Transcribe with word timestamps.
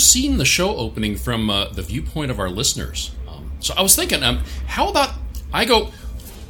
seen 0.00 0.38
the 0.38 0.44
show 0.44 0.76
opening 0.76 1.16
from 1.16 1.48
uh, 1.50 1.68
the 1.68 1.82
viewpoint 1.82 2.30
of 2.30 2.38
our 2.40 2.48
listeners. 2.50 3.12
Um, 3.28 3.50
so 3.60 3.74
I 3.76 3.82
was 3.82 3.94
thinking, 3.94 4.22
um, 4.22 4.40
how 4.66 4.88
about 4.88 5.10
I 5.52 5.64
go 5.64 5.90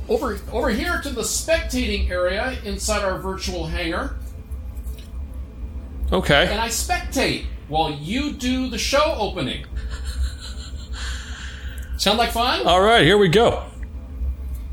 over 0.09 0.39
over 0.53 0.71
here 0.71 1.01
to 1.03 1.11
the 1.11 1.23
spectating 1.23 2.11
area 2.11 2.57
inside 2.65 3.03
our 3.05 3.19
virtual 3.19 3.67
hangar, 3.67 4.17
Okay. 6.13 6.49
and 6.51 6.59
I 6.61 6.69
spectate 6.69 7.45
while 7.69 7.91
you 7.93 8.33
do 8.33 8.69
the 8.69 8.79
show 8.79 9.15
opening. 9.19 9.67
Sound 11.97 12.19
like 12.19 12.31
fun? 12.33 12.67
All 12.67 12.81
right, 12.81 13.05
here 13.05 13.19
we 13.19 13.29
go. 13.29 13.65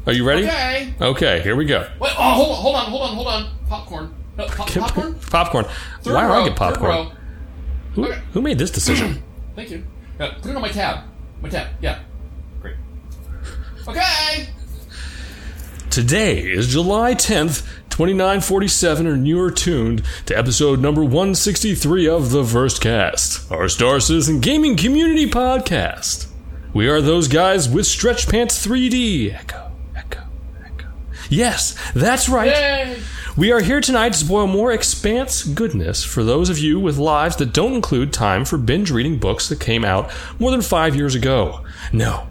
Are 0.05 0.13
you 0.13 0.25
ready? 0.25 0.45
Okay. 0.45 0.93
Okay, 1.01 1.41
here 1.41 1.55
we 1.57 1.65
go. 1.65 1.89
Wait, 1.99 2.13
oh, 2.17 2.31
hold 2.33 2.49
on, 2.49 2.55
hold 2.61 2.75
on, 2.75 2.85
hold 2.85 3.01
on, 3.01 3.15
hold 3.15 3.27
on. 3.27 3.49
Popcorn. 3.67 4.15
No, 4.37 4.45
pop- 4.47 4.69
popcorn. 4.69 5.15
Popcorn. 5.29 5.65
Third 6.01 6.13
Why 6.13 6.25
do 6.27 6.33
I 6.33 6.47
get 6.47 6.57
popcorn? 6.57 7.11
Who, 7.97 8.05
Okay. 8.05 8.21
who 8.33 8.41
made 8.43 8.59
this 8.59 8.69
decision? 8.69 9.23
Thank 9.55 9.71
you. 9.71 9.83
Uh, 10.19 10.29
put 10.39 10.51
it 10.51 10.55
on 10.55 10.61
my 10.61 10.69
tab. 10.69 10.99
My 11.41 11.49
tab. 11.49 11.67
Yeah. 11.81 11.97
Great. 12.61 12.75
Okay. 13.87 14.49
Today 15.89 16.41
is 16.41 16.67
July 16.67 17.15
10th, 17.15 17.63
2947, 17.89 19.07
and 19.07 19.27
you 19.27 19.41
are 19.41 19.49
tuned 19.49 20.03
to 20.27 20.37
episode 20.37 20.79
number 20.79 21.01
163 21.01 22.07
of 22.07 22.29
The 22.29 22.43
First 22.43 22.83
Versecast, 22.83 23.51
our 23.51 23.67
Star 23.67 23.99
Citizen 23.99 24.39
gaming 24.41 24.77
community 24.77 25.27
podcast. 25.27 26.27
We 26.73 26.87
are 26.87 27.01
those 27.01 27.27
guys 27.27 27.67
with 27.67 27.87
Stretch 27.87 28.29
Pants 28.29 28.63
3D. 28.63 29.33
Echo, 29.33 29.71
echo, 29.95 30.21
echo. 30.63 30.87
Yes, 31.31 31.75
that's 31.95 32.29
right. 32.29 32.51
Yay. 32.51 32.99
We 33.37 33.51
are 33.51 33.61
here 33.61 33.81
tonight 33.81 34.13
to 34.13 34.17
spoil 34.17 34.47
more 34.47 34.71
expanse 34.71 35.43
goodness 35.43 36.03
for 36.03 36.23
those 36.23 36.49
of 36.49 36.57
you 36.57 36.79
with 36.79 36.97
lives 36.97 37.35
that 37.35 37.53
don't 37.53 37.75
include 37.75 38.11
time 38.11 38.45
for 38.45 38.57
binge 38.57 38.89
reading 38.89 39.19
books 39.19 39.47
that 39.49 39.59
came 39.59 39.85
out 39.85 40.11
more 40.39 40.49
than 40.49 40.63
five 40.63 40.95
years 40.95 41.13
ago. 41.13 41.63
No. 41.93 42.29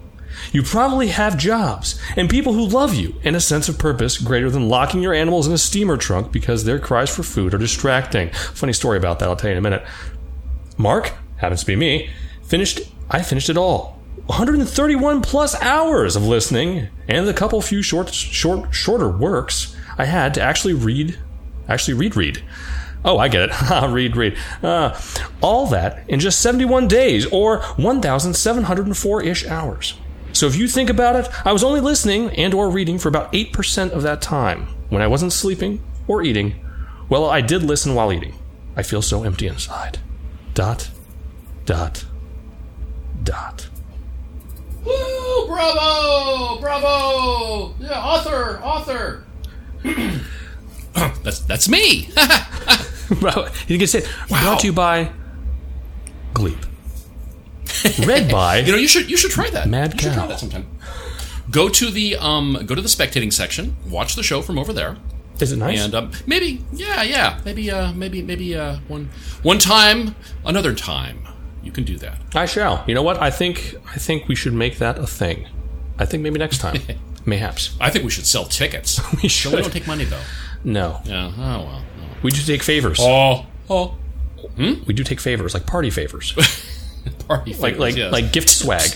You 0.51 0.63
probably 0.63 1.07
have 1.07 1.37
jobs 1.37 1.97
and 2.17 2.29
people 2.29 2.51
who 2.51 2.67
love 2.67 2.93
you 2.93 3.15
and 3.23 3.37
a 3.37 3.39
sense 3.39 3.69
of 3.69 3.79
purpose 3.79 4.17
greater 4.17 4.49
than 4.49 4.67
locking 4.67 5.01
your 5.01 5.13
animals 5.13 5.47
in 5.47 5.53
a 5.53 5.57
steamer 5.57 5.95
trunk 5.95 6.33
because 6.33 6.65
their 6.65 6.77
cries 6.77 7.15
for 7.15 7.23
food 7.23 7.53
are 7.53 7.57
distracting. 7.57 8.29
Funny 8.31 8.73
story 8.73 8.97
about 8.97 9.19
that, 9.19 9.29
I'll 9.29 9.37
tell 9.37 9.49
you 9.49 9.53
in 9.53 9.59
a 9.59 9.61
minute. 9.61 9.87
Mark, 10.75 11.13
happens 11.37 11.61
to 11.61 11.67
be 11.67 11.77
me, 11.77 12.09
finished 12.43 12.81
I 13.09 13.21
finished 13.21 13.49
it 13.49 13.55
all. 13.55 13.97
131 14.25 15.21
plus 15.21 15.55
hours 15.61 16.17
of 16.17 16.23
listening 16.23 16.89
and 17.07 17.25
the 17.25 17.33
couple 17.33 17.61
few 17.61 17.81
short 17.81 18.13
short 18.13 18.75
shorter 18.75 19.07
works 19.07 19.73
I 19.97 20.05
had 20.05 20.33
to 20.35 20.41
actually 20.41 20.73
read 20.73 21.17
actually 21.67 21.95
read 21.95 22.15
read. 22.15 22.41
Oh, 23.03 23.17
I 23.17 23.27
get 23.27 23.49
it. 23.49 23.51
read 23.89 24.15
read. 24.15 24.37
Uh, 24.63 24.99
all 25.41 25.67
that 25.67 26.03
in 26.09 26.19
just 26.19 26.41
71 26.41 26.87
days 26.87 27.25
or 27.27 27.59
1704-ish 27.59 29.45
hours. 29.47 29.93
So 30.33 30.47
if 30.47 30.55
you 30.55 30.67
think 30.67 30.89
about 30.89 31.15
it, 31.15 31.29
I 31.45 31.53
was 31.53 31.63
only 31.63 31.79
listening 31.79 32.29
and 32.31 32.53
or 32.53 32.69
reading 32.69 32.99
for 32.99 33.07
about 33.09 33.31
8% 33.33 33.91
of 33.91 34.03
that 34.03 34.21
time 34.21 34.67
when 34.89 35.01
I 35.01 35.07
wasn't 35.07 35.33
sleeping 35.33 35.81
or 36.07 36.21
eating. 36.21 36.63
Well, 37.09 37.25
I 37.25 37.41
did 37.41 37.63
listen 37.63 37.95
while 37.95 38.11
eating. 38.11 38.35
I 38.75 38.83
feel 38.83 39.01
so 39.01 39.23
empty 39.23 39.47
inside. 39.47 39.99
Dot 40.53 40.89
dot 41.65 42.05
dot. 43.23 43.67
Woo! 44.85 45.47
Bravo! 45.47 46.59
Bravo! 46.61 47.75
Yeah, 47.79 47.99
author, 48.03 48.59
author. 48.63 49.26
that's 51.23 51.39
that's 51.39 51.69
me. 51.69 52.09
You 53.67 53.77
can 53.77 53.87
say 53.87 53.99
it. 53.99 54.09
Brought 54.27 54.59
to 54.59 54.67
you 54.67 54.73
by 54.73 55.11
Gleep. 56.33 56.61
Read 58.05 58.29
by 58.31 58.57
you 58.57 58.71
know, 58.73 58.77
you 58.77 58.87
should 58.87 59.09
you 59.09 59.15
should 59.15 59.31
try 59.31 59.49
that. 59.51 59.69
Mad 59.69 59.93
you 59.93 59.99
should 59.99 60.09
cow. 60.09 60.15
try 60.17 60.27
that 60.27 60.39
sometime. 60.39 60.67
Go 61.49 61.69
to 61.69 61.89
the 61.89 62.17
um 62.17 62.63
go 62.65 62.75
to 62.75 62.81
the 62.81 62.89
spectating 62.89 63.31
section. 63.31 63.77
Watch 63.89 64.15
the 64.15 64.23
show 64.23 64.41
from 64.41 64.59
over 64.59 64.73
there. 64.73 64.97
Is 65.39 65.51
it 65.51 65.57
nice? 65.57 65.85
And 65.85 65.93
um, 65.93 66.11
maybe, 66.25 66.63
yeah, 66.73 67.03
yeah, 67.03 67.39
maybe, 67.45 67.69
uh, 67.69 67.93
maybe, 67.93 68.23
maybe 68.23 68.55
uh, 68.55 68.77
one, 68.87 69.11
one 69.43 69.59
time, 69.59 70.15
another 70.43 70.73
time, 70.73 71.27
you 71.61 71.71
can 71.71 71.83
do 71.83 71.95
that. 71.97 72.19
I 72.33 72.47
shall. 72.47 72.83
You 72.87 72.95
know 72.95 73.03
what? 73.03 73.21
I 73.21 73.29
think 73.29 73.75
I 73.93 73.97
think 73.99 74.27
we 74.27 74.35
should 74.35 74.53
make 74.53 74.79
that 74.79 74.97
a 74.97 75.05
thing. 75.05 75.47
I 75.99 76.05
think 76.05 76.23
maybe 76.23 76.39
next 76.39 76.57
time. 76.59 76.81
Mayhaps. 77.27 77.75
I 77.81 77.89
think 77.89 78.05
we 78.05 78.09
should 78.09 78.25
sell 78.25 78.45
tickets. 78.45 79.01
We 79.21 79.27
So 79.27 79.51
we 79.53 79.61
don't 79.61 79.71
take 79.71 79.85
money 79.85 80.05
though. 80.05 80.23
No. 80.63 81.01
Yeah. 81.03 81.31
Oh 81.37 81.63
well. 81.65 81.83
We 82.23 82.31
do 82.31 82.41
take 82.41 82.63
favors. 82.63 82.99
Oh. 83.01 83.45
Oh. 83.69 83.95
Hmm? 84.55 84.75
We 84.85 84.93
do 84.93 85.03
take 85.03 85.19
favors, 85.19 85.53
like 85.53 85.67
party 85.67 85.89
favors. 85.89 86.33
Party 87.27 87.51
like 87.53 87.75
favors, 87.75 87.79
like 87.79 87.95
yes. 87.97 88.11
like 88.11 88.31
gift 88.31 88.49
swag. 88.49 88.89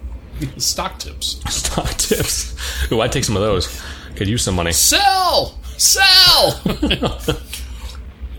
stock 0.56 0.98
tips. 0.98 1.40
Stock 1.52 1.90
tips. 1.90 2.90
Ooh, 2.90 3.00
I'd 3.00 3.12
take 3.12 3.24
some 3.24 3.36
of 3.36 3.42
those. 3.42 3.82
Could 4.16 4.28
use 4.28 4.42
some 4.42 4.54
money. 4.54 4.72
Sell! 4.72 5.58
Sell! 5.76 6.60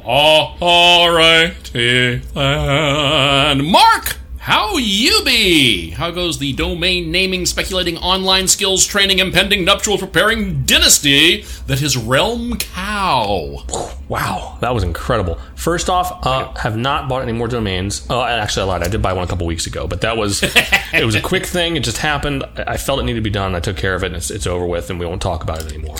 oh, 0.06 0.58
all 0.60 1.12
righty. 1.12 2.22
And 2.36 3.66
Mark, 3.66 4.18
how 4.40 4.78
you 4.78 5.22
be? 5.26 5.90
How 5.92 6.12
goes 6.12 6.40
the 6.40 6.54
domain 6.54 7.12
naming, 7.12 7.46
speculating, 7.46 7.98
online 7.98 8.48
skills 8.48 8.86
training, 8.86 9.20
impending 9.20 9.66
nuptial 9.66 9.98
preparing 9.98 10.64
dynasty 10.64 11.44
that 11.68 11.82
is 11.82 11.98
Realm 11.98 12.56
Cow? 12.58 13.64
Wow, 14.08 14.58
that 14.62 14.74
was 14.74 14.84
incredible. 14.84 15.38
First 15.56 15.90
off, 15.90 16.26
uh, 16.26 16.54
have 16.56 16.78
not 16.78 17.10
bought 17.10 17.22
any 17.22 17.34
more 17.34 17.48
domains. 17.50 18.08
Oh, 18.10 18.24
actually, 18.24 18.64
I 18.64 18.66
lied. 18.66 18.84
I 18.84 18.88
did 18.88 19.02
buy 19.02 19.14
one 19.14 19.26
a 19.26 19.28
couple 19.28 19.46
weeks 19.46 19.68
ago, 19.68 19.88
but 19.88 20.02
that 20.02 20.16
was 20.16 20.42
it 20.42 21.06
was 21.06 21.16
a 21.16 21.22
quick 21.22 21.46
thing. 21.46 21.76
It 21.76 21.84
just 21.84 21.98
happened. 21.98 22.44
I 22.66 22.78
felt 22.78 23.00
it 23.02 23.04
needed 23.04 23.20
to 23.20 23.24
be 23.24 23.30
done. 23.30 23.56
I 23.56 23.60
took 23.60 23.76
care 23.78 23.94
of 23.94 24.04
it, 24.04 24.08
and 24.08 24.16
it's, 24.16 24.32
it's 24.32 24.48
over 24.48 24.66
with, 24.66 24.90
and 24.90 25.00
we 25.00 25.06
won't 25.06 25.22
talk 25.22 25.44
about 25.44 25.62
it 25.62 25.72
anymore. 25.74 25.98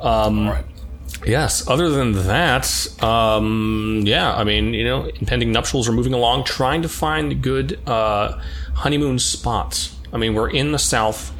Um, 0.00 0.48
All 0.48 0.54
right. 0.54 0.64
Yes. 1.24 1.68
Other 1.68 1.88
than 1.88 2.12
that, 2.26 3.02
um, 3.02 4.02
yeah. 4.04 4.34
I 4.34 4.44
mean, 4.44 4.74
you 4.74 4.84
know, 4.84 5.06
impending 5.06 5.52
nuptials 5.52 5.88
are 5.88 5.92
moving 5.92 6.12
along, 6.14 6.44
trying 6.44 6.82
to 6.82 6.88
find 6.88 7.42
good 7.42 7.78
uh, 7.88 8.38
honeymoon 8.74 9.18
spots. 9.18 9.96
I 10.12 10.18
mean, 10.18 10.34
we're 10.34 10.50
in 10.50 10.72
the 10.72 10.78
south, 10.78 11.32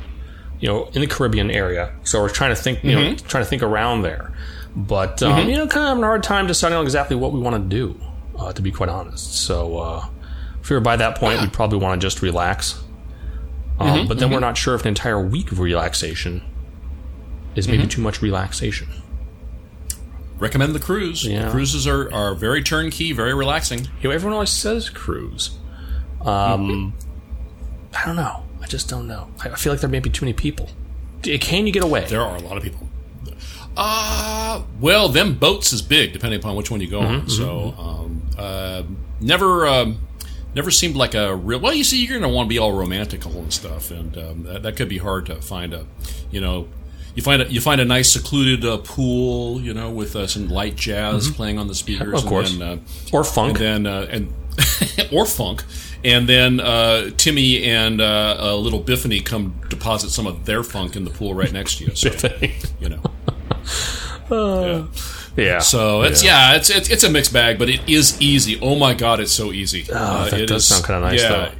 you 0.60 0.68
know, 0.68 0.86
in 0.92 1.00
the 1.00 1.06
Caribbean 1.06 1.50
area, 1.50 1.92
so 2.04 2.20
we're 2.20 2.28
trying 2.28 2.50
to 2.54 2.60
think, 2.60 2.82
you 2.84 2.94
know, 2.94 3.14
trying 3.16 3.44
to 3.44 3.48
think 3.48 3.62
around 3.62 4.02
there. 4.02 4.32
But 4.74 5.22
um, 5.22 5.48
you 5.48 5.56
know, 5.56 5.66
kind 5.66 5.84
of 5.84 5.88
having 5.90 6.02
a 6.04 6.06
hard 6.06 6.22
time 6.22 6.46
deciding 6.46 6.76
on 6.76 6.84
exactly 6.84 7.16
what 7.16 7.32
we 7.32 7.40
want 7.40 7.56
to 7.56 7.76
do, 7.76 7.98
uh, 8.38 8.52
to 8.52 8.60
be 8.60 8.70
quite 8.70 8.90
honest. 8.90 9.36
So, 9.46 9.78
uh, 9.78 10.06
if 10.60 10.68
we 10.68 10.74
were 10.76 10.80
by 10.80 10.96
that 10.96 11.16
point, 11.16 11.40
we'd 11.40 11.52
probably 11.52 11.78
want 11.78 11.98
to 12.00 12.04
just 12.04 12.20
relax. 12.22 12.82
Um, 13.78 14.06
but 14.08 14.18
then 14.18 14.30
we're 14.30 14.40
not 14.40 14.56
sure 14.58 14.74
if 14.74 14.82
an 14.82 14.88
entire 14.88 15.20
week 15.20 15.52
of 15.52 15.60
relaxation 15.60 16.42
is 17.54 17.68
maybe 17.68 17.86
too 17.86 18.00
much 18.02 18.20
relaxation. 18.20 18.88
Recommend 20.38 20.74
the 20.74 20.80
cruise. 20.80 21.24
Yeah. 21.24 21.46
The 21.46 21.50
cruises 21.50 21.86
are, 21.86 22.12
are 22.12 22.34
very 22.34 22.62
turnkey, 22.62 23.12
very 23.12 23.34
relaxing. 23.34 23.88
You 24.00 24.08
know, 24.08 24.10
everyone 24.10 24.34
always 24.34 24.50
says 24.50 24.90
cruise. 24.90 25.58
Um, 26.20 26.94
I 27.96 28.04
don't 28.04 28.16
know. 28.16 28.44
I 28.60 28.66
just 28.66 28.88
don't 28.88 29.06
know. 29.06 29.28
I 29.40 29.50
feel 29.50 29.72
like 29.72 29.80
there 29.80 29.88
may 29.88 30.00
be 30.00 30.10
too 30.10 30.24
many 30.24 30.34
people. 30.34 30.68
Can 31.22 31.66
you 31.66 31.72
get 31.72 31.82
away? 31.82 32.04
There 32.04 32.20
are 32.20 32.36
a 32.36 32.40
lot 32.40 32.56
of 32.56 32.62
people. 32.62 32.88
Uh, 33.76 34.62
well, 34.80 35.08
them 35.08 35.34
boats 35.34 35.72
is 35.72 35.82
big, 35.82 36.12
depending 36.12 36.40
upon 36.40 36.56
which 36.56 36.70
one 36.70 36.80
you 36.80 36.88
go 36.88 37.00
on. 37.00 37.28
So, 37.28 37.74
um, 37.78 38.22
uh, 38.38 38.82
never, 39.20 39.66
um, 39.66 40.00
never 40.54 40.70
seemed 40.70 40.96
like 40.96 41.14
a 41.14 41.36
real. 41.36 41.60
Well, 41.60 41.74
you 41.74 41.84
see, 41.84 42.02
you're 42.02 42.18
going 42.18 42.30
to 42.30 42.34
want 42.34 42.46
to 42.46 42.48
be 42.48 42.58
all 42.58 42.72
romantical 42.72 43.34
and 43.36 43.52
stuff, 43.52 43.90
and 43.90 44.16
um, 44.16 44.42
that, 44.44 44.62
that 44.62 44.76
could 44.76 44.88
be 44.88 44.98
hard 44.98 45.26
to 45.26 45.36
find 45.36 45.74
a, 45.74 45.86
you 46.30 46.40
know, 46.40 46.68
you 47.16 47.22
find 47.22 47.42
a, 47.42 47.46
you 47.50 47.60
find 47.60 47.80
a 47.80 47.84
nice 47.84 48.12
secluded 48.12 48.64
uh, 48.64 48.76
pool, 48.76 49.60
you 49.60 49.74
know, 49.74 49.90
with 49.90 50.14
uh, 50.14 50.26
some 50.28 50.48
light 50.48 50.76
jazz 50.76 51.28
playing 51.30 51.58
on 51.58 51.66
the 51.66 51.74
speakers, 51.74 52.06
Mm-hmm. 52.08 52.16
Of 52.16 52.26
course. 52.26 52.52
and 52.52 52.60
then, 52.60 52.84
Or 53.12 53.20
uh, 53.20 53.24
funk. 53.24 53.58
and 53.60 53.84
then 53.84 53.86
uh, 53.86 54.06
and 54.10 54.32
or 55.12 55.26
funk, 55.26 55.64
and 56.04 56.28
then 56.28 56.60
uh, 56.60 57.10
Timmy 57.16 57.64
and 57.64 58.00
uh, 58.00 58.36
uh, 58.38 58.56
little 58.56 58.80
Biffany 58.82 59.24
come 59.24 59.60
deposit 59.68 60.10
some 60.10 60.26
of 60.26 60.44
their 60.46 60.62
funk 60.62 60.94
in 60.96 61.04
the 61.04 61.10
pool 61.10 61.34
right 61.34 61.52
next 61.52 61.78
to 61.78 61.84
you. 61.86 61.94
So 61.94 62.10
you 62.80 62.88
know, 62.90 63.02
yeah. 65.36 65.58
so 65.58 66.02
it's 66.02 66.22
yeah, 66.24 66.56
it's, 66.56 66.70
it's 66.70 66.88
it's 66.90 67.04
a 67.04 67.10
mixed 67.10 67.32
bag, 67.32 67.58
but 67.58 67.68
it 67.68 67.80
is 67.88 68.20
easy. 68.20 68.58
Oh 68.60 68.76
my 68.76 68.94
god, 68.94 69.20
it's 69.20 69.32
so 69.32 69.52
easy. 69.52 69.84
Oh, 69.92 70.28
that 70.30 70.40
it 70.40 70.46
does 70.46 70.66
sound 70.66 70.84
kinda 70.84 71.00
nice, 71.00 71.22
yeah, 71.22 71.50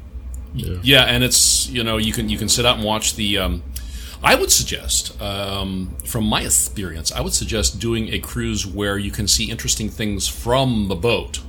though. 0.55 0.79
Yeah. 0.83 1.03
and 1.05 1.23
it's 1.23 1.69
you 1.69 1.85
know 1.85 1.97
you 1.99 2.13
can 2.13 2.29
you 2.29 2.39
can 2.39 2.49
sit 2.49 2.65
out 2.67 2.77
and 2.77 2.85
watch 2.85 3.17
the. 3.17 3.39
Um, 3.39 3.63
I 4.27 4.35
would 4.35 4.51
suggest, 4.51 5.23
um, 5.23 5.95
from 6.05 6.25
my 6.25 6.43
experience, 6.43 7.13
I 7.13 7.21
would 7.21 7.33
suggest 7.33 7.79
doing 7.79 8.13
a 8.13 8.19
cruise 8.19 8.67
where 8.67 8.99
you 8.99 9.13
can 9.13 9.29
see 9.29 9.49
interesting 9.49 9.89
things 9.89 10.27
from 10.27 10.89
the 10.89 10.97
boat, 10.97 11.41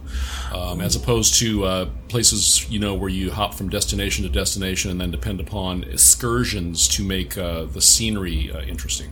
um, 0.54 0.80
as 0.80 0.96
opposed 0.96 1.40
to 1.40 1.64
uh, 1.66 1.90
places 2.08 2.70
you 2.70 2.78
know 2.78 2.94
where 2.94 3.10
you 3.10 3.32
hop 3.32 3.56
from 3.56 3.70
destination 3.70 4.26
to 4.26 4.30
destination 4.30 4.92
and 4.92 5.02
then 5.02 5.10
depend 5.10 5.40
upon 5.40 5.86
excursions 5.86 6.88
to 6.90 7.04
make 7.04 7.36
uh, 7.36 7.64
the 7.64 7.82
scenery 7.82 8.52
uh, 8.52 8.62
interesting. 8.62 9.12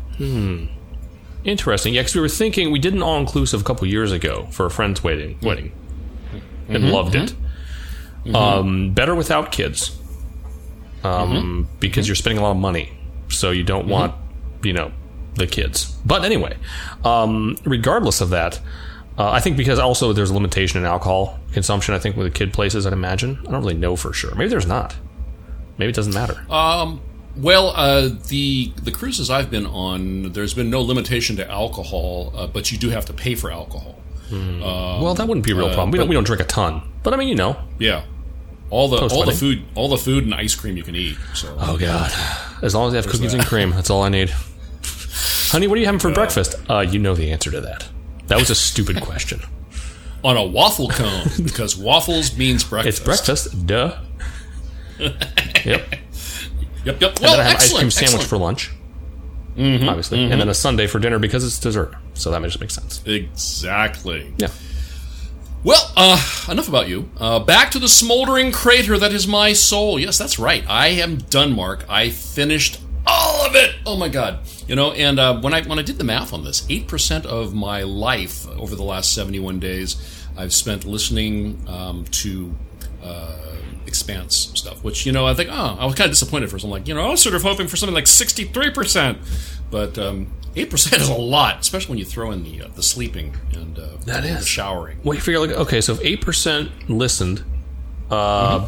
Interesting. 1.44 1.96
Yeah, 1.96 2.02
because 2.02 2.14
we 2.14 2.22
were 2.22 2.30
thinking 2.30 2.72
we 2.72 2.78
did 2.78 2.94
an 2.94 3.02
all 3.02 3.18
inclusive 3.20 3.62
a 3.62 3.64
couple 3.64 3.88
years 3.88 4.12
ago 4.12 4.48
for 4.52 4.68
a 4.68 4.70
friend's 4.70 5.04
wedding, 5.04 5.40
wedding, 5.42 5.72
and 6.70 6.92
loved 6.92 7.16
it. 7.16 7.34
Um, 8.36 8.94
better 8.94 9.16
without 9.16 9.52
kids, 9.52 10.00
um, 11.04 11.68
because 11.80 12.08
you're 12.08 12.16
spending 12.16 12.38
a 12.38 12.44
lot 12.44 12.52
of 12.52 12.58
money, 12.58 12.92
so 13.30 13.52
you 13.52 13.64
don't 13.64 13.88
want, 13.88 14.14
you 14.64 14.74
know, 14.74 14.92
the 15.36 15.48
kids. 15.48 15.96
But 16.06 16.24
anyway, 16.26 16.58
um, 17.04 17.58
regardless 17.66 18.22
of 18.22 18.30
that, 18.30 18.60
uh, 19.18 19.32
I 19.32 19.40
think 19.40 19.58
because 19.58 19.80
also 19.80 20.14
there's 20.14 20.30
a 20.30 20.34
limitation 20.34 20.80
in 20.80 20.86
alcohol 20.86 21.40
consumption. 21.54 21.94
I 21.94 22.00
think 22.00 22.16
with 22.18 22.26
the 22.28 22.38
kid 22.38 22.54
places, 22.54 22.86
I'd 22.86 22.94
imagine. 22.94 23.40
I 23.48 23.52
don't 23.52 23.62
really 23.62 23.74
know 23.76 23.96
for 23.96 24.12
sure. 24.14 24.34
Maybe 24.36 24.50
there's 24.50 24.68
not. 24.68 24.96
Maybe 25.78 25.90
it 25.90 25.96
doesn't 25.96 26.14
matter. 26.14 26.46
Um, 26.52 27.02
well, 27.38 27.70
uh, 27.76 28.10
the 28.28 28.72
the 28.82 28.92
cruises 28.92 29.30
I've 29.30 29.50
been 29.52 29.66
on, 29.66 30.32
there's 30.34 30.54
been 30.54 30.70
no 30.70 30.82
limitation 30.82 31.36
to 31.38 31.50
alcohol, 31.50 32.34
uh, 32.36 32.48
but 32.48 32.72
you 32.72 32.78
do 32.78 32.90
have 32.90 33.06
to 33.06 33.14
pay 33.14 33.36
for 33.36 33.52
alcohol. 33.52 34.00
well, 34.32 35.14
that 35.14 35.28
wouldn't 35.28 35.46
be 35.46 35.52
a 35.52 35.56
real 35.56 35.68
problem. 35.68 35.92
We 35.92 35.98
don't, 36.00 36.08
we 36.08 36.16
don't 36.16 36.24
drink 36.24 36.42
a 36.42 36.46
ton, 36.46 36.82
but 37.04 37.14
I 37.14 37.18
mean, 37.18 37.28
you 37.28 37.36
know. 37.36 37.58
Yeah, 37.78 38.06
all 38.70 38.88
the 38.88 38.98
all 39.14 39.26
the 39.26 39.34
food, 39.34 39.64
all 39.76 39.90
the 39.90 39.98
food 39.98 40.24
and 40.24 40.34
ice 40.34 40.56
cream 40.56 40.78
you 40.78 40.84
can 40.84 40.96
eat. 40.96 41.18
So 41.34 41.56
Oh 41.60 41.78
God! 41.78 42.12
As 42.66 42.74
long 42.74 42.88
as 42.88 42.94
they 42.94 42.98
have 42.98 43.08
cookies 43.08 43.34
and 43.36 43.46
cream, 43.46 43.70
that's 43.70 43.92
all 43.92 44.02
I 44.02 44.10
need. 44.10 44.32
Honey, 45.52 45.68
what 45.68 45.78
are 45.78 45.80
you 45.80 45.86
having 45.86 46.00
for 46.00 46.12
breakfast? 46.12 46.56
Uh, 46.68 46.80
you 46.80 46.98
know 46.98 47.14
the 47.14 47.32
answer 47.32 47.52
to 47.52 47.62
that. 47.62 47.88
That 48.28 48.40
was 48.40 48.50
a 48.50 48.56
stupid 48.56 49.02
question. 49.02 49.40
on 50.24 50.36
a 50.36 50.44
waffle 50.44 50.90
cone 50.90 51.28
because 51.44 51.78
waffles 51.78 52.36
means 52.36 52.64
breakfast. 52.64 52.98
It's 52.98 53.06
breakfast, 53.06 53.68
duh. 53.68 53.96
Yep. 55.66 55.96
Yep, 56.86 57.02
yep. 57.02 57.02
And 57.02 57.02
Well, 57.02 57.32
then 57.38 57.40
I 57.40 57.44
have 57.44 57.56
ice 57.58 57.74
cream 57.74 57.92
sandwich 57.92 58.22
excellent. 58.22 58.30
for 58.30 58.38
lunch, 58.38 58.72
obviously, 59.58 60.24
and 60.24 60.40
then 60.40 60.48
a 60.50 60.54
sundae 60.54 60.88
for 60.88 61.00
dinner 61.00 61.18
because 61.20 61.44
it's 61.44 61.60
dessert. 61.60 61.96
So 62.14 62.30
that 62.32 62.42
just 62.44 62.60
makes 62.60 62.74
sense. 62.76 63.02
Exactly. 63.06 64.32
Yeah. 64.38 64.50
Well, 65.66 65.92
uh, 65.98 66.46
enough 66.52 66.70
about 66.70 66.88
you. 66.88 67.10
Uh, 67.18 67.40
back 67.40 67.72
to 67.72 67.80
the 67.80 67.88
smoldering 67.88 68.52
crater 68.52 69.00
that 69.00 69.12
is 69.12 69.28
my 69.28 69.54
soul. 69.54 69.98
Yes, 69.98 70.16
that's 70.16 70.38
right. 70.38 70.64
I 70.70 70.90
am 70.90 71.18
done, 71.18 71.56
Mark. 71.56 71.86
I 71.90 72.12
finished 72.12 72.80
all 73.08 73.48
of 73.48 73.56
it. 73.56 73.74
Oh 73.84 73.98
my 73.98 74.08
god. 74.08 74.42
You 74.68 74.76
know, 74.76 74.92
and 74.92 75.18
uh, 75.18 75.42
when 75.42 75.56
I 75.56 75.64
when 75.64 75.80
I 75.80 75.82
did 75.82 75.98
the 75.98 76.04
math 76.04 76.34
on 76.34 76.44
this, 76.44 76.68
eight 76.70 76.88
percent 76.88 77.26
of 77.26 77.56
my 77.56 77.82
life 77.82 78.48
over 78.48 78.76
the 78.76 78.84
last 78.84 79.16
seventy 79.16 79.40
one 79.40 79.60
days, 79.60 79.96
I've 80.38 80.54
spent 80.54 80.86
listening 80.86 81.60
um, 81.68 82.06
to. 82.12 82.56
Uh, 83.04 83.38
Expanse 83.88 84.52
stuff, 84.56 84.84
which 84.84 85.06
you 85.06 85.12
know, 85.14 85.26
I 85.28 85.36
think, 85.36 85.50
oh, 85.54 85.78
I 85.80 85.86
was 85.86 85.94
kind 85.94 86.08
of 86.08 86.12
disappointed 86.12 86.50
first. 86.50 86.66
I'm 86.66 86.72
like, 86.72 86.88
you 86.88 86.96
know, 86.96 87.06
I 87.06 87.10
was 87.12 87.22
sort 87.22 87.36
of 87.36 87.44
hoping 87.44 87.68
for 87.68 87.78
something 87.78 87.94
like 87.94 88.08
63 88.08 88.72
percent, 88.72 89.20
but 89.72 89.98
um, 89.98 90.32
eight 90.56 90.70
percent 90.70 91.02
is 91.02 91.10
a 91.10 91.14
lot, 91.14 91.60
especially 91.62 91.90
when 91.92 92.00
you 92.00 92.06
throw 92.06 92.32
in 92.32 92.44
the 92.44 92.64
uh, 92.64 92.68
the 92.76 92.84
sleeping 92.84 93.36
and 93.54 93.78
uh, 93.78 93.88
That 94.06 94.24
the 94.24 94.30
is. 94.30 94.48
showering. 94.48 95.00
Wait 95.04 95.16
you 95.16 95.22
figure 95.22 95.40
like 95.40 95.52
okay, 95.52 95.82
so 95.82 95.94
if 95.94 96.02
eight 96.02 96.22
percent 96.22 96.90
listened, 96.90 97.44
uh, 98.10 98.68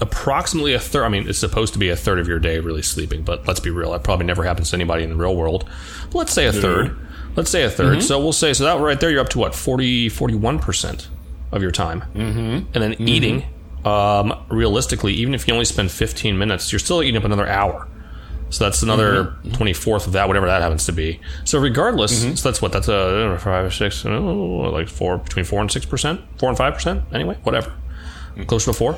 approximately 0.00 0.74
a 0.74 0.78
third. 0.78 1.04
I 1.04 1.08
mean, 1.08 1.28
it's 1.28 1.38
supposed 1.38 1.72
to 1.72 1.78
be 1.78 1.88
a 1.90 1.96
third 1.96 2.18
of 2.18 2.28
your 2.28 2.38
day 2.38 2.58
really 2.60 2.82
sleeping, 2.82 3.22
but 3.22 3.46
let's 3.46 3.60
be 3.60 3.70
real. 3.70 3.92
That 3.92 4.04
probably 4.04 4.26
never 4.26 4.44
happens 4.44 4.70
to 4.70 4.76
anybody 4.76 5.04
in 5.04 5.10
the 5.10 5.16
real 5.16 5.36
world. 5.36 5.68
But 6.06 6.18
let's 6.18 6.32
say 6.32 6.46
a 6.46 6.52
third. 6.52 6.96
Let's 7.36 7.50
say 7.50 7.62
a 7.62 7.70
3rd 7.70 8.02
So 8.02 8.18
we'll 8.18 8.32
say 8.32 8.52
so 8.52 8.64
that 8.64 8.80
right 8.80 8.98
there, 8.98 9.10
you're 9.10 9.20
up 9.20 9.28
to 9.28 9.38
what 9.38 9.54
40, 9.54 10.08
41 10.08 10.58
percent 10.58 11.08
of 11.52 11.62
your 11.62 11.70
time, 11.70 12.02
mm-hmm. 12.14 12.66
and 12.74 12.74
then 12.74 12.96
eating. 13.00 13.44
Um, 13.84 14.34
realistically, 14.50 15.14
even 15.14 15.34
if 15.34 15.46
you 15.46 15.54
only 15.54 15.64
spend 15.64 15.92
15 15.92 16.36
minutes, 16.36 16.72
you're 16.72 16.80
still 16.80 17.00
eating 17.00 17.16
up 17.16 17.24
another 17.24 17.46
hour. 17.46 17.86
So 18.50 18.64
that's 18.64 18.82
another 18.82 19.24
mm-hmm. 19.24 19.52
twenty 19.52 19.72
fourth 19.72 20.06
of 20.06 20.14
that, 20.14 20.26
whatever 20.26 20.46
that 20.46 20.62
happens 20.62 20.86
to 20.86 20.92
be. 20.92 21.20
So 21.44 21.58
regardless, 21.58 22.24
mm-hmm. 22.24 22.34
so 22.34 22.48
that's 22.48 22.62
what 22.62 22.72
that's 22.72 22.88
a 22.88 23.38
five, 23.40 23.72
six, 23.74 24.04
oh, 24.06 24.10
like 24.72 24.88
four 24.88 25.18
between 25.18 25.44
four 25.44 25.60
and 25.60 25.70
six 25.70 25.84
percent, 25.84 26.20
four 26.38 26.48
and 26.48 26.56
five 26.56 26.74
percent. 26.74 27.04
Anyway, 27.12 27.36
whatever, 27.42 27.74
mm. 28.36 28.46
close 28.46 28.64
to 28.64 28.72
four. 28.72 28.96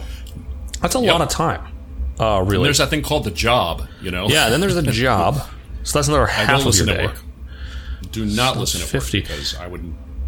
That's 0.81 0.95
a 0.95 0.99
lot 0.99 1.21
of 1.21 1.29
time. 1.29 1.67
Uh, 2.19 2.43
really. 2.43 2.57
And 2.57 2.65
There's 2.67 2.79
that 2.79 2.91
thing 2.91 3.03
called 3.03 3.25
the 3.25 3.31
job, 3.31 3.89
you 4.03 4.11
know. 4.11 4.29
yeah. 4.29 4.51
Then 4.51 4.61
there's 4.61 4.77
a 4.77 4.83
job. 4.93 5.41
So 5.83 5.99
that's 5.99 6.09
another 6.09 6.29
I 6.29 6.33
half 6.33 6.61
don't 6.63 6.69
of 6.69 6.77
your 6.77 6.87
day. 6.87 7.07
work. 7.07 7.17
Do 8.13 8.25
not 8.27 8.59
listen 8.59 8.81
to 8.81 8.87
50. 8.87 9.19
work 9.21 9.29
because 9.29 9.55
I 9.57 9.67
would 9.67 9.83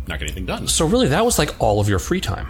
not 0.06 0.18
get 0.18 0.22
anything 0.22 0.46
done. 0.46 0.68
So 0.68 0.86
really, 0.86 1.08
that 1.08 1.24
was 1.24 1.38
like 1.38 1.54
all 1.60 1.80
of 1.80 1.88
your 1.88 1.98
free 1.98 2.20
time. 2.20 2.48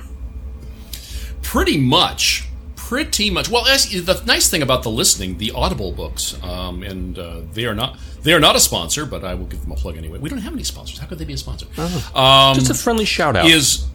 Pretty 1.42 1.78
much. 1.78 2.48
Pretty 2.92 3.30
much. 3.30 3.48
Well, 3.48 3.66
as, 3.68 3.90
the 3.90 4.22
nice 4.26 4.50
thing 4.50 4.60
about 4.60 4.82
the 4.82 4.90
listening, 4.90 5.38
the 5.38 5.50
Audible 5.52 5.92
books, 5.92 6.36
um, 6.42 6.82
and 6.82 7.18
uh, 7.18 7.40
they 7.54 7.64
are 7.64 7.74
not 7.74 7.98
they 8.22 8.34
are 8.34 8.38
not 8.38 8.54
a 8.54 8.60
sponsor, 8.60 9.06
but 9.06 9.24
I 9.24 9.32
will 9.32 9.46
give 9.46 9.62
them 9.62 9.72
a 9.72 9.76
plug 9.76 9.96
anyway. 9.96 10.18
We 10.18 10.28
don't 10.28 10.40
have 10.40 10.52
any 10.52 10.62
sponsors. 10.62 10.98
How 10.98 11.06
could 11.06 11.16
they 11.16 11.24
be 11.24 11.32
a 11.32 11.38
sponsor? 11.38 11.64
Um, 12.14 12.54
Just 12.54 12.70
a 12.70 12.74
friendly 12.74 13.06
shout 13.06 13.34
out. 13.34 13.46
is 13.46 13.86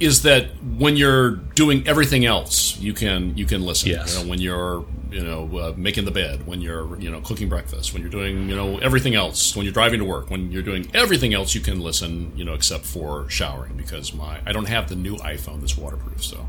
is 0.00 0.22
that 0.22 0.48
when 0.76 0.96
you're 0.96 1.36
doing 1.54 1.86
everything 1.86 2.24
else, 2.24 2.76
you 2.80 2.92
can 2.94 3.38
you 3.38 3.46
can 3.46 3.62
listen. 3.62 3.90
Yes. 3.90 4.16
You 4.16 4.24
know, 4.24 4.30
when 4.30 4.40
you're 4.40 4.84
you 5.12 5.22
know 5.22 5.58
uh, 5.58 5.74
making 5.76 6.04
the 6.04 6.10
bed, 6.10 6.44
when 6.44 6.60
you're 6.60 6.98
you 6.98 7.12
know 7.12 7.20
cooking 7.20 7.48
breakfast, 7.48 7.92
when 7.92 8.02
you're 8.02 8.10
doing 8.10 8.48
you 8.48 8.56
know 8.56 8.78
everything 8.78 9.14
else, 9.14 9.54
when 9.54 9.64
you're 9.64 9.72
driving 9.72 10.00
to 10.00 10.04
work, 10.04 10.30
when 10.30 10.50
you're 10.50 10.62
doing 10.62 10.90
everything 10.94 11.32
else, 11.32 11.54
you 11.54 11.60
can 11.60 11.80
listen. 11.80 12.32
You 12.34 12.44
know, 12.44 12.54
except 12.54 12.86
for 12.86 13.30
showering 13.30 13.76
because 13.76 14.12
my 14.12 14.40
I 14.44 14.50
don't 14.50 14.68
have 14.68 14.88
the 14.88 14.96
new 14.96 15.14
iPhone 15.18 15.60
that's 15.60 15.78
waterproof. 15.78 16.24
So, 16.24 16.44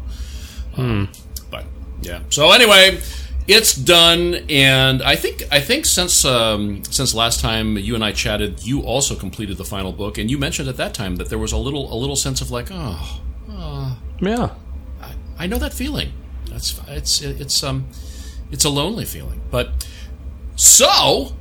um, 0.75 1.09
but 1.51 1.65
yeah. 2.03 2.21
So 2.29 2.51
anyway. 2.51 2.99
It's 3.45 3.75
done, 3.75 4.35
and 4.47 5.03
I 5.03 5.17
think 5.17 5.43
I 5.51 5.59
think 5.59 5.85
since 5.85 6.23
um, 6.23 6.81
since 6.85 7.13
last 7.13 7.41
time 7.41 7.77
you 7.77 7.93
and 7.93 8.01
I 8.01 8.13
chatted, 8.13 8.65
you 8.65 8.79
also 8.83 9.15
completed 9.15 9.57
the 9.57 9.65
final 9.65 9.91
book, 9.91 10.17
and 10.17 10.31
you 10.31 10.37
mentioned 10.37 10.69
at 10.69 10.77
that 10.77 10.93
time 10.93 11.17
that 11.17 11.27
there 11.27 11.37
was 11.37 11.51
a 11.51 11.57
little 11.57 11.93
a 11.93 11.97
little 11.97 12.15
sense 12.15 12.39
of 12.39 12.51
like, 12.51 12.69
oh, 12.71 13.19
yeah. 14.21 14.51
I 15.37 15.47
know 15.47 15.57
that 15.57 15.73
feeling. 15.73 16.13
That's 16.49 16.79
it's 16.87 17.21
it's 17.21 17.61
um 17.63 17.87
it's 18.49 18.63
a 18.63 18.69
lonely 18.69 19.03
feeling. 19.03 19.41
But 19.51 19.85
so 20.55 21.35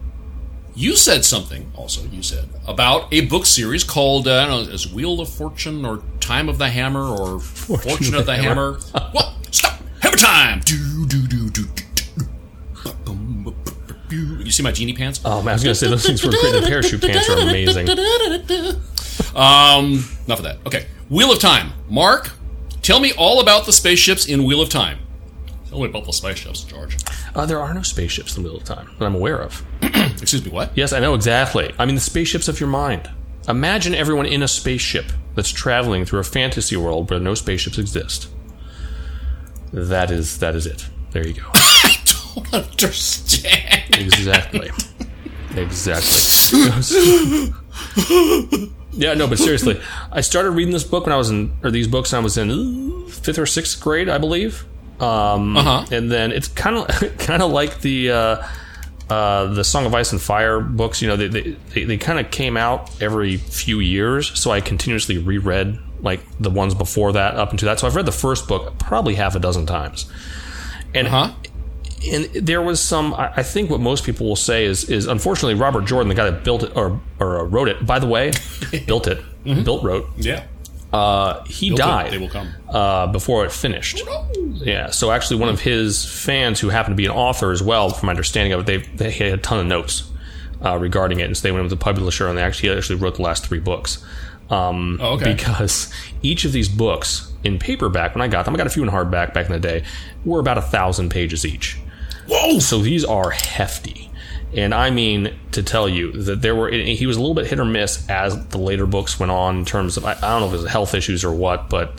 you 0.74 0.96
said 0.96 1.24
something 1.24 1.70
also. 1.76 2.04
You 2.06 2.22
said 2.22 2.48
about 2.66 3.12
a 3.12 3.26
book 3.26 3.46
series 3.46 3.84
called 3.84 4.26
uh, 4.26 4.42
I 4.42 4.46
don't 4.46 4.66
know, 4.66 4.72
is 4.72 4.92
Wheel 4.92 5.20
of 5.20 5.28
Fortune 5.28 5.84
or 5.84 6.02
Time 6.18 6.48
of 6.48 6.58
the 6.58 6.68
Hammer 6.68 7.04
or 7.04 7.38
Fortune, 7.38 8.14
of 8.14 8.26
the, 8.26 8.36
Hammer. 8.36 8.80
what? 9.12 9.34
Stop! 9.50 9.71
Hammer 10.02 10.16
time! 10.16 10.60
Do 10.64 11.06
do 11.06 11.26
do 11.26 11.48
do. 11.50 11.64
You 14.10 14.50
see 14.50 14.62
my 14.62 14.72
genie 14.72 14.92
pants? 14.92 15.20
Oh 15.24 15.40
man, 15.42 15.50
I 15.50 15.52
was 15.54 15.62
gonna 15.62 15.74
say 15.74 15.88
those 15.88 16.04
things 16.04 16.22
were 16.22 16.30
great. 16.30 16.52
The 16.52 16.66
parachute 16.66 17.00
pants 17.06 17.30
are 17.30 17.38
amazing. 17.38 17.88
Um, 19.34 20.04
enough 20.26 20.38
of 20.38 20.42
that. 20.42 20.58
Okay, 20.66 20.86
Wheel 21.08 21.32
of 21.32 21.38
Time. 21.38 21.72
Mark, 21.88 22.32
tell 22.82 23.00
me 23.00 23.12
all 23.12 23.40
about 23.40 23.64
the 23.64 23.72
spaceships 23.72 24.26
in 24.26 24.44
Wheel 24.44 24.60
of 24.60 24.68
Time. 24.68 24.98
Tell 25.70 25.78
me 25.80 25.86
about 25.86 26.04
the 26.04 26.12
spaceships, 26.12 26.62
George. 26.64 26.98
Uh, 27.34 27.46
there 27.46 27.58
are 27.60 27.72
no 27.72 27.80
spaceships 27.80 28.36
in 28.36 28.42
the 28.42 28.46
middle 28.48 28.60
of 28.60 28.64
time 28.64 28.90
that 28.98 29.06
I'm 29.06 29.14
aware 29.14 29.40
of. 29.40 29.64
Excuse 29.82 30.44
me, 30.44 30.50
what? 30.50 30.70
Yes, 30.76 30.92
I 30.92 30.98
know 30.98 31.14
exactly. 31.14 31.72
I 31.78 31.86
mean, 31.86 31.94
the 31.94 32.00
spaceships 32.02 32.48
of 32.48 32.60
your 32.60 32.68
mind. 32.68 33.08
Imagine 33.48 33.94
everyone 33.94 34.26
in 34.26 34.42
a 34.42 34.48
spaceship 34.48 35.06
that's 35.34 35.50
traveling 35.50 36.04
through 36.04 36.20
a 36.20 36.24
fantasy 36.24 36.76
world 36.76 37.08
where 37.08 37.18
no 37.18 37.34
spaceships 37.34 37.78
exist. 37.78 38.28
That 39.72 40.10
is 40.10 40.38
that 40.38 40.54
is 40.54 40.66
it. 40.66 40.88
There 41.12 41.26
you 41.26 41.34
go. 41.34 41.42
I 41.54 41.96
don't 42.04 42.54
understand. 42.54 43.94
Exactly. 43.94 44.70
exactly. 45.56 47.48
yeah, 48.92 49.14
no, 49.14 49.26
but 49.26 49.38
seriously, 49.38 49.80
I 50.10 50.20
started 50.20 50.50
reading 50.50 50.72
this 50.72 50.84
book 50.84 51.06
when 51.06 51.12
I 51.12 51.16
was 51.16 51.30
in, 51.30 51.52
or 51.62 51.70
these 51.70 51.88
books 51.88 52.12
when 52.12 52.20
I 52.20 52.24
was 52.24 52.36
in 52.38 53.06
fifth 53.08 53.38
or 53.38 53.46
sixth 53.46 53.80
grade, 53.80 54.08
I 54.08 54.18
believe. 54.18 54.64
Um, 55.00 55.56
Uh-huh. 55.56 55.84
And 55.90 56.10
then 56.10 56.32
it's 56.32 56.48
kind 56.48 56.76
of 56.76 56.86
kind 57.18 57.42
of 57.42 57.50
like 57.50 57.80
the 57.80 58.10
uh, 58.10 58.46
uh, 59.10 59.46
the 59.52 59.64
Song 59.64 59.84
of 59.86 59.94
Ice 59.94 60.12
and 60.12 60.20
Fire 60.20 60.60
books, 60.60 61.02
you 61.02 61.08
know, 61.08 61.16
they 61.16 61.28
they, 61.28 61.56
they, 61.74 61.84
they 61.84 61.98
kind 61.98 62.18
of 62.18 62.30
came 62.30 62.56
out 62.56 62.90
every 63.02 63.36
few 63.36 63.80
years, 63.80 64.38
so 64.38 64.50
I 64.50 64.60
continuously 64.60 65.18
reread 65.18 65.78
like 66.02 66.20
the 66.38 66.50
ones 66.50 66.74
before 66.74 67.12
that 67.12 67.36
up 67.36 67.52
into 67.52 67.64
that. 67.64 67.78
So 67.80 67.86
I've 67.86 67.96
read 67.96 68.06
the 68.06 68.12
first 68.12 68.46
book 68.48 68.78
probably 68.78 69.14
half 69.14 69.34
a 69.34 69.38
dozen 69.38 69.64
times, 69.66 70.10
and 70.94 71.08
Huh? 71.08 71.30
and 72.12 72.24
there 72.34 72.60
was 72.60 72.80
some. 72.80 73.14
I 73.14 73.42
think 73.44 73.70
what 73.70 73.80
most 73.80 74.04
people 74.04 74.26
will 74.26 74.36
say 74.36 74.64
is 74.64 74.90
is 74.90 75.06
unfortunately 75.06 75.54
Robert 75.54 75.84
Jordan, 75.84 76.08
the 76.08 76.14
guy 76.14 76.28
that 76.30 76.42
built 76.44 76.64
it 76.64 76.76
or 76.76 77.00
or 77.20 77.40
uh, 77.40 77.44
wrote 77.44 77.68
it. 77.68 77.86
By 77.86 77.98
the 78.00 78.06
way, 78.08 78.32
built 78.86 79.06
it, 79.06 79.22
built 79.44 79.84
wrote. 79.84 80.06
Yeah. 80.16 80.44
Uh, 80.92 81.42
he 81.44 81.70
Built 81.70 81.80
it, 81.80 81.82
died 81.84 82.12
They 82.12 82.18
will 82.18 82.28
come. 82.28 82.48
uh, 82.68 83.06
before 83.06 83.46
it 83.46 83.52
finished. 83.52 84.02
Yeah, 84.56 84.90
so 84.90 85.10
actually, 85.10 85.40
one 85.40 85.48
of 85.48 85.58
his 85.60 86.04
fans 86.04 86.60
who 86.60 86.68
happened 86.68 86.92
to 86.92 86.96
be 86.96 87.06
an 87.06 87.12
author 87.12 87.50
as 87.50 87.62
well, 87.62 87.88
from 87.88 88.08
my 88.08 88.10
understanding 88.10 88.52
of 88.52 88.60
it, 88.60 88.66
they 88.66 88.76
they 88.96 89.10
had 89.10 89.32
a 89.32 89.36
ton 89.38 89.60
of 89.60 89.66
notes 89.66 90.10
uh, 90.62 90.76
regarding 90.76 91.20
it, 91.20 91.24
and 91.24 91.36
so 91.36 91.42
they 91.44 91.52
went 91.52 91.62
with 91.62 91.70
the 91.70 91.82
publisher, 91.82 92.28
and 92.28 92.36
they 92.36 92.42
actually 92.42 92.76
actually 92.76 92.96
wrote 92.96 93.14
the 93.14 93.22
last 93.22 93.46
three 93.46 93.58
books. 93.60 94.04
Um, 94.52 94.98
Oh, 95.00 95.14
okay. 95.14 95.32
Because 95.34 95.92
each 96.22 96.44
of 96.44 96.52
these 96.52 96.68
books 96.68 97.32
in 97.42 97.58
paperback, 97.58 98.14
when 98.14 98.22
I 98.22 98.28
got 98.28 98.44
them, 98.44 98.54
I 98.54 98.58
got 98.58 98.66
a 98.66 98.70
few 98.70 98.82
in 98.82 98.88
hardback 98.90 99.32
back 99.34 99.46
in 99.46 99.52
the 99.52 99.58
day, 99.58 99.82
were 100.24 100.38
about 100.40 100.58
a 100.58 100.62
thousand 100.62 101.08
pages 101.10 101.44
each. 101.44 101.78
Whoa! 102.28 102.58
So 102.60 102.78
these 102.78 103.04
are 103.04 103.30
hefty. 103.30 104.10
And 104.54 104.74
I 104.74 104.90
mean 104.90 105.34
to 105.52 105.62
tell 105.62 105.88
you 105.88 106.12
that 106.12 106.42
there 106.42 106.54
were, 106.54 106.70
he 106.70 107.06
was 107.06 107.16
a 107.16 107.20
little 107.20 107.34
bit 107.34 107.46
hit 107.46 107.58
or 107.58 107.64
miss 107.64 108.06
as 108.10 108.46
the 108.48 108.58
later 108.58 108.84
books 108.86 109.18
went 109.18 109.32
on 109.32 109.56
in 109.60 109.64
terms 109.64 109.96
of, 109.96 110.04
I, 110.04 110.12
I 110.12 110.20
don't 110.20 110.40
know 110.42 110.46
if 110.48 110.52
it 110.52 110.62
was 110.62 110.70
health 110.70 110.94
issues 110.94 111.24
or 111.24 111.32
what, 111.32 111.70
but 111.70 111.98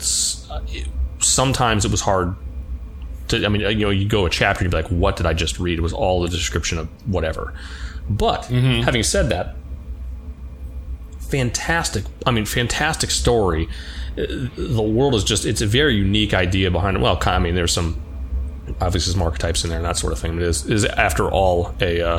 sometimes 1.18 1.84
it 1.84 1.90
was 1.90 2.00
hard 2.00 2.36
to, 3.28 3.44
I 3.44 3.48
mean, 3.48 3.62
you 3.62 3.86
know, 3.86 3.90
you 3.90 4.06
go 4.06 4.26
a 4.26 4.30
chapter 4.30 4.64
and 4.64 4.72
you'd 4.72 4.76
be 4.76 4.82
like, 4.82 4.92
what 4.92 5.16
did 5.16 5.26
I 5.26 5.32
just 5.32 5.58
read? 5.58 5.78
It 5.78 5.82
was 5.82 5.92
all 5.92 6.22
the 6.22 6.28
description 6.28 6.78
of 6.78 6.88
whatever. 7.10 7.54
But 8.08 8.44
having 8.46 9.02
said 9.02 9.30
that, 9.30 9.56
fantastic, 11.30 12.04
I 12.26 12.30
mean, 12.30 12.44
fantastic 12.46 13.10
story. 13.10 13.68
The 14.16 14.82
world 14.82 15.14
is 15.14 15.24
just, 15.24 15.44
it's 15.44 15.60
a 15.60 15.66
very 15.66 15.94
unique 15.94 16.34
idea 16.34 16.70
behind 16.70 16.96
it. 16.96 17.00
Well, 17.00 17.18
I 17.22 17.38
mean, 17.38 17.54
there's 17.54 17.72
some 17.72 18.00
obviously 18.80 19.12
some 19.12 19.22
archetypes 19.22 19.64
in 19.64 19.70
there 19.70 19.78
and 19.78 19.86
that 19.86 19.96
sort 19.96 20.12
of 20.12 20.18
thing. 20.18 20.34
But 20.34 20.42
it 20.42 20.48
is 20.48 20.66
is 20.66 20.84
after 20.84 21.30
all 21.30 21.74
a 21.80 22.00
uh, 22.00 22.18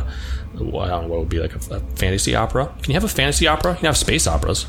I 0.54 0.58
don't 0.58 0.72
know 0.72 1.08
what 1.08 1.20
would 1.20 1.30
be 1.30 1.40
like 1.40 1.54
a, 1.54 1.76
a 1.76 1.80
fantasy 1.96 2.36
opera. 2.36 2.74
Can 2.82 2.92
you 2.92 2.94
have 2.96 3.04
a 3.04 3.10
fantasy 3.10 3.48
opera? 3.48 3.72
You 3.72 3.78
can 3.78 3.86
have 3.88 3.98
space 3.98 4.28
operas. 4.28 4.68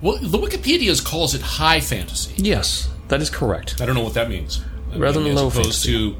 Well, 0.00 0.18
the 0.18 0.38
Wikipedia 0.38 1.04
calls 1.04 1.34
it 1.34 1.40
high 1.40 1.80
fantasy. 1.80 2.34
Yes, 2.36 2.88
that 3.08 3.20
is 3.20 3.30
correct. 3.30 3.80
I 3.80 3.86
don't 3.86 3.96
know 3.96 4.04
what 4.04 4.14
that 4.14 4.28
means. 4.28 4.64
I 4.92 4.98
Rather 4.98 5.18
mean, 5.18 5.34
than 5.34 5.36
low 5.36 5.48
opposed 5.48 5.84
to 5.86 6.16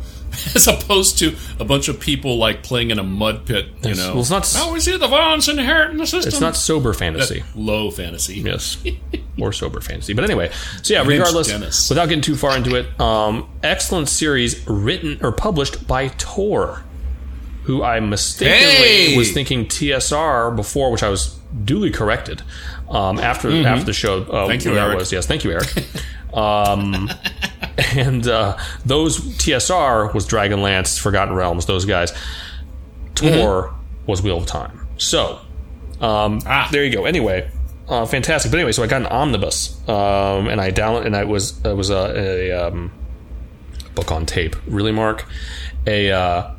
as 0.55 0.67
opposed 0.69 1.19
to 1.19 1.35
a 1.59 1.65
bunch 1.65 1.89
of 1.89 1.99
people 2.01 2.37
like 2.39 2.63
playing 2.63 2.91
in 2.91 2.99
a 2.99 3.03
mud 3.03 3.47
pit. 3.47 3.67
You 3.83 3.89
Yes. 3.91 3.99
know, 3.99 4.13
Well, 4.13 4.21
it's 4.21 4.31
not 4.31 4.53
Oh, 4.57 4.73
we 4.73 4.81
see 4.81 4.97
the 4.97 5.07
violence 5.09 5.49
inherent 5.49 5.93
in 5.93 5.97
the 5.99 6.07
system. 6.07 6.29
It's 6.29 6.41
not 6.41 6.57
sober 6.57 6.93
fantasy. 6.93 7.43
low 7.55 7.91
fantasy. 7.91 8.41
Yes, 8.41 8.77
or 9.41 9.53
sober 9.53 9.81
fantasy. 9.81 10.13
But 10.15 10.25
anyway, 10.25 10.51
so 10.83 10.95
yeah. 10.95 11.03
Regardless, 11.07 11.49
Dennis. 11.49 11.89
without 11.89 12.09
getting 12.09 12.23
too 12.23 12.37
far 12.37 12.57
into 12.57 12.75
it, 12.77 12.99
um, 13.01 13.49
excellent 13.63 14.09
series 14.09 14.67
written 14.69 15.19
or 15.23 15.33
published 15.33 15.87
by 15.87 16.09
Tor, 16.19 16.83
who 17.65 17.83
I 17.83 18.01
mistakenly 18.01 18.75
Hey! 19.13 19.17
was 19.17 19.33
thinking 19.33 19.67
TSR 19.67 20.55
before, 20.57 20.91
which 20.91 21.03
I 21.03 21.09
was 21.09 21.39
duly 21.65 21.91
corrected 21.91 22.43
um, 22.91 23.19
after 23.19 23.51
after 23.67 23.85
the 23.85 23.93
show. 23.93 24.23
Uh, 24.23 24.25
Mm-hmm. 24.27 24.49
Thank 24.49 24.65
you, 24.65 24.79
Eric. 24.79 24.99
Was 24.99 25.13
yes, 25.13 25.27
thank 25.27 25.45
you, 25.45 25.53
Eric. 25.53 25.69
um, 26.35 27.11
and 27.97 28.27
uh, 28.27 28.57
those 28.85 29.19
TSR 29.21 30.13
was 30.13 30.27
Dragonlance, 30.27 30.99
Forgotten 30.99 31.35
Realms. 31.35 31.67
Those 31.67 31.85
guys. 31.85 32.13
Tor 33.15 33.75
was 34.07 34.23
Wheel 34.23 34.39
of 34.39 34.47
Time. 34.47 34.87
So 34.97 35.41
um, 36.01 36.41
Ah. 36.47 36.69
there 36.71 36.85
you 36.85 36.93
go. 36.93 37.05
Anyway, 37.05 37.51
uh, 37.89 38.07
fantastic. 38.07 38.51
But 38.51 38.59
anyway, 38.59 38.73
so 38.73 38.83
I 38.83 38.87
got 38.87 39.03
an 39.03 39.07
omnibus, 39.09 39.77
um, 39.89 40.49
and 40.49 40.61
I 40.61 40.71
downloaded, 40.71 41.07
and 41.07 41.17
I 41.17 41.25
was 41.25 41.61
it 41.65 41.77
was 41.77 41.91
a, 41.91 42.51
a 42.51 42.69
um, 42.69 42.93
book 43.95 44.13
on 44.13 44.27
tape. 44.27 44.57
Really, 44.67 44.93
Mark, 44.93 45.25
a 45.87 46.11
uh, 46.11 46.51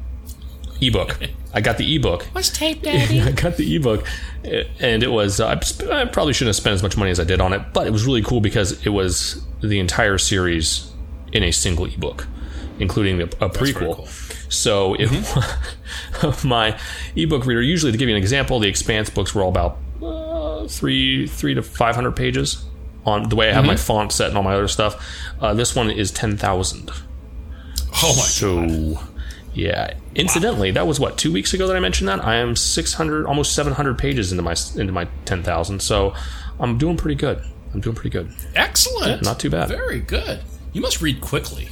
ebook. 0.82 1.18
I 1.54 1.62
got 1.62 1.78
the 1.80 1.96
ebook. 1.96 2.24
What's 2.34 2.50
tape, 2.50 2.84
Daddy? 2.84 3.22
I 3.24 3.32
got 3.32 3.58
the 3.58 3.76
ebook, 3.76 4.06
and 4.44 5.02
it 5.04 5.12
was. 5.12 5.40
Uh, 5.40 5.60
I 5.92 6.06
probably 6.06 6.34
shouldn't 6.34 6.50
have 6.50 6.56
spent 6.56 6.76
as 6.76 6.84
much 6.84 6.96
money 6.96 7.12
as 7.12 7.20
I 7.20 7.24
did 7.24 7.42
on 7.42 7.54
it, 7.54 7.62
but 7.74 7.88
it 7.88 7.92
was 7.92 8.06
really 8.06 8.22
cool 8.22 8.40
because 8.42 8.86
it 8.86 8.90
was 8.90 9.44
the 9.62 9.80
entire 9.80 10.18
series 10.18 10.92
in 11.34 11.44
a 11.44 11.52
single 11.52 11.86
ebook, 11.86 12.28
including 12.80 13.22
a 13.22 13.26
very 13.26 13.74
prequel. 13.74 13.96
cool. 13.96 14.08
So 14.50 14.96
it 14.96 15.10
my 16.44 16.78
ebook 17.16 17.46
reader. 17.46 17.62
Usually, 17.62 17.92
to 17.92 17.98
give 17.98 18.10
you 18.10 18.16
an 18.16 18.22
example, 18.22 18.60
the 18.60 18.68
Expanse 18.68 19.10
books 19.10 19.34
were 19.36 19.44
all 19.44 19.50
about 19.50 19.78
uh, 20.02 20.68
three 20.68 21.28
three 21.28 21.54
to 21.54 21.62
five 21.62 21.96
hundred 21.96 22.16
pages. 22.16 22.64
On 23.06 23.30
the 23.30 23.36
way 23.36 23.50
I 23.50 23.54
have 23.54 23.66
my 23.66 23.78
font 23.78 24.12
set 24.12 24.28
and 24.28 24.38
all 24.38 24.44
my 24.44 24.54
other 24.54 24.68
stuff, 24.68 25.04
uh, 25.40 25.54
this 25.54 25.76
one 25.76 25.90
is 25.90 26.12
ten 26.12 26.36
thousand. 26.38 26.92
oh 26.92 28.14
my 28.16 28.24
So, 28.24 29.00
yeah. 29.54 29.94
Incidentally, 30.16 30.72
that 30.72 30.86
was 30.86 31.00
what 31.00 31.18
two 31.18 31.32
weeks 31.32 31.54
ago 31.54 31.66
that 31.68 31.76
I 31.78 31.80
mentioned 31.80 32.10
that. 32.10 32.24
I 32.24 32.36
am 32.36 32.56
six 32.56 32.94
hundred, 32.94 33.26
almost 33.26 33.54
seven 33.54 33.74
hundred 33.74 33.98
pages 33.98 34.32
into 34.32 34.44
my 34.44 34.56
into 34.76 34.92
my 34.92 35.08
ten 35.26 35.44
thousand. 35.44 35.82
So, 35.82 36.14
I'm 36.60 36.78
doing 36.78 36.98
pretty 36.98 37.16
good. 37.16 37.42
I'm 37.74 37.80
doing 37.80 37.96
pretty 37.96 38.10
good. 38.10 38.32
Excellent. 38.54 39.24
not 39.24 39.40
too 39.40 39.50
bad. 39.50 39.70
Very 39.70 40.00
good. 40.02 40.42
You 40.74 40.82
must 40.82 41.02
read 41.02 41.22
quickly. 41.22 41.70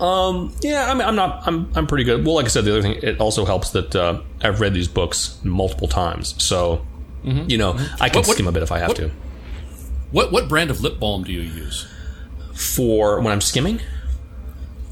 Um, 0.00 0.54
yeah, 0.60 0.90
I 0.90 0.94
mean, 0.94 1.02
I'm 1.08 1.16
not. 1.16 1.46
I'm 1.46 1.70
I'm 1.74 1.86
pretty 1.86 2.04
good. 2.04 2.24
Well, 2.26 2.34
like 2.34 2.44
I 2.44 2.48
said, 2.48 2.64
the 2.64 2.72
other 2.72 2.82
thing, 2.82 2.98
it 3.02 3.18
also 3.20 3.44
helps 3.46 3.70
that 3.70 3.94
uh, 3.96 4.20
I've 4.42 4.60
read 4.60 4.74
these 4.74 4.88
books 4.88 5.38
multiple 5.42 5.88
times. 5.88 6.34
So, 6.42 6.84
you 7.24 7.56
know, 7.56 7.76
I 8.00 8.08
can 8.10 8.18
What- 8.22 8.26
skim 8.34 8.46
a 8.46 8.52
bit 8.52 8.62
if 8.62 8.70
I 8.72 8.78
have 8.78 8.88
what- 8.88 8.96
to. 8.98 9.10
What 10.12 10.32
what 10.32 10.48
brand 10.48 10.70
of 10.70 10.80
lip 10.82 11.00
balm 11.00 11.24
do 11.24 11.32
you 11.32 11.40
use? 11.40 11.86
For 12.54 13.20
when 13.20 13.32
I'm 13.32 13.40
skimming, 13.40 13.80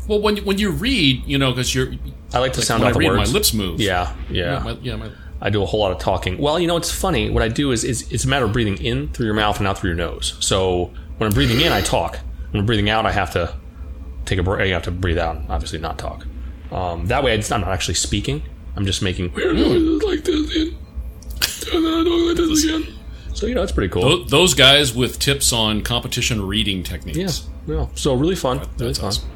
Well, 0.09 0.21
when 0.21 0.39
when 0.39 0.59
you 0.59 0.71
read, 0.71 1.23
you 1.27 1.39
know, 1.39 1.51
because 1.53 1.75
you're 1.75 1.93
I 2.33 2.39
like 2.39 2.53
to 2.55 2.63
sound 2.63 2.81
when 2.83 2.89
out 2.89 2.91
I 2.91 2.93
the 2.95 2.99
read, 3.01 3.11
words. 3.11 3.31
my 3.31 3.35
lips 3.35 3.55
move. 3.55 3.81
Yeah, 3.81 4.13
yeah. 4.31 4.55
Yeah, 4.55 4.59
my, 4.65 4.71
yeah, 4.83 4.97
my, 4.97 5.11
I 5.41 5.51
do 5.51 5.63
a 5.63 5.67
whole 5.67 5.81
lot 5.81 5.93
of 5.93 5.99
talking. 5.99 6.37
Well, 6.39 6.59
you 6.59 6.67
know, 6.67 6.77
it's 6.77 6.91
funny. 6.91 7.31
What 7.31 7.43
I 7.43 7.49
do 7.49 7.71
is, 7.73 7.85
is 7.85 8.11
it's 8.11 8.25
a 8.25 8.29
matter 8.29 8.45
of 8.47 8.53
breathing 8.53 8.77
in 8.79 9.09
through 9.11 9.27
your 9.27 9.35
mouth 9.35 9.59
and 9.59 9.69
out 9.69 9.79
through 9.79 9.91
your 9.91 9.97
nose. 9.97 10.35
So 10.41 10.91
when 11.19 11.29
I'm 11.29 11.35
breathing 11.35 11.61
in, 11.61 11.73
I 11.73 11.81
talk. 11.81 12.19
When 12.55 12.61
I'm 12.61 12.67
breathing 12.67 12.89
out, 12.89 13.05
I 13.05 13.11
have 13.11 13.33
to 13.33 13.53
take 14.27 14.39
a 14.39 14.45
break. 14.45 14.69
You 14.69 14.75
have 14.75 14.85
to 14.85 14.93
breathe 14.93 15.19
out, 15.19 15.35
and 15.35 15.51
obviously 15.51 15.81
not 15.81 15.99
talk. 15.99 16.25
Um, 16.71 17.07
that 17.07 17.25
way, 17.25 17.35
I'm 17.35 17.43
not 17.61 17.65
actually 17.69 17.95
speaking. 17.95 18.45
I'm 18.77 18.87
just 18.87 19.03
making 19.03 19.33
weird 19.33 19.57
noises 19.57 20.03
like 20.05 20.23
this 20.23 20.75
and 21.73 21.85
then 21.85 21.93
I 22.01 22.05
talk 22.05 22.27
like 22.29 22.37
this 22.37 22.65
again. 22.65 22.95
So 23.35 23.47
you 23.47 23.57
know, 23.57 23.63
it's 23.65 23.73
pretty 23.73 23.93
cool. 23.93 24.03
Tho- 24.03 24.25
those 24.25 24.55
guys 24.55 24.95
with 24.95 25.19
tips 25.19 25.53
on 25.53 25.83
competition 25.83 26.47
reading 26.47 26.85
techniques. 26.85 27.49
yeah, 27.67 27.75
yeah. 27.75 27.87
So 27.97 28.15
really 28.15 28.37
fun. 28.37 28.59
Really 28.79 28.93
That's 28.93 28.99
fun. 28.99 29.09
awesome. 29.09 29.31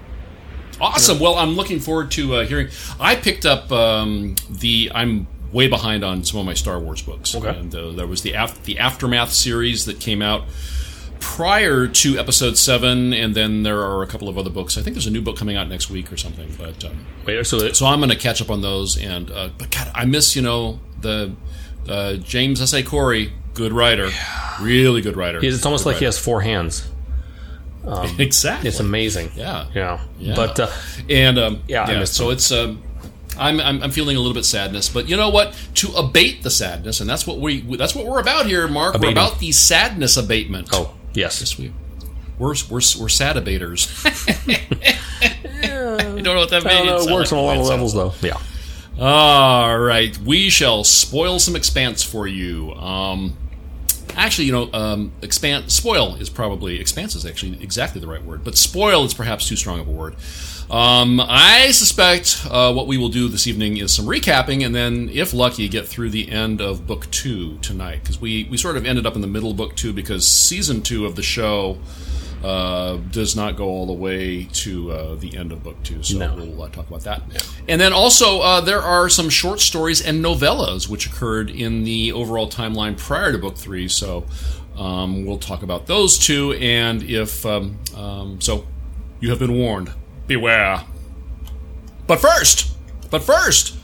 Awesome. 0.80 1.18
Well, 1.18 1.34
I'm 1.34 1.56
looking 1.56 1.80
forward 1.80 2.12
to 2.12 2.36
uh, 2.36 2.46
hearing. 2.46 2.68
I 3.00 3.16
picked 3.16 3.44
up 3.44 3.72
um, 3.72 4.36
the. 4.48 4.92
I'm 4.94 5.26
way 5.52 5.66
behind 5.66 6.04
on 6.04 6.22
some 6.22 6.38
of 6.38 6.46
my 6.46 6.54
Star 6.54 6.78
Wars 6.78 7.02
books. 7.02 7.34
Okay. 7.34 7.48
And 7.48 7.74
uh, 7.74 7.90
there 7.90 8.06
was 8.06 8.22
the 8.22 8.34
af- 8.34 8.62
the 8.62 8.78
aftermath 8.78 9.32
series 9.32 9.86
that 9.86 9.98
came 9.98 10.22
out 10.22 10.44
prior 11.20 11.86
to 11.86 12.18
Episode 12.18 12.56
Seven, 12.56 13.12
and 13.12 13.34
then 13.34 13.62
there 13.62 13.80
are 13.80 14.02
a 14.02 14.06
couple 14.06 14.28
of 14.28 14.38
other 14.38 14.50
books. 14.50 14.76
I 14.76 14.82
think 14.82 14.94
there's 14.94 15.06
a 15.06 15.10
new 15.10 15.22
book 15.22 15.36
coming 15.36 15.56
out 15.56 15.68
next 15.68 15.90
week 15.90 16.12
or 16.12 16.16
something. 16.16 16.54
But 16.58 16.84
um, 16.84 17.06
Wait, 17.26 17.44
so 17.46 17.58
that, 17.60 17.76
so 17.76 17.86
I'm 17.86 18.00
going 18.00 18.10
to 18.10 18.16
catch 18.16 18.40
up 18.40 18.50
on 18.50 18.60
those. 18.60 18.96
And 18.98 19.30
uh, 19.30 19.50
but 19.56 19.70
God, 19.70 19.90
I 19.94 20.04
miss 20.04 20.34
you 20.36 20.42
know 20.42 20.80
the 21.00 21.32
uh, 21.88 22.14
James 22.14 22.60
S. 22.60 22.74
A. 22.74 22.82
Corey, 22.82 23.32
good 23.54 23.72
writer, 23.72 24.10
really 24.60 25.00
good 25.00 25.16
writer. 25.16 25.40
He's, 25.40 25.54
it's 25.54 25.66
almost 25.66 25.84
Good 25.84 25.90
like 25.90 25.98
he 25.98 26.04
has 26.04 26.18
four 26.18 26.40
hands. 26.40 26.88
exactly. 28.18 28.68
It's 28.68 28.80
amazing. 28.80 29.30
Yeah. 29.34 29.66
yeah. 29.74 30.00
Yeah. 30.18 30.34
But 30.34 30.60
uh, 30.60 30.70
and 31.08 31.38
um, 31.38 31.62
Yeah, 31.68 31.90
yeah, 31.90 32.04
so 32.04 32.24
them. 32.24 32.32
it's 32.32 32.52
um, 32.52 32.82
I'm, 33.38 33.60
I'm 33.60 33.82
I'm 33.82 33.90
feeling 33.90 34.16
a 34.16 34.20
little 34.20 34.34
bit 34.34 34.44
sadness, 34.44 34.88
but 34.88 35.08
you 35.08 35.16
know 35.16 35.30
what? 35.30 35.54
To 35.76 35.92
abate 35.92 36.42
the 36.42 36.50
sadness, 36.50 37.00
and 37.00 37.08
that's 37.08 37.26
what 37.26 37.38
we 37.38 37.60
that's 37.76 37.94
what 37.94 38.04
we're 38.04 38.20
about 38.20 38.46
here, 38.46 38.66
Mark. 38.68 38.94
Abating. 38.94 39.16
We're 39.16 39.22
about 39.22 39.38
the 39.38 39.52
sadness 39.52 40.16
abatement. 40.16 40.68
oh 40.72 40.94
yes, 41.18 41.40
yes, 41.40 41.58
we 41.58 41.72
we're 42.38 42.54
we're, 42.70 42.80
we're 43.00 43.08
sad 43.08 43.36
abaters. 43.36 43.88
I 45.20 46.22
don't 46.22 46.22
know 46.22 46.36
what 46.36 46.50
that 46.50 46.64
means. 46.64 47.06
Know. 47.06 47.12
It 47.12 47.14
works 47.14 47.32
on 47.32 47.38
a 47.38 47.42
lot 47.42 47.56
of 47.56 47.66
levels, 47.66 47.94
though. 47.94 48.14
Yeah. 48.22 48.40
All 49.00 49.78
right, 49.78 50.16
we 50.18 50.48
shall 50.50 50.82
spoil 50.84 51.38
some 51.38 51.54
expanse 51.54 52.02
for 52.02 52.26
you. 52.26 52.72
Um, 52.74 53.36
actually, 54.16 54.46
you 54.46 54.52
know, 54.52 54.70
um, 54.72 55.12
expand 55.22 55.70
spoil 55.70 56.16
is 56.16 56.28
probably 56.28 56.80
expanse 56.80 57.14
is 57.14 57.24
actually 57.24 57.62
exactly 57.62 58.00
the 58.00 58.08
right 58.08 58.24
word, 58.24 58.42
but 58.42 58.56
spoil 58.56 59.04
is 59.04 59.14
perhaps 59.14 59.46
too 59.46 59.56
strong 59.56 59.80
of 59.80 59.88
a 59.88 59.92
word. 59.92 60.16
Um, 60.70 61.18
I 61.18 61.70
suspect 61.70 62.46
uh, 62.50 62.72
what 62.74 62.86
we 62.86 62.98
will 62.98 63.08
do 63.08 63.28
this 63.28 63.46
evening 63.46 63.78
is 63.78 63.94
some 63.94 64.04
recapping, 64.04 64.64
and 64.66 64.74
then, 64.74 65.08
if 65.10 65.32
lucky, 65.32 65.66
get 65.68 65.88
through 65.88 66.10
the 66.10 66.30
end 66.30 66.60
of 66.60 66.86
book 66.86 67.10
two 67.10 67.56
tonight 67.58 68.00
because 68.02 68.20
we 68.20 68.44
we 68.50 68.58
sort 68.58 68.76
of 68.76 68.84
ended 68.84 69.06
up 69.06 69.14
in 69.14 69.22
the 69.22 69.26
middle 69.28 69.50
of 69.52 69.56
book 69.56 69.76
two 69.76 69.94
because 69.94 70.28
season 70.28 70.82
two 70.82 71.06
of 71.06 71.16
the 71.16 71.22
show 71.22 71.78
uh, 72.44 72.96
does 73.10 73.34
not 73.34 73.56
go 73.56 73.64
all 73.64 73.86
the 73.86 73.92
way 73.94 74.44
to 74.52 74.92
uh, 74.92 75.14
the 75.14 75.36
end 75.38 75.52
of 75.52 75.64
book 75.64 75.82
two. 75.82 76.02
So 76.02 76.18
No. 76.18 76.34
we'll 76.36 76.62
uh, 76.62 76.68
talk 76.68 76.86
about 76.86 77.00
that. 77.02 77.22
And 77.66 77.80
then 77.80 77.94
also 77.94 78.40
uh, 78.40 78.60
there 78.60 78.82
are 78.82 79.08
some 79.08 79.30
short 79.30 79.60
stories 79.60 80.00
and 80.04 80.22
novellas 80.22 80.88
which 80.88 81.06
occurred 81.06 81.50
in 81.50 81.84
the 81.84 82.12
overall 82.12 82.48
timeline 82.48 82.96
prior 82.96 83.32
to 83.32 83.38
book 83.38 83.56
three. 83.56 83.88
So 83.88 84.26
um, 84.76 85.24
we'll 85.24 85.38
talk 85.38 85.62
about 85.62 85.86
those 85.86 86.18
two. 86.18 86.52
And 86.52 87.02
if 87.02 87.44
um, 87.44 87.78
um, 87.96 88.40
so, 88.40 88.66
you 89.18 89.30
have 89.30 89.40
been 89.40 89.54
warned. 89.54 89.90
Beware. 90.28 90.84
But 92.06 92.20
first, 92.20 92.76
but 93.10 93.22
first, 93.22 93.76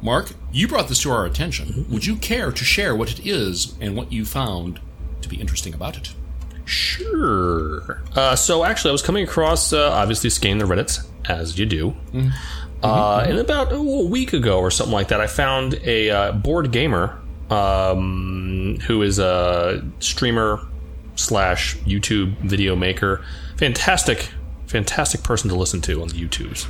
Mark, 0.00 0.32
you 0.52 0.68
brought 0.68 0.88
this 0.88 1.02
to 1.02 1.10
our 1.10 1.24
attention. 1.24 1.86
Would 1.90 2.06
you 2.06 2.16
care 2.16 2.52
to 2.52 2.64
share 2.64 2.94
what 2.94 3.10
it 3.10 3.26
is 3.26 3.74
and 3.80 3.96
what 3.96 4.12
you 4.12 4.24
found 4.24 4.80
to 5.22 5.28
be 5.28 5.40
interesting 5.40 5.74
about 5.74 5.96
it? 5.96 6.14
Sure. 6.64 8.02
Uh, 8.14 8.36
so 8.36 8.64
actually, 8.64 8.90
I 8.90 8.92
was 8.92 9.02
coming 9.02 9.24
across 9.24 9.72
uh, 9.72 9.90
obviously 9.92 10.30
scanning 10.30 10.58
the 10.58 10.72
Reddits 10.72 11.06
as 11.28 11.58
you 11.58 11.66
do. 11.66 11.96
Uh, 12.82 13.24
and 13.28 13.38
about 13.38 13.68
oh, 13.70 14.00
a 14.02 14.06
week 14.06 14.32
ago 14.32 14.58
or 14.58 14.70
something 14.70 14.92
like 14.92 15.08
that, 15.08 15.20
I 15.20 15.26
found 15.26 15.74
a 15.84 16.10
uh, 16.10 16.32
board 16.32 16.72
gamer 16.72 17.20
um, 17.48 18.78
who 18.86 19.02
is 19.02 19.18
a 19.18 19.84
streamer 20.00 20.66
slash 21.14 21.76
YouTube 21.78 22.36
video 22.38 22.74
maker. 22.74 23.24
Fantastic, 23.56 24.30
fantastic 24.72 25.22
person 25.22 25.48
to 25.50 25.56
listen 25.56 25.80
to 25.82 26.02
on 26.02 26.08
the 26.08 26.14
YouTubes. 26.14 26.66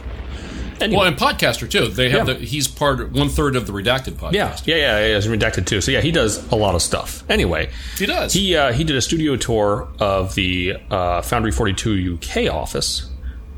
Anyway. 0.81 0.99
Well, 0.99 1.07
and 1.07 1.17
podcaster 1.17 1.71
too. 1.71 1.87
They 1.89 2.11
have 2.11 2.27
Yeah. 2.27 2.35
the 2.35 2.45
he's 2.45 2.67
part 2.67 3.13
one 3.13 3.29
third 3.29 3.55
of 3.55 3.67
the 3.69 3.73
redacted 3.73 4.15
podcast. 4.15 4.33
Yeah, 4.33 4.57
yeah, 4.65 4.77
yeah, 4.77 5.07
yeah. 5.09 5.17
It's 5.17 5.27
redacted 5.29 5.67
too. 5.67 5.81
So 5.81 5.93
yeah, 5.93 6.01
he 6.01 6.11
does 6.11 6.51
a 6.51 6.57
lot 6.57 6.75
of 6.75 6.83
stuff. 6.83 7.23
Anyway, 7.29 7.71
He 7.99 8.07
does. 8.07 8.33
He 8.33 8.57
uh, 8.57 8.73
he 8.73 8.83
did 8.83 8.97
a 8.97 9.01
studio 9.03 9.37
tour 9.37 9.89
of 10.01 10.35
the 10.35 10.77
uh, 10.91 11.23
Foundry 11.23 11.53
42 11.53 12.19
UK 12.21 12.53
office 12.53 13.09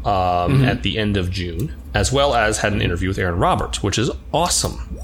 um, 0.05 0.65
at 0.65 0.83
the 0.83 0.99
end 0.99 1.17
of 1.17 1.31
June, 1.31 1.73
as 1.95 2.13
well 2.13 2.35
as 2.35 2.59
had 2.59 2.75
an 2.75 2.83
interview 2.83 3.09
with 3.09 3.19
Erin 3.19 3.39
Roberts, 3.39 3.83
which 3.83 3.99
is 3.99 4.11
awesome. 4.33 4.99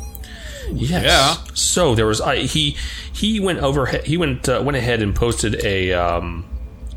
Yes. 0.73 1.03
Yeah. 1.05 1.53
So 1.55 1.95
there 1.95 2.07
was 2.07 2.21
I 2.21 2.41
he 2.41 2.77
he 3.13 3.41
went 3.41 3.61
over 3.61 3.87
he 3.87 4.19
went 4.19 4.47
uh, 4.49 4.61
went 4.63 4.77
ahead 4.77 5.01
and 5.01 5.15
posted 5.17 5.65
a 5.65 5.93
um, 5.95 6.45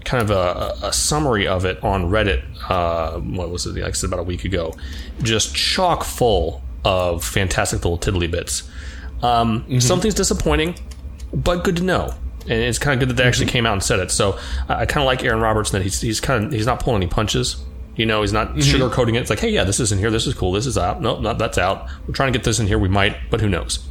kind 0.05 0.23
of 0.23 0.29
a, 0.31 0.87
a 0.87 0.93
summary 0.93 1.47
of 1.47 1.65
it 1.65 1.83
on 1.83 2.09
Reddit. 2.09 2.43
Uh, 2.69 3.19
what 3.19 3.49
was 3.49 3.65
it? 3.65 3.75
Like 3.75 3.83
I 3.85 3.91
said 3.91 4.07
about 4.07 4.19
a 4.19 4.23
week 4.23 4.45
ago, 4.45 4.73
just 5.21 5.55
chock 5.55 6.03
full 6.03 6.61
of 6.85 7.23
fantastic 7.23 7.83
little 7.83 7.97
tiddly 7.97 8.29
bits. 8.29 8.69
Um, 9.21 9.79
Something's 9.79 10.15
disappointing, 10.15 10.75
but 11.33 11.63
good 11.63 11.77
to 11.77 11.83
know. 11.83 12.13
And 12.41 12.51
it's 12.51 12.77
kind 12.77 12.93
of 12.93 12.99
good 12.99 13.15
that 13.15 13.21
they 13.21 13.27
actually 13.27 13.47
came 13.47 13.65
out 13.65 13.73
and 13.73 13.81
said 13.83 13.99
it. 13.99 14.11
So 14.11 14.37
I, 14.67 14.81
I 14.81 14.85
kind 14.85 15.01
of 15.01 15.05
like 15.05 15.23
Erin 15.23 15.39
Roberts 15.39 15.71
that 15.71 15.81
he's 15.81 16.01
he's 16.01 16.19
kind 16.19 16.45
of 16.45 16.51
he's 16.51 16.65
not 16.65 16.81
pulling 16.81 17.01
any 17.01 17.09
punches. 17.09 17.63
You 17.95 18.05
know, 18.05 18.21
he's 18.21 18.33
not 18.33 18.55
sugarcoating 18.55 19.15
it. 19.15 19.21
It's 19.21 19.29
like, 19.29 19.39
hey, 19.39 19.51
yeah, 19.51 19.63
this 19.63 19.79
is 19.79 19.91
in 19.91 19.99
here. 19.99 20.09
This 20.09 20.25
is 20.27 20.33
cool. 20.33 20.51
This 20.51 20.65
is 20.65 20.77
out. 20.77 21.01
Nope, 21.01 21.21
not 21.21 21.37
that's 21.37 21.57
out. 21.57 21.87
We're 22.07 22.13
trying 22.13 22.33
to 22.33 22.37
get 22.37 22.43
this 22.43 22.59
in 22.59 22.67
here. 22.67 22.79
We 22.79 22.89
might, 22.89 23.15
but 23.29 23.39
who 23.39 23.47
knows? 23.47 23.87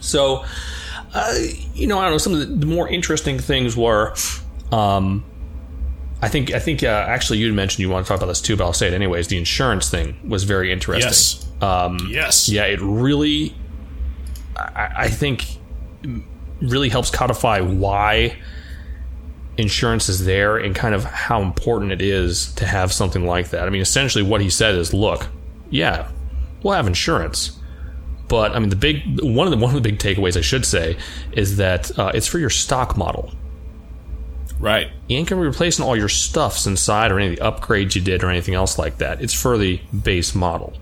So, 0.00 0.44
uh, 1.14 1.34
you 1.74 1.86
know, 1.86 1.98
I 1.98 2.02
don't 2.02 2.12
know. 2.12 2.18
Some 2.18 2.34
of 2.34 2.60
the 2.60 2.66
more 2.66 2.86
interesting 2.86 3.38
things 3.38 3.74
were, 3.76 4.14
um, 4.72 5.24
I 6.22 6.28
think, 6.28 6.52
I 6.52 6.58
think, 6.58 6.82
uh, 6.82 6.86
actually, 7.08 7.38
you 7.38 7.52
mentioned 7.52 7.80
you 7.80 7.90
want 7.90 8.06
to 8.06 8.08
talk 8.08 8.18
about 8.18 8.28
this 8.28 8.40
too, 8.40 8.56
but 8.56 8.64
I'll 8.64 8.72
say 8.72 8.86
it 8.86 8.94
anyways. 8.94 9.28
The 9.28 9.36
insurance 9.36 9.90
thing 9.90 10.16
was 10.28 10.44
very 10.44 10.72
interesting. 10.72 11.08
Yes. 11.08 11.46
Um, 11.60 11.98
yes. 12.10 12.48
yeah, 12.48 12.64
it 12.64 12.80
really, 12.80 13.54
I, 14.56 14.90
I 14.96 15.08
think, 15.08 15.46
really 16.60 16.88
helps 16.88 17.10
codify 17.10 17.60
why 17.60 18.36
insurance 19.56 20.08
is 20.08 20.24
there 20.24 20.56
and 20.56 20.74
kind 20.74 20.94
of 20.94 21.04
how 21.04 21.40
important 21.42 21.92
it 21.92 22.02
is 22.02 22.52
to 22.54 22.66
have 22.66 22.92
something 22.92 23.24
like 23.24 23.50
that. 23.50 23.66
I 23.66 23.70
mean, 23.70 23.82
essentially, 23.82 24.24
what 24.24 24.40
he 24.40 24.50
said 24.50 24.74
is, 24.74 24.92
look, 24.92 25.28
yeah, 25.70 26.10
we'll 26.62 26.74
have 26.74 26.86
insurance. 26.86 27.58
But 28.28 28.52
I 28.52 28.58
mean, 28.58 28.70
the 28.70 28.76
big 28.76 29.20
one 29.22 29.46
of 29.46 29.50
the 29.50 29.58
one 29.58 29.74
of 29.74 29.82
the 29.82 29.88
big 29.88 29.98
takeaways 29.98 30.36
I 30.36 30.40
should 30.40 30.64
say 30.64 30.96
is 31.32 31.58
that 31.58 31.96
uh, 31.98 32.10
it's 32.14 32.26
for 32.26 32.38
your 32.38 32.50
stock 32.50 32.96
model. 32.96 33.32
Right. 34.64 34.88
You 35.08 35.18
ain't 35.18 35.28
gonna 35.28 35.42
be 35.42 35.46
replacing 35.46 35.84
all 35.84 35.94
your 35.94 36.08
stuffs 36.08 36.66
inside 36.66 37.12
or 37.12 37.20
any 37.20 37.34
of 37.34 37.38
the 37.38 37.44
upgrades 37.44 37.94
you 37.94 38.00
did 38.00 38.24
or 38.24 38.30
anything 38.30 38.54
else 38.54 38.78
like 38.78 38.96
that. 38.98 39.20
It's 39.20 39.34
for 39.34 39.58
the 39.58 39.78
base 40.02 40.34
model. 40.34 40.72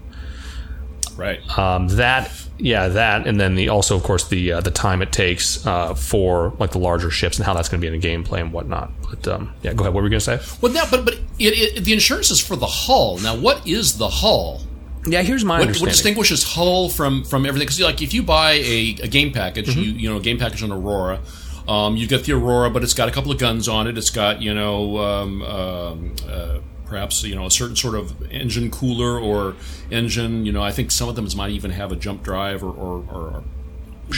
Right. 1.16 1.40
Um, 1.58 1.88
that, 1.88 2.30
yeah, 2.58 2.88
that, 2.88 3.26
and 3.26 3.40
then 3.40 3.54
the 3.56 3.68
also, 3.70 3.96
of 3.96 4.02
course, 4.04 4.28
the 4.28 4.52
uh, 4.52 4.60
the 4.60 4.70
time 4.70 5.02
it 5.02 5.10
takes 5.12 5.66
uh, 5.66 5.94
for 5.94 6.54
like 6.60 6.70
the 6.70 6.78
larger 6.78 7.10
ships 7.10 7.38
and 7.38 7.44
how 7.44 7.54
that's 7.54 7.68
going 7.68 7.80
to 7.80 7.90
be 7.90 7.92
in 7.92 8.00
the 8.00 8.06
gameplay 8.08 8.40
and 8.40 8.52
whatnot. 8.52 8.92
But 9.10 9.26
um, 9.28 9.52
yeah, 9.62 9.72
go 9.74 9.82
ahead. 9.82 9.94
What 9.94 10.02
were 10.02 10.08
we 10.08 10.10
going 10.10 10.20
to 10.20 10.38
say? 10.38 10.56
well, 10.60 10.72
now, 10.72 10.84
but 10.90 11.04
but 11.04 11.14
it, 11.38 11.76
it, 11.78 11.84
the 11.84 11.92
insurance 11.92 12.30
is 12.30 12.40
for 12.40 12.54
the 12.54 12.66
hull. 12.66 13.18
Now, 13.18 13.36
what 13.36 13.66
is 13.66 13.98
the 13.98 14.08
hull? 14.08 14.62
Yeah, 15.06 15.22
here's 15.22 15.44
my 15.44 15.58
What, 15.58 15.76
what 15.80 15.88
distinguishes 15.90 16.44
hull 16.44 16.88
from 16.88 17.24
from 17.24 17.44
everything? 17.46 17.66
Because 17.66 17.80
like 17.80 18.00
if 18.00 18.14
you 18.14 18.22
buy 18.22 18.52
a, 18.52 18.96
a 19.02 19.08
game 19.08 19.32
package, 19.32 19.66
Mm-hmm. 19.66 19.80
you 19.80 19.90
you 19.92 20.08
know 20.08 20.18
a 20.18 20.20
game 20.22 20.38
package 20.38 20.62
on 20.62 20.70
Aurora, 20.70 21.20
um, 21.68 21.96
you 21.96 22.06
get 22.06 22.24
the 22.24 22.32
Aurora, 22.32 22.70
but 22.70 22.82
it's 22.82 22.94
got 22.94 23.08
a 23.08 23.12
couple 23.12 23.30
of 23.30 23.38
guns 23.38 23.68
on 23.68 23.86
it. 23.86 23.96
It's 23.96 24.10
got 24.10 24.42
you 24.42 24.54
know 24.54 24.98
um, 24.98 25.42
um, 25.42 26.16
uh, 26.28 26.58
perhaps 26.86 27.22
you 27.22 27.34
know 27.34 27.46
a 27.46 27.50
certain 27.50 27.76
sort 27.76 27.94
of 27.94 28.30
engine 28.30 28.70
cooler 28.70 29.18
or 29.18 29.56
engine. 29.90 30.44
You 30.44 30.52
know, 30.52 30.62
I 30.62 30.72
think 30.72 30.90
some 30.90 31.08
of 31.08 31.16
them 31.16 31.26
might 31.36 31.50
even 31.50 31.70
have 31.70 31.92
a 31.92 31.96
jump 31.96 32.22
drive 32.22 32.62
or 32.62 32.70
or, 32.70 33.04
or, 33.10 33.22
or 33.36 33.44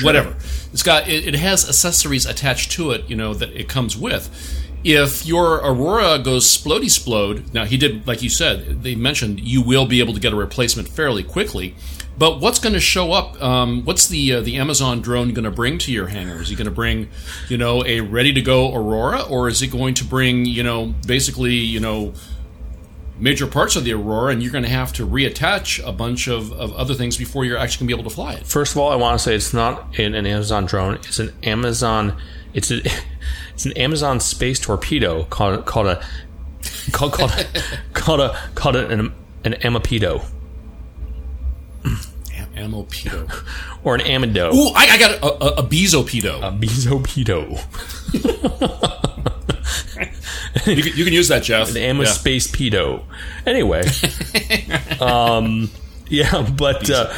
whatever. 0.03 0.37
It's 0.73 0.83
got 0.83 1.09
it, 1.09 1.27
it 1.27 1.35
has 1.35 1.69
accessories 1.69 2.27
attached 2.27 2.73
to 2.73 2.91
it. 2.93 3.09
You 3.09 3.17
know 3.17 3.35
that 3.35 3.51
it 3.51 3.69
comes 3.69 3.97
with. 3.97 4.63
If 4.85 5.25
your 5.25 5.55
Aurora 5.57 6.19
goes 6.19 6.47
splody 6.47 6.91
splode, 6.91 7.53
now 7.55 7.65
he 7.65 7.79
did, 7.79 8.07
like 8.07 8.23
you 8.23 8.29
said, 8.29 8.83
they 8.83 8.95
mentioned 8.95 9.41
you 9.41 9.63
will 9.63 9.87
be 9.87 9.99
able 9.99 10.13
to 10.13 10.21
get 10.21 10.35
a 10.35 10.37
replacement 10.37 10.89
fairly 10.89 11.23
quickly. 11.23 11.75
But 12.17 12.39
what's 12.41 12.59
going 12.59 12.75
to 12.75 12.81
show 12.81 13.13
up? 13.13 13.43
Um, 13.43 13.85
what's 13.85 14.07
the 14.07 14.35
uh, 14.35 14.41
the 14.43 14.57
Amazon 14.57 15.01
drone 15.01 15.33
going 15.33 15.45
to 15.45 15.51
bring 15.51 15.79
to 15.79 15.91
your 15.91 16.09
hangar? 16.09 16.41
Is 16.41 16.49
he 16.49 16.55
going 16.55 16.67
to 16.67 16.71
bring, 16.71 17.09
you 17.49 17.57
know, 17.57 17.85
a 17.85 18.03
ready 18.03 18.33
to 18.35 18.43
go 18.43 18.73
Aurora, 18.73 19.23
or 19.23 19.49
is 19.49 19.63
it 19.63 19.69
going 19.69 19.95
to 19.95 20.05
bring, 20.05 20.45
you 20.45 20.63
know, 20.63 20.95
basically, 21.07 21.55
you 21.55 21.81
know, 21.81 22.13
major 23.19 23.47
parts 23.47 23.75
of 23.75 23.85
the 23.85 23.93
Aurora, 23.93 24.33
and 24.33 24.43
you're 24.43 24.53
going 24.53 24.65
to 24.65 24.71
have 24.71 24.93
to 24.93 25.07
reattach 25.07 25.85
a 25.85 25.93
bunch 25.93 26.29
of, 26.29 26.53
of 26.53 26.73
other 26.75 26.95
things 26.95 27.17
before 27.17 27.45
you're 27.45 27.59
actually 27.59 27.87
going 27.87 27.89
to 27.89 27.97
be 27.97 28.01
able 28.01 28.11
to 28.11 28.15
fly 28.15 28.35
it? 28.35 28.47
First 28.47 28.73
of 28.73 28.79
all, 28.79 28.93
I 28.93 28.97
want 28.97 29.19
to 29.19 29.25
say 29.25 29.35
it's 29.35 29.55
not 29.55 29.99
an, 29.99 30.15
an 30.15 30.27
Amazon 30.27 30.67
drone. 30.67 30.97
It's 30.97 31.19
an 31.19 31.33
Amazon. 31.43 32.17
It's 32.53 32.71
a, 32.71 32.81
it's 33.55 33.65
an 33.67 33.73
Amazon 33.73 34.21
space 34.21 34.59
torpedo 34.61 35.25
called 35.25 35.65
called 35.65 35.87
a 35.87 36.05
called 36.93 37.13
called 37.13 37.33
called 37.95 38.21
a 38.21 38.37
called 38.55 38.77
a, 38.77 38.87
an 38.89 39.13
an 39.45 39.53
amapedo 39.63 40.25
Am- 41.85 42.73
Amopedo. 42.73 43.31
or 43.85 43.95
an 43.97 44.01
amado. 44.03 44.55
Ooh, 44.55 44.69
I, 44.75 44.87
I 44.93 44.99
got 44.99 45.11
a, 45.23 45.27
a, 45.27 45.49
a 45.59 45.63
bezopedo. 45.63 46.39
A 46.43 46.51
bezopedo. 46.53 47.61
you, 50.67 50.83
can, 50.83 50.97
you 50.97 51.05
can 51.05 51.13
use 51.13 51.29
that, 51.29 51.43
Jeff. 51.43 51.75
Yeah. 51.75 52.05
space 52.05 52.47
pedo. 52.51 53.05
Anyway, 53.47 53.83
um, 55.01 55.71
yeah, 56.09 56.49
but 56.57 56.89
uh, 56.91 57.13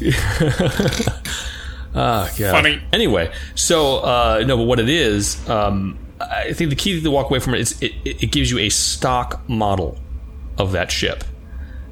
ah, 1.94 2.30
God. 2.38 2.50
Funny. 2.52 2.82
Anyway, 2.92 3.32
so 3.54 3.98
uh, 3.98 4.44
no, 4.46 4.56
but 4.56 4.64
what 4.64 4.80
it 4.80 4.88
is, 4.88 5.48
um, 5.48 5.98
I 6.20 6.52
think 6.52 6.70
the 6.70 6.76
key 6.76 7.00
to 7.00 7.10
walk 7.10 7.30
away 7.30 7.38
from 7.38 7.54
it 7.54 7.60
is 7.60 7.82
it, 7.82 7.92
it, 8.04 8.32
gives 8.32 8.50
you 8.50 8.58
a 8.58 8.68
stock 8.68 9.48
model 9.48 9.98
of 10.58 10.72
that 10.72 10.90
ship. 10.90 11.24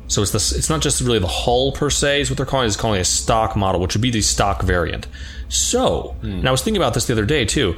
So 0.08 0.22
it's 0.22 0.32
the, 0.32 0.58
it's 0.58 0.68
not 0.68 0.80
just 0.80 1.00
really 1.00 1.18
the 1.18 1.26
hull 1.26 1.72
per 1.72 1.90
se, 1.90 2.22
is 2.22 2.30
what 2.30 2.36
they're 2.36 2.46
calling 2.46 2.66
it, 2.66 2.68
it's 2.68 2.76
calling 2.76 2.98
it 2.98 3.02
a 3.02 3.04
stock 3.04 3.56
model, 3.56 3.80
which 3.80 3.94
would 3.94 4.02
be 4.02 4.10
the 4.10 4.22
stock 4.22 4.62
variant. 4.62 5.06
So, 5.48 6.16
and 6.22 6.48
I 6.48 6.50
was 6.50 6.62
thinking 6.62 6.80
about 6.80 6.94
this 6.94 7.06
the 7.06 7.12
other 7.12 7.26
day 7.26 7.44
too 7.44 7.76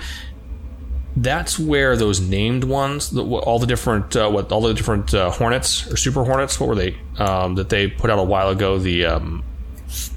that's 1.17 1.59
where 1.59 1.97
those 1.97 2.21
named 2.21 2.65
ones, 2.65 3.11
the, 3.11 3.23
all 3.23 3.59
the 3.59 3.67
different, 3.67 4.17
uh, 4.17 4.31
what 4.31 4.51
all 4.51 4.63
the 4.63 4.75
different 4.75 5.15
uh, 5.15 5.31
Hornets 5.31 5.91
or 5.91 5.97
Super 5.97 6.25
Hornets, 6.25 6.59
what 6.59 6.69
were 6.69 6.75
they 6.75 6.97
um, 7.19 7.57
that 7.57 7.69
they 7.69 7.89
put 7.89 8.11
out 8.11 8.19
a 8.19 8.23
while 8.23 8.49
ago? 8.49 8.79
The 8.79 9.07
um, 9.07 9.45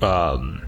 um, 0.02 0.64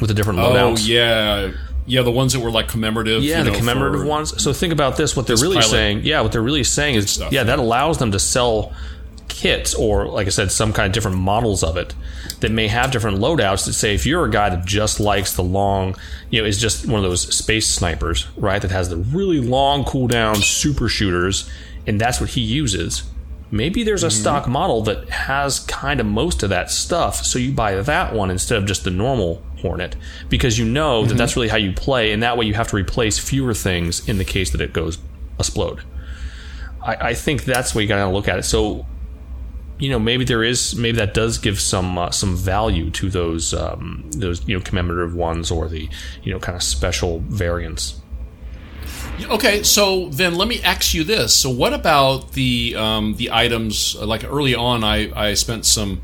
with 0.00 0.08
the 0.08 0.14
different 0.14 0.38
Oh 0.40 0.50
loadouts. 0.52 0.86
yeah, 0.86 1.52
yeah. 1.86 2.02
The 2.02 2.10
ones 2.10 2.32
that 2.32 2.40
were 2.40 2.50
like 2.50 2.68
commemorative. 2.68 3.22
Yeah, 3.22 3.38
you 3.44 3.50
the 3.50 3.56
commemorative 3.56 4.04
ones. 4.06 4.42
So 4.42 4.52
think 4.52 4.72
about 4.72 4.96
this. 4.96 5.16
What 5.16 5.26
they're 5.26 5.36
really 5.36 5.62
saying, 5.62 6.02
yeah, 6.04 6.20
what 6.22 6.32
they're 6.32 6.42
really 6.42 6.64
saying 6.64 6.94
is, 6.96 7.10
stuff. 7.10 7.32
yeah, 7.32 7.44
that 7.44 7.58
allows 7.58 7.98
them 7.98 8.12
to 8.12 8.18
sell 8.18 8.72
kits 9.28 9.74
or, 9.74 10.06
like 10.06 10.26
I 10.26 10.30
said, 10.30 10.50
some 10.50 10.72
kind 10.72 10.86
of 10.86 10.92
different 10.92 11.16
models 11.16 11.62
of 11.62 11.76
it 11.76 11.94
that 12.40 12.50
may 12.50 12.68
have 12.68 12.90
different 12.90 13.18
loadouts. 13.18 13.64
That 13.66 13.72
say, 13.74 13.94
if 13.94 14.04
you're 14.04 14.24
a 14.24 14.30
guy 14.30 14.50
that 14.50 14.64
just 14.66 15.00
likes 15.00 15.34
the 15.34 15.42
long, 15.44 15.94
you 16.30 16.40
know, 16.42 16.46
is 16.48 16.60
just 16.60 16.86
one 16.86 17.02
of 17.02 17.08
those 17.08 17.32
space 17.34 17.66
snipers, 17.68 18.26
right? 18.36 18.60
That 18.60 18.70
has 18.70 18.88
the 18.88 18.96
really 18.96 19.40
long 19.40 19.84
cooldown 19.84 20.36
super 20.36 20.88
shooters, 20.88 21.48
and 21.86 22.00
that's 22.00 22.20
what 22.20 22.30
he 22.30 22.40
uses. 22.40 23.04
Maybe 23.52 23.82
there's 23.82 24.04
a 24.04 24.08
Mm-hmm. 24.08 24.20
stock 24.20 24.48
model 24.48 24.82
that 24.82 25.08
has 25.08 25.60
kind 25.60 26.00
of 26.00 26.06
most 26.06 26.42
of 26.42 26.50
that 26.50 26.70
stuff, 26.70 27.24
so 27.24 27.38
you 27.38 27.52
buy 27.52 27.74
that 27.76 28.12
one 28.14 28.30
instead 28.30 28.58
of 28.58 28.66
just 28.66 28.84
the 28.84 28.90
normal 28.90 29.42
Hornet 29.60 29.96
because 30.28 30.58
you 30.58 30.64
know 30.64 31.00
Mm-hmm. 31.00 31.08
that 31.08 31.14
that's 31.18 31.36
really 31.36 31.48
how 31.48 31.56
you 31.56 31.72
play, 31.72 32.12
and 32.12 32.22
that 32.22 32.36
way 32.36 32.46
you 32.46 32.54
have 32.54 32.68
to 32.68 32.76
replace 32.76 33.18
fewer 33.18 33.54
things 33.54 34.08
in 34.08 34.18
the 34.18 34.24
case 34.24 34.50
that 34.50 34.60
it 34.60 34.72
goes 34.72 34.98
explode. 35.38 35.82
I, 36.82 36.94
I 37.10 37.14
think 37.14 37.44
that's 37.44 37.74
what 37.74 37.82
you 37.82 37.88
got 37.88 38.04
to 38.04 38.10
look 38.10 38.28
at 38.28 38.38
it. 38.38 38.44
So, 38.44 38.86
you 39.78 39.90
know, 39.90 39.98
maybe 39.98 40.24
there 40.24 40.42
is 40.42 40.74
maybe 40.74 40.96
that 40.98 41.14
does 41.14 41.38
give 41.38 41.60
some 41.60 41.96
uh, 41.98 42.10
some 42.10 42.36
value 42.36 42.90
to 42.92 43.10
those 43.10 43.54
um, 43.54 44.10
those 44.12 44.46
you 44.48 44.56
know 44.56 44.62
commemorative 44.62 45.14
ones 45.14 45.50
or 45.50 45.68
the 45.68 45.88
you 46.22 46.32
know 46.32 46.38
kind 46.38 46.56
of 46.56 46.62
special 46.62 47.20
variants. 47.20 48.00
Okay, 49.28 49.62
so 49.62 50.08
then 50.08 50.34
let 50.34 50.48
me 50.48 50.62
ask 50.62 50.94
you 50.94 51.04
this: 51.04 51.34
So, 51.36 51.50
what 51.50 51.72
about 51.74 52.32
the 52.32 52.74
um, 52.76 53.16
the 53.16 53.30
items? 53.30 53.94
Like 53.94 54.24
early 54.24 54.54
on, 54.54 54.82
I, 54.82 55.10
I 55.14 55.34
spent 55.34 55.66
some 55.66 56.00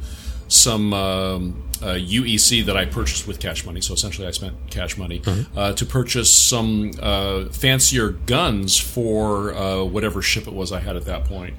some 0.48 0.92
um, 0.92 1.65
uh, 1.82 1.94
UEC 1.94 2.64
that 2.66 2.76
I 2.76 2.84
purchased 2.86 3.26
with 3.26 3.38
cash 3.40 3.64
money. 3.66 3.80
So 3.80 3.94
essentially, 3.94 4.26
I 4.26 4.30
spent 4.30 4.54
cash 4.70 4.96
money 4.96 5.20
Mm-hmm. 5.20 5.58
uh, 5.58 5.72
to 5.72 5.86
purchase 5.86 6.30
some 6.32 6.90
uh, 7.00 7.46
fancier 7.46 8.10
guns 8.10 8.76
for 8.78 9.54
uh, 9.54 9.84
whatever 9.84 10.20
ship 10.22 10.46
it 10.46 10.52
was 10.52 10.72
I 10.72 10.80
had 10.80 10.96
at 10.96 11.04
that 11.06 11.24
point. 11.24 11.54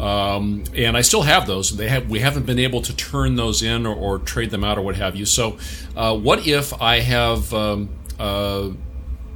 Um, 0.00 0.64
and 0.74 0.96
I 0.96 1.00
still 1.02 1.22
have 1.22 1.46
those. 1.46 1.76
They 1.76 1.88
have 1.88 2.08
we 2.08 2.20
haven't 2.20 2.46
been 2.46 2.58
able 2.58 2.82
to 2.82 2.94
turn 2.96 3.36
those 3.36 3.62
in 3.62 3.86
or, 3.86 3.94
or 3.94 4.18
trade 4.18 4.50
them 4.50 4.64
out 4.64 4.78
or 4.78 4.82
what 4.82 4.96
have 4.96 5.16
you. 5.16 5.24
So, 5.26 5.58
uh, 5.96 6.16
what 6.16 6.46
if 6.46 6.72
I 6.80 7.00
have 7.00 7.52
um, 7.54 7.88
uh, 8.18 8.70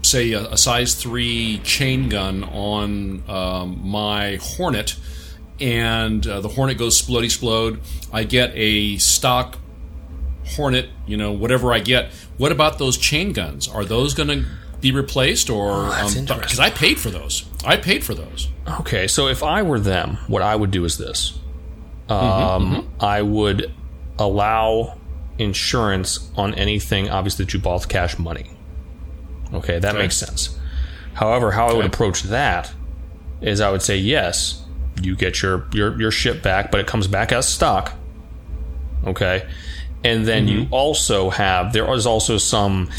say 0.02 0.32
a, 0.32 0.50
a 0.52 0.56
size 0.56 0.94
three 0.94 1.58
chain 1.64 2.08
gun 2.08 2.44
on 2.44 3.22
um, 3.28 3.80
my 3.82 4.36
Hornet, 4.40 4.96
and 5.60 6.26
uh, 6.26 6.40
the 6.40 6.48
Hornet 6.48 6.78
goes 6.78 7.00
splody 7.00 7.24
explode. 7.24 7.80
I 8.12 8.24
get 8.24 8.52
a 8.54 8.98
stock 8.98 9.58
Hornet, 10.46 10.88
you 11.06 11.16
know, 11.16 11.32
whatever 11.32 11.72
I 11.72 11.80
get. 11.80 12.10
What 12.36 12.52
about 12.52 12.78
those 12.78 12.96
chain 12.96 13.32
guns? 13.32 13.68
Are 13.68 13.84
those 13.84 14.14
going 14.14 14.28
to 14.28 14.46
be 14.80 14.92
replaced, 14.92 15.50
or 15.50 15.70
oh, 15.70 15.84
because 15.86 16.16
um, 16.16 16.20
interesting. 16.22 16.64
I 16.64 16.70
paid 16.70 16.98
for 16.98 17.10
those? 17.10 17.44
I 17.64 17.76
paid 17.76 18.04
for 18.04 18.14
those. 18.14 18.48
Okay, 18.80 19.06
so 19.06 19.26
if 19.26 19.42
I 19.42 19.62
were 19.62 19.80
them, 19.80 20.18
what 20.28 20.42
I 20.42 20.54
would 20.54 20.70
do 20.70 20.84
is 20.84 20.98
this: 20.98 21.38
mm-hmm, 22.08 22.12
um, 22.12 22.74
mm-hmm. 22.74 23.04
I 23.04 23.22
would 23.22 23.72
allow 24.18 24.98
insurance 25.38 26.30
on 26.36 26.54
anything, 26.54 27.10
obviously 27.10 27.44
that 27.44 27.54
you 27.54 27.60
bought 27.60 27.88
cash 27.88 28.18
money. 28.18 28.50
Okay, 29.52 29.78
that 29.78 29.90
Okay. 29.94 30.02
makes 30.02 30.16
sense. 30.16 30.58
However, 31.14 31.52
how 31.52 31.68
I 31.68 31.72
would 31.72 31.86
approach 31.86 32.22
that 32.24 32.72
is 33.40 33.60
I 33.60 33.70
would 33.70 33.82
say 33.82 33.96
yes, 33.96 34.62
you 35.02 35.16
get 35.16 35.42
your 35.42 35.66
your 35.72 35.98
your 36.00 36.10
ship 36.10 36.42
back, 36.42 36.70
but 36.70 36.80
it 36.80 36.86
comes 36.86 37.06
back 37.06 37.32
as 37.32 37.48
stock. 37.48 37.92
Okay, 39.06 39.46
and 40.04 40.26
then 40.26 40.48
you 40.48 40.66
also 40.70 41.30
have 41.30 41.72
there 41.72 41.92
is 41.94 42.06
also 42.06 42.38
some 42.38 42.90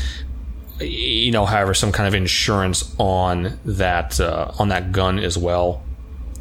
you 0.79 1.31
know, 1.31 1.45
however, 1.45 1.73
some 1.73 1.91
kind 1.91 2.07
of 2.07 2.13
insurance 2.13 2.93
on 2.99 3.57
that 3.65 4.19
uh, 4.19 4.51
on 4.59 4.69
that 4.69 4.91
gun 4.91 5.17
as 5.19 5.37
well, 5.37 5.83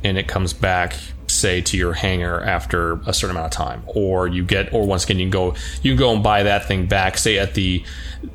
and 0.04 0.18
it 0.18 0.28
comes 0.28 0.52
back, 0.52 0.94
say, 1.26 1.62
to 1.62 1.76
your 1.76 1.94
hangar 1.94 2.42
after 2.42 3.00
a 3.06 3.14
certain 3.14 3.34
amount 3.36 3.46
of 3.46 3.56
time, 3.56 3.82
or 3.86 4.28
you 4.28 4.44
get, 4.44 4.72
or 4.74 4.86
once 4.86 5.04
again, 5.04 5.18
you 5.18 5.24
can 5.24 5.30
go, 5.30 5.54
you 5.82 5.92
can 5.92 5.98
go 5.98 6.12
and 6.12 6.22
buy 6.22 6.42
that 6.42 6.66
thing 6.66 6.86
back, 6.86 7.16
say 7.16 7.38
at 7.38 7.54
the, 7.54 7.82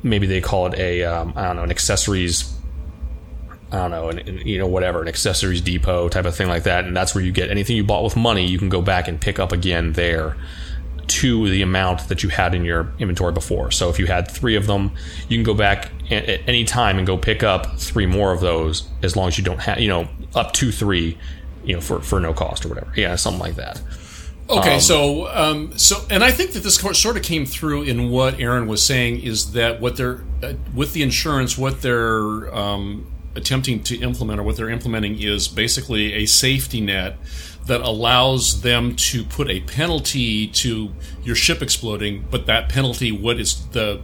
maybe 0.02 0.26
they 0.26 0.40
call 0.40 0.66
it 0.66 0.74
a, 0.78 1.04
um, 1.04 1.32
I 1.36 1.44
don't 1.46 1.56
know, 1.56 1.62
an 1.62 1.70
accessories. 1.70 2.52
I 3.70 3.76
don't 3.76 3.90
know, 3.92 4.08
an, 4.10 4.18
an- 4.18 4.46
you 4.46 4.58
know, 4.58 4.66
whatever, 4.66 5.00
an 5.02 5.08
accessories 5.08 5.60
depot 5.62 6.08
type 6.10 6.26
of 6.26 6.34
thing 6.34 6.48
like 6.48 6.64
that, 6.64 6.84
and 6.84 6.96
that's 6.96 7.14
where 7.14 7.24
you 7.24 7.30
get 7.32 7.48
anything 7.48 7.76
you 7.76 7.84
bought 7.84 8.02
with 8.04 8.16
money. 8.16 8.44
You 8.44 8.58
can 8.58 8.68
go 8.68 8.82
back 8.82 9.06
and 9.08 9.20
pick 9.20 9.38
up 9.38 9.52
again 9.52 9.92
there 9.92 10.36
to 11.08 11.48
the 11.48 11.62
amount 11.62 12.08
that 12.08 12.22
you 12.22 12.28
had 12.28 12.54
in 12.54 12.64
your 12.64 12.92
inventory 12.98 13.32
before. 13.32 13.70
So 13.70 13.88
if 13.88 13.98
you 13.98 14.06
had 14.06 14.30
three 14.30 14.56
of 14.56 14.66
them, 14.66 14.92
you 15.28 15.36
can 15.36 15.44
go 15.44 15.54
back 15.54 15.90
at, 16.10 16.40
any 16.48 16.64
time 16.64 16.98
and 16.98 17.06
go 17.06 17.16
pick 17.16 17.42
up 17.42 17.78
three 17.78 18.06
more 18.06 18.32
of 18.32 18.40
those 18.40 18.88
as 19.02 19.16
long 19.16 19.28
as 19.28 19.38
you 19.38 19.44
don't 19.44 19.60
have, 19.60 19.80
you 19.80 19.88
know, 19.88 20.08
up 20.34 20.52
to 20.54 20.72
three, 20.72 21.18
you 21.64 21.74
know, 21.74 21.80
for, 21.80 22.00
for 22.00 22.20
no 22.20 22.32
cost 22.32 22.64
or 22.64 22.68
whatever. 22.68 22.92
Yeah, 22.96 23.16
something 23.16 23.40
like 23.40 23.56
that. 23.56 23.80
Okay, 24.48 24.80
so 24.80 25.28
um, 25.28 25.76
so, 25.78 26.04
and 26.10 26.22
I 26.22 26.30
think 26.30 26.52
that 26.52 26.62
this 26.62 26.74
sort 26.74 27.16
of 27.16 27.22
came 27.22 27.46
through 27.46 27.84
in 27.84 28.10
what 28.10 28.38
Erin 28.38 28.66
was 28.66 28.82
saying 28.84 29.22
is 29.22 29.52
that 29.52 29.80
what 29.80 29.96
they're 29.96 30.20
uh, 30.42 30.54
with 30.74 30.92
the 30.92 31.02
insurance, 31.02 31.56
what 31.56 31.80
they're 31.80 32.54
um, 32.54 33.06
attempting 33.34 33.82
to 33.84 33.96
implement 33.98 34.40
or 34.40 34.42
what 34.42 34.56
they're 34.56 34.70
implementing 34.70 35.20
is 35.20 35.48
basically 35.48 36.12
a 36.14 36.26
safety 36.26 36.80
net 36.80 37.16
that 37.66 37.80
allows 37.80 38.62
them 38.62 38.96
to 38.96 39.24
put 39.24 39.48
a 39.48 39.60
penalty 39.60 40.48
to 40.48 40.92
your 41.22 41.36
ship 41.36 41.62
exploding, 41.62 42.24
but 42.30 42.46
that 42.46 42.68
penalty, 42.68 43.12
what 43.12 43.38
is 43.38 43.66
the 43.68 44.00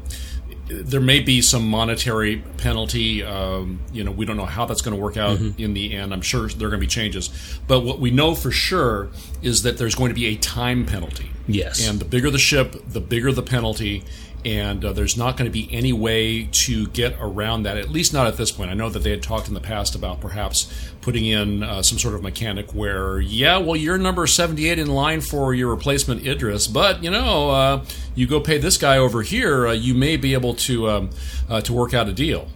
there 0.69 1.01
may 1.01 1.21
be 1.21 1.41
some 1.41 1.67
monetary 1.67 2.43
penalty. 2.59 3.23
Um, 3.23 3.81
you 3.93 4.05
know, 4.05 4.11
we 4.11 4.27
don't 4.27 4.37
know 4.37 4.45
how 4.45 4.67
that's 4.67 4.83
going 4.83 4.97
to 4.97 5.03
work 5.03 5.17
out 5.17 5.39
in 5.41 5.73
the 5.73 5.95
end. 5.95 6.13
I'm 6.13 6.21
sure 6.21 6.47
there 6.49 6.69
are 6.69 6.71
going 6.71 6.81
to 6.81 6.87
be 6.87 6.91
changes, 6.91 7.31
but 7.67 7.81
what 7.81 7.99
we 8.01 8.11
know 8.11 8.35
for 8.35 8.51
sure 8.51 9.09
is 9.43 9.63
that 9.63 9.79
there's 9.79 9.95
going 9.95 10.11
to 10.11 10.15
be 10.15 10.27
a 10.27 10.37
time 10.37 10.85
penalty. 10.85 11.31
Yes. 11.47 11.89
And 11.89 11.99
the 11.99 12.05
bigger 12.05 12.31
the 12.31 12.39
ship, 12.39 12.77
the 12.87 13.01
bigger 13.01 13.33
the 13.33 13.43
penalty. 13.43 14.05
And 14.45 14.85
uh, 14.85 14.93
there's 14.93 15.17
not 15.17 15.37
going 15.37 15.51
to 15.51 15.53
be 15.53 15.69
any 15.73 15.93
way 15.93 16.45
to 16.45 16.87
get 16.89 17.17
around 17.21 17.65
that, 17.65 17.77
at 17.77 17.91
least 17.91 18.13
not 18.13 18.27
at 18.27 18.37
this 18.37 18.53
point. 18.53 18.71
I 18.71 18.75
know 18.75 18.89
that 18.89 19.01
they 19.01 19.11
had 19.11 19.23
talked 19.23 19.49
in 19.49 19.55
the 19.55 19.61
past 19.61 19.95
about 19.95 20.21
perhaps 20.21 20.73
putting 21.01 21.27
in 21.27 21.63
uh, 21.63 21.83
some 21.83 21.99
sort 21.99 22.15
of 22.15 22.23
mechanic 22.23 22.73
where, 22.73 23.21
yeah, 23.21 23.59
well, 23.59 23.77
you're 23.77 23.99
number 23.99 24.27
78 24.27 24.79
in 24.79 24.89
line 24.89 25.21
for 25.21 25.55
your 25.55 25.69
replacement 25.69 26.27
Idris, 26.27 26.67
but, 26.67 27.03
you 27.03 27.11
know, 27.11 27.51
uh, 27.51 27.85
you 28.15 28.27
go 28.27 28.41
pay 28.41 28.59
this 28.59 28.79
guy 28.79 28.97
over 28.99 29.23
here, 29.23 29.67
uh, 29.69 29.73
you 29.73 29.95
may 29.95 30.17
be 30.17 30.35
able 30.35 30.55
to, 30.55 30.89
um, 30.89 31.11
uh, 31.49 31.61
to 31.63 31.73
work 31.73 31.95
out 31.95 32.09
a 32.09 32.13
deal. 32.13 32.49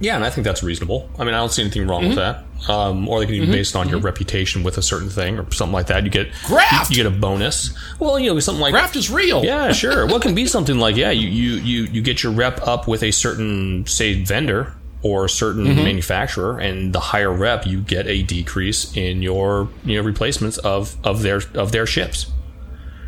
Yeah, 0.00 0.16
and 0.16 0.24
I 0.24 0.30
think 0.30 0.44
that's 0.44 0.62
reasonable. 0.62 1.08
I 1.18 1.24
mean, 1.24 1.34
I 1.34 1.38
don't 1.38 1.52
see 1.52 1.62
anything 1.62 1.86
wrong 1.86 2.06
with 2.06 2.16
that. 2.16 2.44
Um, 2.68 3.08
or 3.08 3.20
they 3.20 3.26
can 3.26 3.34
be 3.34 3.40
mm-hmm. 3.42 3.52
based 3.52 3.76
on 3.76 3.88
your 3.88 3.98
mm-hmm. 3.98 4.06
reputation 4.06 4.62
with 4.64 4.76
a 4.76 4.82
certain 4.82 5.08
thing 5.08 5.38
or 5.38 5.50
something 5.52 5.72
like 5.72 5.86
that. 5.86 6.04
You 6.04 6.10
get 6.10 6.32
Graft! 6.46 6.90
You 6.90 6.96
get 6.96 7.06
a 7.06 7.10
bonus. 7.10 7.76
Well, 8.00 8.18
you 8.18 8.32
know, 8.32 8.40
something 8.40 8.60
like 8.60 8.72
Graft 8.72 8.96
is 8.96 9.10
real. 9.10 9.44
Yeah, 9.44 9.72
sure. 9.72 10.06
Well, 10.06 10.16
it 10.16 10.22
can 10.22 10.34
be 10.34 10.46
something 10.46 10.78
like 10.78 10.96
yeah, 10.96 11.10
you 11.10 11.28
you 11.28 11.60
you 11.60 11.82
you 11.84 12.02
get 12.02 12.22
your 12.22 12.32
rep 12.32 12.66
up 12.66 12.88
with 12.88 13.02
a 13.02 13.12
certain 13.12 13.86
say 13.86 14.22
vendor 14.24 14.74
or 15.02 15.26
a 15.26 15.28
certain 15.28 15.66
mm-hmm. 15.66 15.84
manufacturer, 15.84 16.58
and 16.58 16.92
the 16.92 16.98
higher 16.98 17.32
rep, 17.32 17.66
you 17.66 17.80
get 17.80 18.06
a 18.08 18.22
decrease 18.22 18.96
in 18.96 19.22
your 19.22 19.68
you 19.84 19.96
know 19.96 20.02
replacements 20.02 20.58
of 20.58 20.96
of 21.04 21.22
their 21.22 21.40
of 21.54 21.70
their 21.70 21.86
ships, 21.86 22.30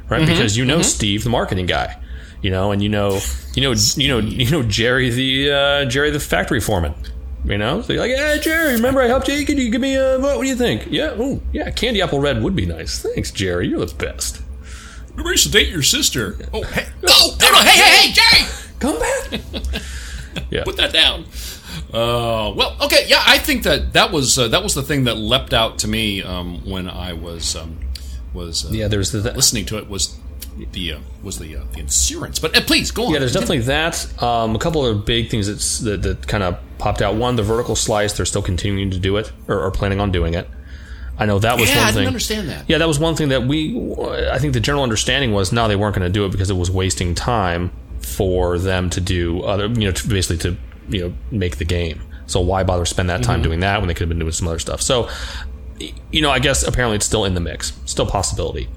right? 0.08 0.24
Because 0.26 0.56
you 0.56 0.64
know 0.64 0.82
Steve, 0.82 1.24
the 1.24 1.30
marketing 1.30 1.66
guy, 1.66 2.00
you 2.42 2.50
know, 2.50 2.70
and 2.70 2.82
you 2.82 2.88
know 2.88 3.18
you 3.54 3.62
know 3.62 3.72
you 3.96 4.08
know 4.08 4.18
you 4.18 4.50
know 4.50 4.62
Jerry, 4.62 5.10
the 5.10 5.50
uh, 5.50 5.84
Jerry, 5.86 6.10
the 6.10 6.20
factory 6.20 6.60
foreman. 6.60 6.94
You 7.44 7.56
know, 7.56 7.80
so 7.82 7.92
you're 7.92 8.02
like, 8.02 8.10
yeah, 8.10 8.36
Jerry, 8.36 8.74
remember 8.74 9.00
I 9.00 9.06
helped 9.06 9.28
you? 9.28 9.46
Can 9.46 9.58
you 9.58 9.70
give 9.70 9.80
me 9.80 9.94
a 9.94 10.18
vote? 10.18 10.36
What 10.36 10.42
do 10.42 10.48
you 10.48 10.56
think? 10.56 10.88
Yeah, 10.90 11.14
oh, 11.16 11.40
yeah, 11.52 11.70
candy 11.70 12.02
apple 12.02 12.20
red 12.20 12.42
would 12.42 12.56
be 12.56 12.66
nice. 12.66 12.98
Thanks, 12.98 13.30
Jerry. 13.30 13.68
You're 13.68 13.86
the 13.86 13.94
best. 13.94 14.42
Remember, 15.10 15.30
you 15.30 15.38
to 15.38 15.50
date 15.50 15.68
your 15.68 15.82
sister. 15.82 16.36
Oh, 16.52 16.62
hey, 16.64 16.86
no, 17.02 17.36
no, 17.40 17.50
no, 17.50 17.58
hey, 17.62 17.70
hey, 17.70 18.08
hey, 18.08 18.12
Jerry! 18.12 18.50
Come 18.80 18.98
back. 18.98 19.40
yeah. 20.50 20.64
put 20.64 20.76
that 20.76 20.92
down. 20.92 21.24
Uh, 21.92 22.52
well, 22.54 22.76
okay, 22.82 23.04
yeah, 23.06 23.22
I 23.26 23.38
think 23.38 23.62
that 23.62 23.94
that 23.94 24.12
was 24.12 24.38
uh, 24.38 24.48
that 24.48 24.62
was 24.62 24.74
the 24.74 24.82
thing 24.82 25.04
that 25.04 25.16
leapt 25.16 25.54
out 25.54 25.78
to 25.78 25.88
me 25.88 26.22
um, 26.22 26.64
when 26.68 26.88
I 26.88 27.14
was 27.14 27.56
um, 27.56 27.78
was 28.34 28.66
uh, 28.66 28.68
Yeah, 28.70 28.88
there's 28.88 29.12
the, 29.12 29.20
listening 29.32 29.64
to 29.66 29.78
it 29.78 29.88
was 29.88 30.18
the 30.72 30.92
uh, 30.92 30.98
was 31.22 31.38
the 31.38 31.56
uh, 31.56 31.64
the 31.72 31.80
insurance. 31.80 32.38
But 32.38 32.56
uh, 32.56 32.60
please 32.60 32.90
go 32.90 33.06
on. 33.06 33.12
Yeah, 33.12 33.20
there's 33.20 33.32
definitely 33.32 33.60
that. 33.60 34.22
Um, 34.22 34.54
a 34.54 34.58
couple 34.58 34.84
of 34.84 35.06
big 35.06 35.30
things 35.30 35.46
that's, 35.46 35.78
that 35.80 36.02
that 36.02 36.26
kind 36.26 36.42
of 36.42 36.58
popped 36.78 37.02
out. 37.02 37.14
One, 37.16 37.36
the 37.36 37.42
vertical 37.42 37.76
slice. 37.76 38.12
They're 38.14 38.26
still 38.26 38.42
continuing 38.42 38.90
to 38.90 38.98
do 38.98 39.16
it, 39.16 39.32
or, 39.48 39.60
or 39.60 39.70
planning 39.70 40.00
on 40.00 40.10
doing 40.12 40.34
it. 40.34 40.48
I 41.18 41.26
know 41.26 41.38
that 41.40 41.58
was 41.58 41.68
yeah, 41.68 41.76
one 41.76 41.84
I 41.84 41.86
didn't 41.88 41.94
thing. 42.00 42.06
understand 42.06 42.48
that. 42.48 42.64
Yeah, 42.68 42.78
that 42.78 42.86
was 42.86 42.98
one 42.98 43.16
thing 43.16 43.30
that 43.30 43.42
we. 43.42 43.76
I 44.30 44.38
think 44.38 44.52
the 44.54 44.60
general 44.60 44.84
understanding 44.84 45.32
was 45.32 45.52
no, 45.52 45.66
they 45.68 45.76
weren't 45.76 45.96
going 45.96 46.06
to 46.06 46.12
do 46.12 46.24
it 46.24 46.30
because 46.32 46.48
it 46.50 46.54
was 46.54 46.70
wasting 46.70 47.14
time 47.14 47.72
for 48.00 48.58
them 48.58 48.88
to 48.90 49.00
do 49.00 49.42
other. 49.42 49.66
You 49.66 49.86
know, 49.86 49.92
to 49.92 50.08
basically 50.08 50.38
to 50.50 50.56
you 50.88 51.08
know 51.08 51.14
make 51.30 51.56
the 51.58 51.64
game. 51.64 52.00
So 52.26 52.40
why 52.40 52.62
bother 52.62 52.84
spend 52.84 53.08
that 53.10 53.22
time 53.22 53.40
doing 53.42 53.60
that 53.60 53.80
when 53.80 53.88
they 53.88 53.94
could 53.94 54.02
have 54.02 54.10
been 54.10 54.18
doing 54.18 54.32
some 54.32 54.46
other 54.48 54.58
stuff? 54.58 54.82
So, 54.82 55.08
you 56.12 56.20
know, 56.20 56.30
I 56.30 56.40
guess 56.40 56.62
apparently 56.62 56.96
it's 56.96 57.06
still 57.06 57.24
in 57.24 57.32
the 57.32 57.40
mix, 57.40 57.72
still 57.86 58.06
possibility. 58.06 58.68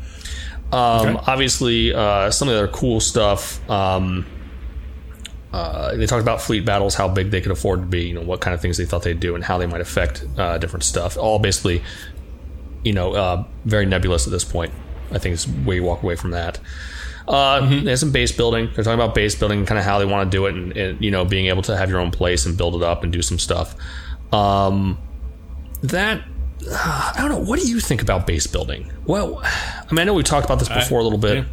Um, 0.72 1.18
Okay. 1.18 1.24
Obviously, 1.28 1.94
uh, 1.94 2.32
some 2.32 2.48
of 2.48 2.54
the 2.54 2.64
other 2.64 2.72
cool 2.72 3.02
stuff. 3.02 3.70
Um, 3.70 4.26
uh, 5.54 5.96
they 5.96 6.06
talked 6.06 6.22
about 6.22 6.42
fleet 6.42 6.66
battles, 6.66 6.96
how 6.96 7.08
big 7.08 7.32
they 7.32 7.42
could 7.42 7.52
afford 7.52 7.82
to 7.82 7.86
be, 7.86 8.04
you 8.08 8.14
know, 8.14 8.22
what 8.22 8.40
kind 8.42 8.54
of 8.54 8.62
things 8.62 8.78
they 8.78 8.86
thought 8.86 9.04
they'd 9.04 9.20
do, 9.20 9.36
and 9.36 9.44
how 9.44 9.58
they 9.58 9.66
might 9.68 9.82
affect 9.82 10.26
uh, 10.38 10.58
different 10.58 10.84
stuff. 10.84 11.18
All 11.18 11.40
basically, 11.40 11.84
you 12.84 12.94
know, 12.94 13.14
uh, 13.14 13.44
very 13.66 13.86
nebulous 13.86 14.26
at 14.28 14.32
this 14.32 14.44
point. 14.46 14.74
I 15.12 15.18
think 15.18 15.34
it's 15.34 15.46
where 15.46 15.76
you 15.76 15.84
walk 15.84 16.04
away 16.04 16.16
from 16.16 16.32
that. 16.32 16.60
Uh, 17.28 17.68
There's 17.84 18.00
some 18.00 18.12
base 18.12 18.32
building. 18.32 18.66
They're 18.74 18.84
talking 18.84 19.00
about 19.00 19.14
base 19.14 19.36
building, 19.36 19.66
kind 19.66 19.78
of 19.78 19.86
how 19.86 20.00
they 20.00 20.06
want 20.06 20.32
to 20.32 20.36
do 20.36 20.46
it, 20.48 20.56
and, 20.56 20.76
and 20.76 21.02
you 21.04 21.12
know, 21.12 21.24
being 21.26 21.48
able 21.48 21.62
to 21.64 21.78
have 21.78 21.90
your 21.90 22.00
own 22.00 22.12
place 22.12 22.46
and 22.46 22.58
build 22.58 22.76
it 22.76 22.82
up 22.84 23.04
and 23.04 23.12
do 23.12 23.22
some 23.22 23.38
stuff. 23.38 23.76
Um, 24.34 24.98
that 25.84 26.22
I 26.72 27.14
don't 27.18 27.30
know. 27.30 27.40
What 27.40 27.60
do 27.60 27.68
you 27.68 27.80
think 27.80 28.02
about 28.02 28.26
base 28.26 28.48
building? 28.48 28.92
Well, 29.06 29.40
I 29.44 29.86
mean, 29.92 30.00
I 30.00 30.04
know 30.06 30.14
we 30.14 30.24
talked 30.24 30.46
about 30.46 30.60
this 30.60 30.70
before 30.70 31.00
a 31.00 31.04
little 31.04 31.20
bit. 31.20 31.38
yeah. 31.40 31.44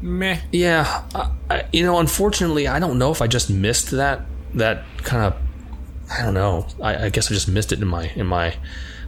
Meh. 0.00 0.40
Yeah, 0.52 1.04
I, 1.14 1.30
I, 1.50 1.64
you 1.72 1.82
know, 1.82 1.98
unfortunately, 1.98 2.68
I 2.68 2.78
don't 2.78 2.98
know 2.98 3.10
if 3.10 3.20
I 3.22 3.26
just 3.26 3.50
missed 3.50 3.90
that 3.92 4.22
that 4.54 4.84
kind 4.98 5.24
of 5.24 5.36
I 6.10 6.22
don't 6.22 6.34
know. 6.34 6.66
I, 6.82 7.06
I 7.06 7.08
guess 7.10 7.30
I 7.30 7.34
just 7.34 7.48
missed 7.48 7.72
it 7.72 7.80
in 7.80 7.88
my 7.88 8.10
in 8.14 8.26
my 8.26 8.54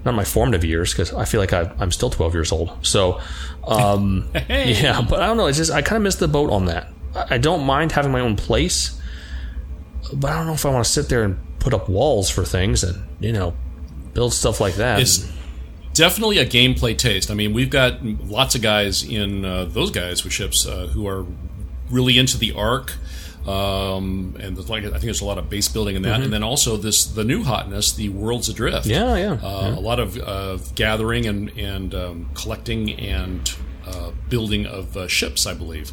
not 0.05 0.14
my 0.14 0.24
formative 0.24 0.64
years 0.64 0.92
because 0.92 1.12
I 1.12 1.24
feel 1.24 1.40
like 1.40 1.53
I, 1.53 1.70
I'm 1.79 1.92
still 1.92 2.09
12 2.09 2.35
years 2.35 2.53
old. 2.53 2.87
So, 2.87 3.20
um, 3.66 4.31
yeah, 4.48 5.03
but 5.03 5.20
I 5.20 5.26
don't 5.26 5.37
know. 5.37 5.46
It's 5.46 5.59
just 5.59 5.70
I 5.70 5.83
kind 5.83 5.96
of 5.96 6.03
missed 6.03 6.20
the 6.20 6.29
boat 6.29 6.50
on 6.50 6.66
that. 6.66 6.88
I, 7.14 7.35
I 7.35 7.38
don't 7.38 7.64
mind 7.64 7.92
having 7.92 8.11
my 8.12 8.20
own 8.20 8.37
place, 8.37 9.00
but 10.12 10.31
I 10.31 10.38
don't 10.38 10.46
know 10.46 10.55
if 10.55 10.64
I 10.64 10.70
want 10.70 10.85
to 10.85 10.90
sit 10.90 11.09
there 11.09 11.22
and 11.24 11.38
put 11.59 11.74
up 11.74 11.88
walls 11.88 12.31
for 12.31 12.44
things 12.44 12.83
and 12.83 13.07
you 13.20 13.33
know 13.33 13.55
build 14.14 14.33
stuff 14.33 14.61
like 14.61 14.74
that. 14.74 14.98
Definitely 16.01 16.39
a 16.39 16.47
gameplay 16.47 16.97
taste. 16.97 17.31
I 17.31 17.35
mean, 17.35 17.53
we've 17.53 17.69
got 17.69 18.03
lots 18.05 18.55
of 18.55 18.63
guys 18.63 19.03
in 19.05 19.45
uh, 19.45 19.67
those 19.67 19.91
guys 19.91 20.25
with 20.25 20.33
ships 20.33 20.67
uh, 20.67 20.87
who 20.87 21.07
are 21.07 21.27
really 21.91 22.17
into 22.19 22.39
the 22.39 22.53
ARK. 22.53 22.95
Um, 23.47 24.35
and 24.41 24.57
like 24.71 24.85
I 24.85 24.89
think 24.91 25.03
there's 25.03 25.21
a 25.21 25.27
lot 25.27 25.37
of 25.37 25.51
base 25.51 25.69
building 25.69 25.97
in 25.97 26.03
that, 26.03 26.21
and 26.23 26.33
then 26.33 26.43
also 26.43 26.77
this 26.79 27.05
the 27.05 27.25
new 27.25 27.43
hotness, 27.43 27.93
the 27.93 28.09
Worlds 28.09 28.49
Adrift. 28.49 28.87
Mm-hmm. 28.87 28.91
Yeah, 28.91 29.17
yeah, 29.17 29.47
Uh, 29.47 29.75
A 29.77 29.81
lot 29.81 30.01
of 30.01 30.17
uh, 30.19 30.57
gathering 30.75 31.27
and 31.27 31.51
and 31.59 31.95
um, 31.95 32.31
collecting 32.35 32.99
and 32.99 33.55
uh, 33.87 34.13
building 34.31 34.65
of 34.67 34.97
uh, 34.97 35.07
ships, 35.09 35.47
I 35.47 35.53
believe. 35.55 35.93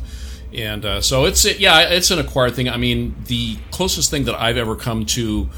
And 0.53 0.85
uh, 0.85 1.01
so 1.01 1.25
it's 1.25 1.43
yeah, 1.59 1.89
it's 1.89 2.11
an 2.11 2.19
acquired 2.19 2.53
thing. 2.55 2.69
I 2.69 2.77
mean, 2.77 3.15
the 3.27 3.57
closest 3.71 4.09
thing 4.11 4.23
that 4.25 4.35
I've 4.35 4.57
ever 4.57 4.75
come 4.77 5.05
to. 5.17 5.49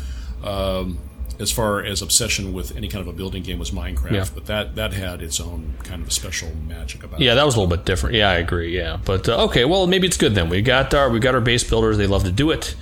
Um, 0.44 0.98
as 1.40 1.52
far 1.52 1.82
as 1.84 2.02
obsession 2.02 2.52
with 2.52 2.76
any 2.76 2.88
kind 2.90 3.02
of 3.02 3.08
a 3.08 3.14
building 3.16 3.42
game 3.44 3.60
was 3.60 3.72
Minecraft, 3.72 4.12
Yeah. 4.12 4.26
but 4.34 4.46
that 4.48 4.76
that 4.76 4.94
had 4.94 5.22
its 5.22 5.40
own 5.40 5.76
kind 5.84 6.02
of 6.04 6.12
special 6.12 6.50
magic 6.68 7.04
about 7.04 7.20
Yeah, 7.20 7.26
it. 7.26 7.28
Yeah, 7.30 7.36
that 7.36 7.46
was 7.46 7.56
a 7.56 7.60
little 7.62 7.76
bit 7.76 7.86
different. 7.86 8.16
Yeah, 8.16 8.30
I 8.30 8.36
agree. 8.36 8.76
Yeah, 8.76 8.98
but 9.06 9.28
uh, 9.30 9.46
okay, 9.46 9.64
well, 9.66 9.88
maybe 9.88 10.06
it's 10.08 10.18
good 10.18 10.36
then. 10.36 10.50
We 10.50 10.62
got 10.62 10.94
our 10.94 11.10
we 11.10 11.20
got 11.20 11.36
our 11.36 11.42
base 11.42 11.64
builders. 11.64 11.98
They 11.98 12.08
love 12.08 12.24
to 12.26 12.32
do 12.32 12.52
it. 12.52 12.76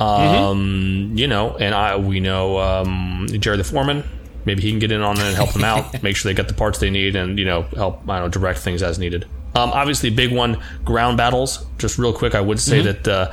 Um, 0.00 1.12
you 1.14 1.26
know, 1.26 1.56
and 1.56 1.74
I 1.74 1.96
we 1.96 2.20
know 2.20 2.58
um, 2.58 3.26
Jerry 3.30 3.56
the 3.56 3.64
foreman. 3.64 4.04
Maybe 4.44 4.62
he 4.62 4.70
can 4.70 4.78
get 4.78 4.92
in 4.92 5.00
on 5.02 5.16
it 5.16 5.22
and 5.22 5.34
help 5.34 5.52
them 5.52 5.64
out. 5.64 6.02
make 6.02 6.16
sure 6.16 6.30
they 6.30 6.36
get 6.36 6.48
the 6.48 6.54
parts 6.54 6.78
they 6.78 6.90
need, 6.90 7.16
and 7.16 7.38
you 7.38 7.44
know, 7.44 7.62
help 7.62 8.02
I 8.08 8.18
don't 8.18 8.26
know 8.26 8.28
direct 8.28 8.58
things 8.60 8.82
as 8.82 8.98
needed. 8.98 9.24
Um, 9.54 9.70
obviously, 9.72 10.10
big 10.10 10.32
one 10.32 10.62
ground 10.84 11.16
battles. 11.16 11.64
Just 11.78 11.98
real 11.98 12.12
quick, 12.12 12.34
I 12.34 12.40
would 12.40 12.60
say 12.60 12.82
that. 12.82 13.08
Uh, 13.08 13.32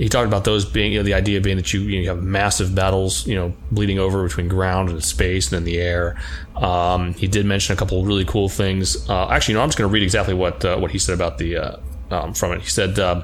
he 0.00 0.08
talked 0.08 0.26
about 0.26 0.44
those 0.44 0.64
being, 0.64 0.92
you 0.92 0.98
know, 0.98 1.02
the 1.02 1.12
idea 1.12 1.42
being 1.42 1.58
that 1.58 1.74
you, 1.74 1.82
you 1.82 2.08
have 2.08 2.22
massive 2.22 2.74
battles, 2.74 3.26
you 3.26 3.34
know, 3.34 3.52
bleeding 3.70 3.98
over 3.98 4.22
between 4.22 4.48
ground 4.48 4.88
and 4.88 5.04
space 5.04 5.52
and 5.52 5.58
then 5.58 5.64
the 5.64 5.78
air. 5.78 6.18
Um, 6.56 7.12
he 7.12 7.28
did 7.28 7.44
mention 7.44 7.74
a 7.74 7.76
couple 7.76 8.02
really 8.02 8.24
cool 8.24 8.48
things. 8.48 9.08
Uh, 9.10 9.28
actually, 9.28 9.54
no, 9.54 9.60
I'm 9.60 9.68
just 9.68 9.76
going 9.76 9.90
to 9.90 9.92
read 9.92 10.02
exactly 10.02 10.32
what 10.32 10.64
uh, 10.64 10.78
what 10.78 10.90
he 10.90 10.98
said 10.98 11.14
about 11.14 11.36
the 11.36 11.56
uh, 11.58 11.76
um, 12.10 12.32
from 12.32 12.52
it. 12.52 12.62
He 12.62 12.68
said. 12.68 12.98
Uh, 12.98 13.22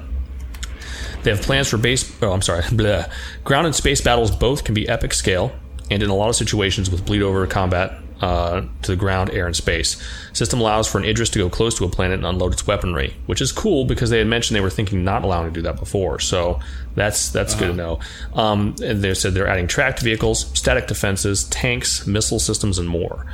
they 1.23 1.31
have 1.31 1.41
plans 1.41 1.67
for 1.67 1.77
base. 1.77 2.15
Oh, 2.21 2.31
I'm 2.31 2.43
sorry. 2.43 2.63
Ground 3.43 3.65
and 3.65 3.75
space 3.75 3.99
battles 3.99 4.33
both 4.33 4.63
can 4.63 4.75
be 4.75 4.87
epic 4.87 5.13
scale, 5.13 5.51
and 5.89 6.01
in 6.01 6.09
a 6.09 6.15
lot 6.15 6.29
of 6.29 6.35
situations 6.35 6.89
with 6.89 7.05
bleed 7.05 7.23
over 7.23 7.45
combat 7.47 7.99
uh, 8.21 8.61
to 8.81 8.91
the 8.91 8.95
ground, 8.95 9.29
air, 9.31 9.45
and 9.45 9.55
space. 9.55 10.01
System 10.33 10.59
allows 10.59 10.87
for 10.87 10.97
an 10.97 11.05
Idris 11.05 11.29
to 11.29 11.39
go 11.39 11.49
close 11.49 11.77
to 11.77 11.85
a 11.85 11.89
planet 11.89 12.17
and 12.17 12.25
unload 12.25 12.53
its 12.53 12.65
weaponry, 12.65 13.15
which 13.27 13.41
is 13.41 13.51
cool 13.51 13.85
because 13.85 14.09
they 14.09 14.17
had 14.17 14.27
mentioned 14.27 14.55
they 14.55 14.61
were 14.61 14.69
thinking 14.69 15.03
not 15.03 15.23
allowing 15.23 15.47
to 15.47 15.53
do 15.53 15.61
that 15.61 15.79
before. 15.79 16.19
So 16.19 16.59
that's 16.95 17.29
that's 17.29 17.53
good 17.55 17.67
to 17.67 17.73
know. 17.73 17.99
Um, 18.33 18.75
and 18.83 19.03
they 19.03 19.13
said 19.13 19.33
they're 19.33 19.47
adding 19.47 19.67
tracked 19.67 20.01
vehicles, 20.01 20.49
static 20.57 20.87
defenses, 20.87 21.43
tanks, 21.45 22.07
missile 22.07 22.39
systems, 22.39 22.79
and 22.79 22.87
more. 22.89 23.25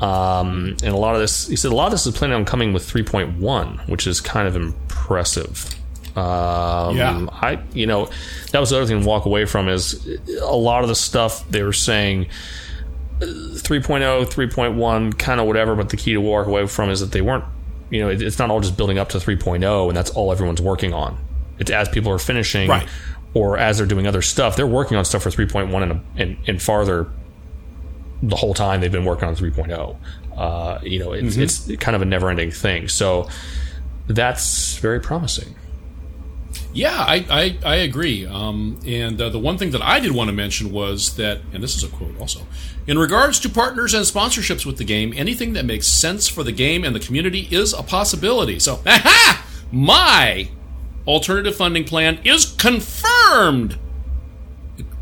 Um, 0.00 0.76
and 0.84 0.94
a 0.94 0.96
lot 0.96 1.14
of 1.16 1.20
this, 1.20 1.48
he 1.48 1.56
said, 1.56 1.72
a 1.72 1.74
lot 1.74 1.86
of 1.86 1.92
this 1.92 2.06
is 2.06 2.16
planning 2.16 2.36
on 2.36 2.44
coming 2.44 2.72
with 2.72 2.84
3.1, 2.88 3.88
which 3.88 4.06
is 4.06 4.20
kind 4.20 4.46
of 4.46 4.54
impressive. 4.54 5.74
Um, 6.16 6.96
Yeah. 6.96 7.26
I, 7.32 7.58
you 7.72 7.86
know, 7.86 8.08
that 8.52 8.60
was 8.60 8.70
the 8.70 8.76
other 8.76 8.86
thing 8.86 9.00
to 9.02 9.06
walk 9.06 9.24
away 9.24 9.44
from 9.44 9.68
is 9.68 10.06
a 10.40 10.54
lot 10.54 10.82
of 10.82 10.88
the 10.88 10.94
stuff 10.94 11.48
they 11.50 11.62
were 11.62 11.72
saying 11.72 12.26
3.0, 13.20 14.26
3.1, 14.26 15.18
kind 15.18 15.40
of 15.40 15.46
whatever, 15.46 15.74
but 15.74 15.88
the 15.88 15.96
key 15.96 16.12
to 16.12 16.20
walk 16.20 16.46
away 16.46 16.66
from 16.66 16.90
is 16.90 17.00
that 17.00 17.12
they 17.12 17.20
weren't, 17.20 17.44
you 17.90 18.00
know, 18.00 18.08
it, 18.08 18.22
it's 18.22 18.38
not 18.38 18.50
all 18.50 18.60
just 18.60 18.76
building 18.76 18.98
up 18.98 19.08
to 19.10 19.18
3.0 19.18 19.88
and 19.88 19.96
that's 19.96 20.10
all 20.10 20.30
everyone's 20.32 20.60
working 20.62 20.92
on. 20.94 21.18
It's 21.58 21.70
as 21.70 21.88
people 21.88 22.12
are 22.12 22.18
finishing 22.18 22.68
Right. 22.68 22.88
or 23.34 23.58
as 23.58 23.78
they're 23.78 23.86
doing 23.86 24.06
other 24.06 24.22
stuff, 24.22 24.56
they're 24.56 24.66
working 24.66 24.96
on 24.96 25.04
stuff 25.04 25.22
for 25.24 25.30
3.1 25.30 25.82
and, 25.82 26.00
and, 26.16 26.36
and 26.46 26.62
farther 26.62 27.08
the 28.22 28.36
whole 28.36 28.54
time 28.54 28.80
they've 28.80 28.92
been 28.92 29.04
working 29.04 29.26
on 29.28 29.34
3.0. 29.36 29.96
Uh, 30.36 30.78
you 30.82 30.98
know, 31.00 31.12
it's, 31.12 31.36
it's 31.36 31.76
kind 31.78 31.96
of 31.96 32.02
a 32.02 32.04
never 32.04 32.30
ending 32.30 32.50
thing. 32.52 32.88
So 32.88 33.28
that's 34.06 34.78
very 34.78 35.00
promising. 35.00 35.54
Yeah, 36.78 36.94
I, 36.96 37.26
I, 37.28 37.58
I 37.64 37.74
agree. 37.78 38.24
Um, 38.24 38.78
and 38.86 39.20
uh, 39.20 39.30
the 39.30 39.38
one 39.40 39.58
thing 39.58 39.72
that 39.72 39.82
I 39.82 39.98
did 39.98 40.12
want 40.12 40.28
to 40.28 40.32
mention 40.32 40.70
was 40.70 41.16
that, 41.16 41.40
and 41.52 41.60
this 41.60 41.74
is 41.74 41.82
a 41.82 41.88
quote 41.88 42.16
also, 42.20 42.42
in 42.86 43.00
regards 43.00 43.40
to 43.40 43.48
partners 43.48 43.94
and 43.94 44.04
sponsorships 44.04 44.64
with 44.64 44.78
the 44.78 44.84
game, 44.84 45.12
anything 45.16 45.54
that 45.54 45.64
makes 45.64 45.88
sense 45.88 46.28
for 46.28 46.44
the 46.44 46.52
game 46.52 46.84
and 46.84 46.94
the 46.94 47.00
community 47.00 47.48
is 47.50 47.72
a 47.72 47.82
possibility. 47.82 48.60
So, 48.60 48.80
aha! 48.86 49.44
My 49.72 50.50
alternative 51.04 51.56
funding 51.56 51.82
plan 51.82 52.20
is 52.22 52.44
confirmed. 52.44 53.76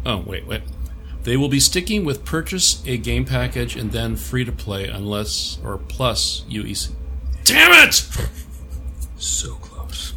Oh, 0.06 0.24
wait, 0.26 0.46
wait. 0.46 0.62
They 1.24 1.36
will 1.36 1.50
be 1.50 1.60
sticking 1.60 2.06
with 2.06 2.24
purchase 2.24 2.82
a 2.86 2.96
game 2.96 3.26
package 3.26 3.76
and 3.76 3.92
then 3.92 4.16
free 4.16 4.46
to 4.46 4.52
play 4.52 4.88
unless 4.88 5.58
or 5.62 5.76
plus 5.76 6.42
UEC. 6.48 6.92
Damn 7.44 7.86
it! 7.86 8.08
So. 9.18 9.58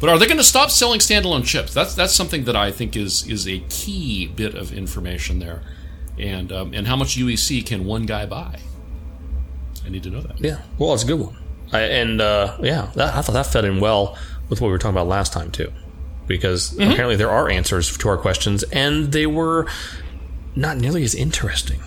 But 0.00 0.08
are 0.08 0.18
they 0.18 0.24
going 0.24 0.38
to 0.38 0.44
stop 0.44 0.70
selling 0.70 0.98
standalone 0.98 1.44
chips? 1.44 1.74
That's 1.74 1.94
that's 1.94 2.14
something 2.14 2.44
that 2.44 2.56
I 2.56 2.72
think 2.72 2.96
is 2.96 3.26
is 3.28 3.46
a 3.46 3.60
key 3.68 4.26
bit 4.26 4.54
of 4.54 4.72
information 4.72 5.38
there, 5.38 5.62
and 6.18 6.50
um, 6.50 6.72
and 6.72 6.86
how 6.86 6.96
much 6.96 7.18
UEC 7.18 7.64
can 7.66 7.84
one 7.84 8.06
guy 8.06 8.24
buy? 8.24 8.58
I 9.84 9.88
need 9.90 10.02
to 10.04 10.10
know 10.10 10.22
that. 10.22 10.40
Yeah, 10.40 10.62
well, 10.78 10.94
it's 10.94 11.04
a 11.04 11.06
good 11.06 11.20
one. 11.20 11.36
I, 11.72 11.80
and 11.82 12.20
uh, 12.20 12.56
yeah, 12.62 12.90
that, 12.94 13.14
I 13.14 13.20
thought 13.20 13.32
that 13.32 13.46
fed 13.46 13.64
in 13.66 13.78
well 13.78 14.16
with 14.48 14.60
what 14.60 14.68
we 14.68 14.72
were 14.72 14.78
talking 14.78 14.96
about 14.96 15.06
last 15.06 15.34
time 15.34 15.50
too, 15.50 15.70
because 16.26 16.72
apparently 16.74 17.16
there 17.16 17.30
are 17.30 17.50
answers 17.50 17.96
to 17.98 18.08
our 18.08 18.16
questions, 18.16 18.62
and 18.64 19.12
they 19.12 19.26
were 19.26 19.66
not 20.56 20.78
nearly 20.78 21.04
as 21.04 21.14
interesting 21.14 21.80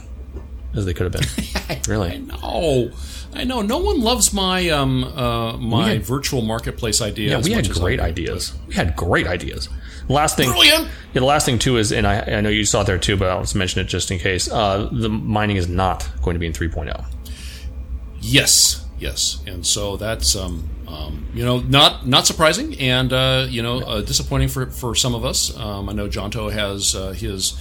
as 0.75 0.85
they 0.85 0.93
could 0.93 1.11
have 1.11 1.13
been. 1.13 1.79
really, 1.87 2.17
No, 2.19 2.91
I 3.33 3.43
know. 3.43 3.61
No 3.61 3.79
one 3.79 4.01
loves 4.01 4.33
my 4.33 4.69
um 4.69 5.03
uh 5.03 5.57
my 5.57 5.89
had- 5.89 6.05
virtual 6.05 6.41
marketplace 6.41 7.01
idea. 7.01 7.31
yeah, 7.31 7.37
as 7.37 7.45
we 7.45 7.51
had 7.53 7.69
great 7.69 7.99
ideas. 7.99 8.53
We 8.67 8.75
had 8.75 8.95
great 8.95 9.27
ideas. 9.27 9.69
Last 10.09 10.35
thing, 10.35 10.49
Brilliant. 10.49 10.85
Yeah, 11.13 11.21
the 11.21 11.25
last 11.25 11.45
thing 11.45 11.57
too 11.57 11.77
is, 11.77 11.93
and 11.93 12.05
I, 12.05 12.19
I 12.19 12.41
know 12.41 12.49
you 12.49 12.65
saw 12.65 12.81
it 12.81 12.87
there 12.87 12.97
too, 12.97 13.15
but 13.15 13.29
I'll 13.29 13.41
just 13.41 13.55
mention 13.55 13.79
it 13.79 13.85
just 13.85 14.11
in 14.11 14.19
case. 14.19 14.51
Uh, 14.51 14.89
the 14.91 15.07
mining 15.07 15.55
is 15.55 15.69
not 15.69 16.09
going 16.21 16.35
to 16.35 16.39
be 16.39 16.45
in 16.45 16.51
oh. 16.51 16.55
3.0. 16.55 17.05
Yes, 18.19 18.85
yes, 18.99 19.41
and 19.47 19.65
so 19.65 19.97
that's 19.97 20.35
um, 20.35 20.69
um, 20.87 21.25
you 21.33 21.43
know 21.43 21.59
not 21.59 22.07
not 22.07 22.25
surprising, 22.25 22.77
and 22.79 23.11
uh, 23.11 23.45
you 23.49 23.61
know 23.61 23.79
uh, 23.81 24.01
disappointing 24.01 24.49
for 24.49 24.67
for 24.67 24.95
some 24.95 25.15
of 25.15 25.25
us. 25.25 25.55
Um, 25.57 25.89
I 25.89 25.93
know 25.93 26.07
Jonto 26.07 26.51
has 26.51 26.95
uh, 26.95 27.11
his 27.11 27.51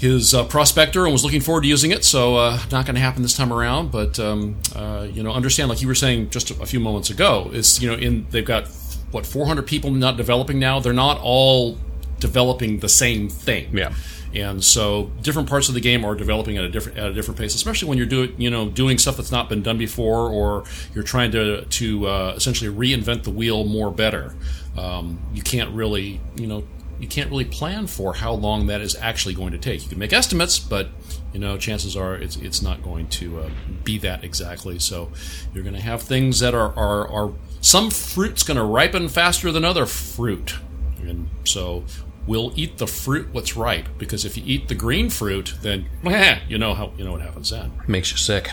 his 0.00 0.32
uh, 0.32 0.44
prospector 0.44 1.04
and 1.04 1.12
was 1.12 1.22
looking 1.24 1.42
forward 1.42 1.60
to 1.60 1.68
using 1.68 1.90
it, 1.90 2.06
so 2.06 2.36
uh, 2.36 2.58
not 2.72 2.86
going 2.86 2.94
to 2.94 3.02
happen 3.02 3.20
this 3.20 3.36
time 3.36 3.52
around. 3.52 3.90
But 3.90 4.18
um, 4.18 4.56
uh, 4.74 5.06
you 5.12 5.22
know, 5.22 5.30
understand 5.30 5.68
like 5.68 5.82
you 5.82 5.88
were 5.88 5.94
saying 5.94 6.30
just 6.30 6.50
a 6.50 6.66
few 6.66 6.80
moments 6.80 7.10
ago, 7.10 7.50
it's 7.52 7.82
you 7.82 7.88
know 7.88 7.96
in 7.96 8.26
they've 8.30 8.44
got 8.44 8.66
what 9.10 9.26
400 9.26 9.66
people 9.66 9.90
not 9.90 10.16
developing 10.16 10.58
now. 10.58 10.80
They're 10.80 10.94
not 10.94 11.20
all 11.20 11.76
developing 12.18 12.78
the 12.78 12.88
same 12.88 13.28
thing. 13.28 13.76
Yeah. 13.76 13.92
And 14.32 14.62
so 14.64 15.10
different 15.20 15.48
parts 15.48 15.68
of 15.68 15.74
the 15.74 15.80
game 15.80 16.04
are 16.04 16.14
developing 16.14 16.56
at 16.56 16.64
a 16.64 16.70
different 16.70 16.96
at 16.96 17.10
a 17.10 17.12
different 17.12 17.38
pace, 17.38 17.54
especially 17.54 17.88
when 17.88 17.98
you're 17.98 18.06
doing 18.06 18.40
you 18.40 18.48
know 18.48 18.70
doing 18.70 18.96
stuff 18.96 19.18
that's 19.18 19.32
not 19.32 19.50
been 19.50 19.62
done 19.62 19.76
before, 19.76 20.30
or 20.30 20.64
you're 20.94 21.04
trying 21.04 21.32
to 21.32 21.66
to 21.66 22.06
uh, 22.06 22.34
essentially 22.36 22.74
reinvent 22.74 23.24
the 23.24 23.30
wheel 23.30 23.64
more 23.64 23.90
better. 23.90 24.34
Um, 24.78 25.18
you 25.34 25.42
can't 25.42 25.70
really 25.74 26.20
you 26.36 26.46
know 26.46 26.64
you 27.00 27.08
can't 27.08 27.30
really 27.30 27.46
plan 27.46 27.86
for 27.86 28.14
how 28.14 28.32
long 28.32 28.66
that 28.66 28.80
is 28.80 28.94
actually 28.96 29.34
going 29.34 29.52
to 29.52 29.58
take. 29.58 29.82
You 29.82 29.88
can 29.88 29.98
make 29.98 30.12
estimates, 30.12 30.58
but 30.58 30.88
you 31.32 31.40
know 31.40 31.56
chances 31.56 31.96
are 31.96 32.14
it's 32.14 32.36
it's 32.36 32.60
not 32.60 32.82
going 32.82 33.08
to 33.08 33.40
uh, 33.40 33.50
be 33.82 33.98
that 33.98 34.22
exactly. 34.22 34.78
So 34.78 35.10
you're 35.54 35.64
going 35.64 35.74
to 35.74 35.80
have 35.80 36.02
things 36.02 36.40
that 36.40 36.54
are 36.54 36.76
are, 36.76 37.08
are 37.08 37.32
some 37.60 37.90
fruit's 37.90 38.42
going 38.42 38.58
to 38.58 38.64
ripen 38.64 39.08
faster 39.08 39.50
than 39.50 39.64
other 39.64 39.86
fruit, 39.86 40.56
and 41.00 41.28
so 41.44 41.84
we'll 42.26 42.52
eat 42.54 42.78
the 42.78 42.86
fruit 42.86 43.28
what's 43.32 43.56
ripe 43.56 43.88
because 43.98 44.24
if 44.24 44.36
you 44.36 44.42
eat 44.46 44.68
the 44.68 44.74
green 44.74 45.08
fruit, 45.08 45.54
then 45.62 45.86
you 46.48 46.58
know 46.58 46.74
how 46.74 46.92
you 46.98 47.04
know 47.04 47.12
what 47.12 47.22
happens 47.22 47.50
then. 47.50 47.72
Makes 47.88 48.12
you 48.12 48.18
sick. 48.18 48.50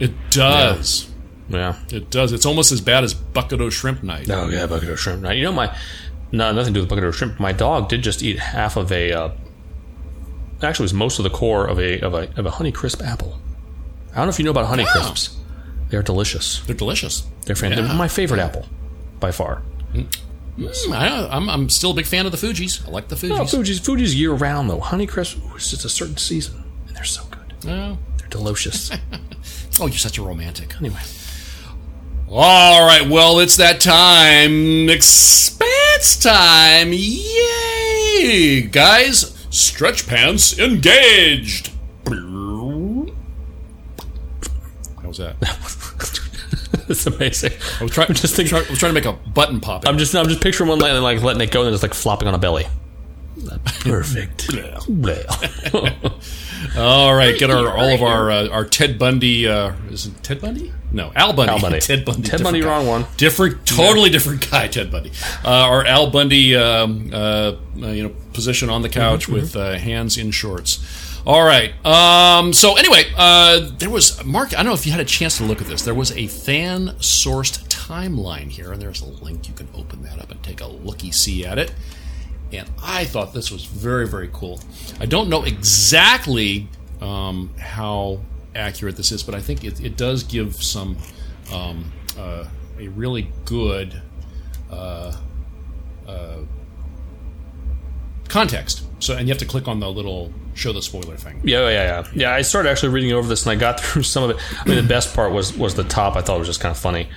It 0.00 0.12
does. 0.30 1.10
Yeah. 1.48 1.76
It 1.90 2.10
does. 2.10 2.32
It's 2.32 2.44
almost 2.44 2.72
as 2.72 2.80
bad 2.80 3.04
as 3.04 3.14
bucket 3.14 3.60
o' 3.60 3.70
shrimp 3.70 4.02
night. 4.02 4.28
Oh 4.30 4.48
yeah, 4.48 4.66
bucket 4.66 4.90
of 4.90 5.00
shrimp. 5.00 5.22
night. 5.22 5.38
you 5.38 5.44
know 5.44 5.52
my 5.52 5.74
no 6.32 6.52
nothing 6.52 6.74
to 6.74 6.78
do 6.78 6.80
with 6.82 6.88
bucket 6.88 7.04
of 7.04 7.16
shrimp. 7.16 7.38
My 7.40 7.52
dog 7.52 7.88
did 7.88 8.02
just 8.02 8.22
eat 8.22 8.38
half 8.38 8.76
of 8.76 8.92
a. 8.92 9.12
Uh, 9.12 9.30
actually, 10.62 10.84
it 10.84 10.86
was 10.86 10.94
most 10.94 11.18
of 11.18 11.22
the 11.22 11.30
core 11.30 11.66
of 11.66 11.78
a 11.78 12.00
of 12.00 12.14
a 12.14 12.30
of 12.38 12.46
a 12.46 12.50
Honey 12.50 12.72
Crisp 12.72 13.02
apple. 13.02 13.38
I 14.12 14.16
don't 14.16 14.26
know 14.26 14.30
if 14.30 14.38
you 14.38 14.44
know 14.44 14.50
about 14.50 14.66
Honey 14.66 14.84
Crisps. 14.84 15.36
They're 15.90 16.02
delicious. 16.02 16.60
They're 16.66 16.76
delicious. 16.76 17.26
They're. 17.46 17.56
Yeah. 17.56 17.94
My 17.94 18.08
favorite 18.08 18.40
apple, 18.40 18.66
by 19.20 19.30
far. 19.30 19.62
Mm, 19.94 20.92
I, 20.92 21.28
I'm, 21.30 21.48
I'm 21.48 21.68
still 21.68 21.92
a 21.92 21.94
big 21.94 22.04
fan 22.06 22.26
of 22.26 22.32
the 22.32 22.38
Fuji's. 22.38 22.84
I 22.84 22.90
like 22.90 23.08
the 23.08 23.14
No, 23.28 23.36
Fuji's. 23.36 23.50
Fuji's 23.50 23.78
Fuji's 23.80 24.14
year 24.14 24.32
round 24.32 24.68
though. 24.68 24.80
Honeycrisp 24.80 25.38
it's 25.54 25.70
just 25.70 25.84
a 25.84 25.88
certain 25.88 26.16
season, 26.16 26.64
and 26.86 26.96
they're 26.96 27.04
so 27.04 27.22
good. 27.30 27.54
Oh. 27.70 27.96
They're 28.18 28.28
delicious. 28.28 28.90
oh, 29.80 29.86
you're 29.86 29.92
such 29.92 30.18
a 30.18 30.22
romantic. 30.22 30.74
anyway, 30.78 31.00
All 32.28 32.84
right, 32.86 33.08
well, 33.08 33.38
it's 33.38 33.56
that 33.56 33.80
time. 33.80 34.88
Expanse 35.98 36.22
time. 36.22 36.92
Yay! 36.92 38.62
Guys, 38.62 39.36
stretch 39.50 40.06
pants 40.06 40.56
engaged. 40.56 41.72
How 42.06 42.12
was 45.08 45.18
that? 45.18 45.34
it's 46.88 47.04
amazing. 47.06 47.52
I 47.80 47.82
was, 47.82 47.92
try- 47.92 48.06
I'm 48.08 48.14
just 48.14 48.36
thinking. 48.36 48.56
I 48.56 48.60
was 48.70 48.78
trying 48.78 48.94
to 48.94 48.94
make 48.94 49.06
a 49.06 49.14
button 49.30 49.60
pop. 49.60 49.88
I'm 49.88 49.98
just 49.98 50.14
I'm 50.14 50.28
just 50.28 50.40
picturing 50.40 50.68
one 50.68 50.78
like, 50.78 50.92
like 51.02 51.20
letting 51.20 51.42
it 51.42 51.50
go 51.50 51.62
and 51.62 51.72
just 51.72 51.82
like 51.82 51.94
flopping 51.94 52.28
on 52.28 52.34
a 52.34 52.38
belly. 52.38 52.68
Perfect. 53.80 54.54
All 56.78 57.12
right, 57.12 57.36
get 57.36 57.50
our 57.50 57.76
all 57.76 57.88
of 57.88 58.02
our 58.02 58.30
uh, 58.30 58.48
our 58.50 58.64
Ted 58.64 59.00
Bundy. 59.00 59.48
Uh, 59.48 59.72
is 59.90 60.06
it 60.06 60.22
Ted 60.22 60.40
Bundy? 60.40 60.72
No, 60.92 61.12
Al 61.14 61.32
Bundy. 61.32 61.52
Al 61.52 61.60
Bundy. 61.60 61.80
Ted 61.80 62.04
Bundy. 62.04 62.28
Ted 62.28 62.42
Bundy, 62.42 62.60
guy. 62.60 62.66
wrong 62.66 62.86
one. 62.86 63.06
Different, 63.16 63.66
totally 63.66 64.10
different 64.10 64.50
guy. 64.50 64.68
Ted 64.68 64.90
Bundy. 64.90 65.12
Uh, 65.44 65.48
our 65.48 65.84
Al 65.84 66.10
Bundy, 66.10 66.56
um, 66.56 67.10
uh, 67.12 67.16
uh, 67.16 67.86
you 67.88 68.02
know, 68.02 68.14
position 68.32 68.70
on 68.70 68.82
the 68.82 68.88
couch 68.88 69.24
Mm-hmm, 69.26 69.32
with 69.34 69.56
uh, 69.56 69.74
hands 69.74 70.16
in 70.16 70.30
shorts. 70.30 70.84
All 71.26 71.44
right. 71.44 71.72
Um, 71.84 72.52
so 72.52 72.76
anyway, 72.76 73.04
uh, 73.16 73.70
there 73.78 73.90
was 73.90 74.24
Mark. 74.24 74.52
I 74.54 74.56
don't 74.58 74.66
know 74.66 74.74
if 74.74 74.86
you 74.86 74.92
had 74.92 75.00
a 75.00 75.04
chance 75.04 75.36
to 75.38 75.44
look 75.44 75.60
at 75.60 75.66
this. 75.66 75.82
There 75.82 75.94
was 75.94 76.12
a 76.12 76.26
fan 76.26 76.88
sourced 77.00 77.66
timeline 77.68 78.48
here, 78.50 78.72
and 78.72 78.80
there's 78.80 79.02
a 79.02 79.06
link. 79.06 79.48
You 79.48 79.54
can 79.54 79.68
open 79.74 80.02
that 80.04 80.20
up 80.20 80.30
and 80.30 80.42
take 80.42 80.60
a 80.60 80.66
looky 80.66 81.10
see 81.10 81.44
at 81.44 81.58
it 81.58 81.72
and 82.52 82.68
I 82.82 83.04
thought 83.04 83.34
this 83.34 83.50
was 83.50 83.64
very, 83.64 84.08
very 84.08 84.30
cool. 84.32 84.60
I 85.00 85.06
don't 85.06 85.28
know 85.28 85.44
exactly 85.44 86.68
um, 87.00 87.50
how 87.58 88.20
accurate 88.54 88.96
this 88.96 89.12
is, 89.12 89.22
but 89.22 89.34
I 89.34 89.40
think 89.40 89.64
it, 89.64 89.80
it 89.84 89.96
does 89.96 90.22
give 90.22 90.56
some 90.56 90.96
um, 91.52 91.92
uh, 92.18 92.44
a 92.78 92.88
really 92.88 93.30
good 93.44 94.00
uh, 94.70 95.16
uh, 96.06 96.38
context. 98.28 98.84
So, 99.00 99.16
and 99.16 99.28
you 99.28 99.32
have 99.32 99.38
to 99.38 99.46
click 99.46 99.68
on 99.68 99.80
the 99.80 99.90
little 99.90 100.32
show 100.54 100.72
the 100.72 100.82
spoiler 100.82 101.16
thing. 101.16 101.40
Yeah, 101.44 101.68
yeah, 101.68 101.70
yeah. 101.70 102.06
Yeah, 102.14 102.34
I 102.34 102.42
started 102.42 102.68
actually 102.70 102.90
reading 102.90 103.12
over 103.12 103.28
this 103.28 103.46
and 103.46 103.52
I 103.52 103.60
got 103.60 103.80
through 103.84 104.02
some 104.02 104.24
of 104.24 104.30
it. 104.30 104.36
I 104.60 104.68
mean, 104.68 104.76
the 104.76 104.82
best 104.88 105.14
part 105.14 105.32
was 105.32 105.56
was 105.56 105.74
the 105.74 105.84
top. 105.84 106.16
I 106.16 106.20
thought 106.20 106.36
it 106.36 106.40
was 106.40 106.48
just 106.48 106.60
kind 106.60 106.72
of 106.72 106.78
funny. 106.78 107.08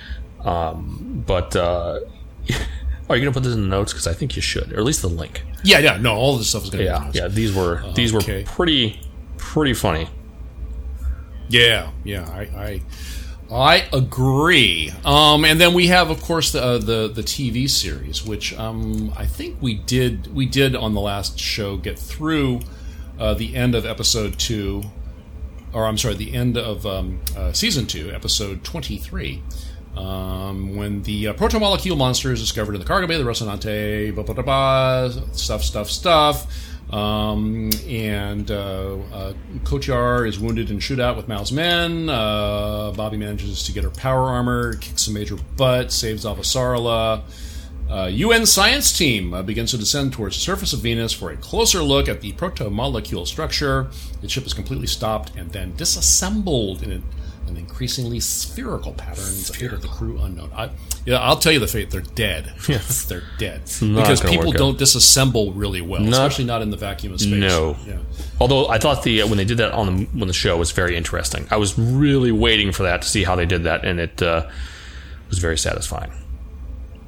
Um, 0.44 1.22
but 1.26 1.54
uh, 1.56 2.00
are 3.08 3.16
you 3.16 3.22
going 3.22 3.24
to 3.24 3.32
put 3.32 3.42
this 3.42 3.54
in 3.54 3.62
the 3.62 3.68
notes? 3.68 3.92
Because 3.92 4.06
I 4.06 4.12
think 4.12 4.36
you 4.36 4.42
should, 4.42 4.72
or 4.72 4.78
at 4.78 4.84
least 4.84 5.02
the 5.02 5.08
link. 5.08 5.42
Yeah, 5.64 5.78
yeah. 5.78 5.96
No, 5.98 6.14
all 6.14 6.38
this 6.38 6.48
stuff 6.48 6.64
is 6.64 6.70
going 6.70 6.84
to 6.84 6.90
Yeah, 6.90 7.10
be. 7.10 7.18
yeah. 7.18 7.28
These 7.28 7.54
were 7.54 7.82
these 7.94 8.12
were 8.12 8.20
okay. 8.20 8.44
pretty 8.46 9.00
pretty 9.36 9.74
funny. 9.74 10.08
Yeah, 11.52 11.90
yeah, 12.02 12.26
I, 12.30 12.80
I, 13.50 13.54
I 13.54 13.84
agree. 13.92 14.90
Um, 15.04 15.44
and 15.44 15.60
then 15.60 15.74
we 15.74 15.88
have, 15.88 16.08
of 16.08 16.22
course, 16.22 16.52
the 16.52 16.62
uh, 16.62 16.78
the 16.78 17.08
the 17.08 17.20
TV 17.22 17.68
series, 17.68 18.24
which 18.24 18.58
um, 18.58 19.12
I 19.18 19.26
think 19.26 19.58
we 19.60 19.74
did 19.74 20.34
we 20.34 20.46
did 20.46 20.74
on 20.74 20.94
the 20.94 21.02
last 21.02 21.38
show 21.38 21.76
get 21.76 21.98
through 21.98 22.60
uh, 23.18 23.34
the 23.34 23.54
end 23.54 23.74
of 23.74 23.84
episode 23.84 24.38
two, 24.38 24.82
or 25.74 25.84
I'm 25.84 25.98
sorry, 25.98 26.14
the 26.14 26.32
end 26.32 26.56
of 26.56 26.86
um, 26.86 27.20
uh, 27.36 27.52
season 27.52 27.86
two, 27.86 28.10
episode 28.10 28.64
twenty 28.64 28.96
three. 28.96 29.42
Um, 29.94 30.74
when 30.74 31.02
the 31.02 31.28
uh, 31.28 31.32
protomolecule 31.34 31.98
monster 31.98 32.32
is 32.32 32.40
discovered 32.40 32.74
in 32.74 32.80
the 32.80 32.86
cargo 32.86 33.06
bay, 33.06 33.18
the 33.18 33.24
Rocinante, 33.24 34.14
blah, 34.14 34.24
blah, 34.24 34.32
blah, 34.32 34.42
blah, 34.42 35.10
stuff, 35.32 35.62
stuff, 35.62 35.90
stuff. 35.90 36.46
Um, 36.92 37.70
and 37.88 38.50
uh, 38.50 38.98
uh, 39.12 39.32
is 40.26 40.38
wounded 40.38 40.70
in 40.70 40.78
shootout 40.78 41.16
with 41.16 41.26
Mao's 41.26 41.50
men. 41.50 42.10
Uh, 42.10 42.92
Bobbie 42.94 43.16
manages 43.16 43.62
to 43.62 43.72
get 43.72 43.84
her 43.84 43.90
power 43.90 44.28
armor, 44.28 44.76
kicks 44.76 45.06
a 45.06 45.10
major 45.10 45.36
butt, 45.56 45.90
saves 45.90 46.26
Avasarala. 46.26 47.22
Uh, 47.90 48.06
UN 48.06 48.46
science 48.46 48.96
team 48.96 49.34
uh, 49.34 49.42
begins 49.42 49.70
to 49.70 49.78
descend 49.78 50.12
towards 50.12 50.36
the 50.36 50.40
surface 50.40 50.72
of 50.72 50.80
Venus 50.80 51.12
for 51.12 51.30
a 51.30 51.36
closer 51.36 51.82
look 51.82 52.08
at 52.08 52.20
the 52.20 52.32
proto-molecule 52.32 53.26
structure. 53.26 53.90
The 54.20 54.28
ship 54.28 54.46
is 54.46 54.54
completely 54.54 54.86
stopped 54.86 55.32
and 55.36 55.50
then 55.50 55.74
disassembled 55.76 56.82
in 56.82 56.92
an, 56.92 57.04
increasingly 57.56 58.20
spherical 58.20 58.92
pattern. 58.92 59.24
The 59.24 59.52
fate 59.54 59.72
of 59.72 59.82
the 59.82 59.88
crew 59.88 60.20
unknown. 60.20 60.50
I, 60.54 60.70
yeah, 61.04 61.18
I'll 61.18 61.36
tell 61.36 61.52
you 61.52 61.58
the 61.58 61.66
fate. 61.66 61.90
They're 61.90 62.00
dead. 62.00 62.52
Yes. 62.68 63.04
they're 63.04 63.24
dead 63.38 63.62
not 63.82 64.04
because 64.04 64.20
people 64.22 64.52
don't 64.52 64.78
disassemble 64.78 65.52
really 65.54 65.80
well, 65.82 66.06
especially 66.08 66.44
not 66.44 66.62
in 66.62 66.70
the 66.70 66.76
vacuum 66.76 67.12
of 67.12 67.20
space. 67.20 67.32
No. 67.32 67.76
Yeah. 67.86 67.98
Although 68.40 68.68
I 68.68 68.78
thought 68.78 69.02
the 69.02 69.24
when 69.24 69.36
they 69.36 69.44
did 69.44 69.58
that 69.58 69.72
on 69.72 69.86
the 69.86 70.04
when 70.06 70.28
the 70.28 70.34
show 70.34 70.56
was 70.56 70.70
very 70.70 70.96
interesting. 70.96 71.46
I 71.50 71.56
was 71.56 71.78
really 71.78 72.32
waiting 72.32 72.72
for 72.72 72.84
that 72.84 73.02
to 73.02 73.08
see 73.08 73.24
how 73.24 73.36
they 73.36 73.46
did 73.46 73.64
that, 73.64 73.84
and 73.84 74.00
it 74.00 74.22
uh, 74.22 74.48
was 75.28 75.38
very 75.38 75.58
satisfying. 75.58 76.12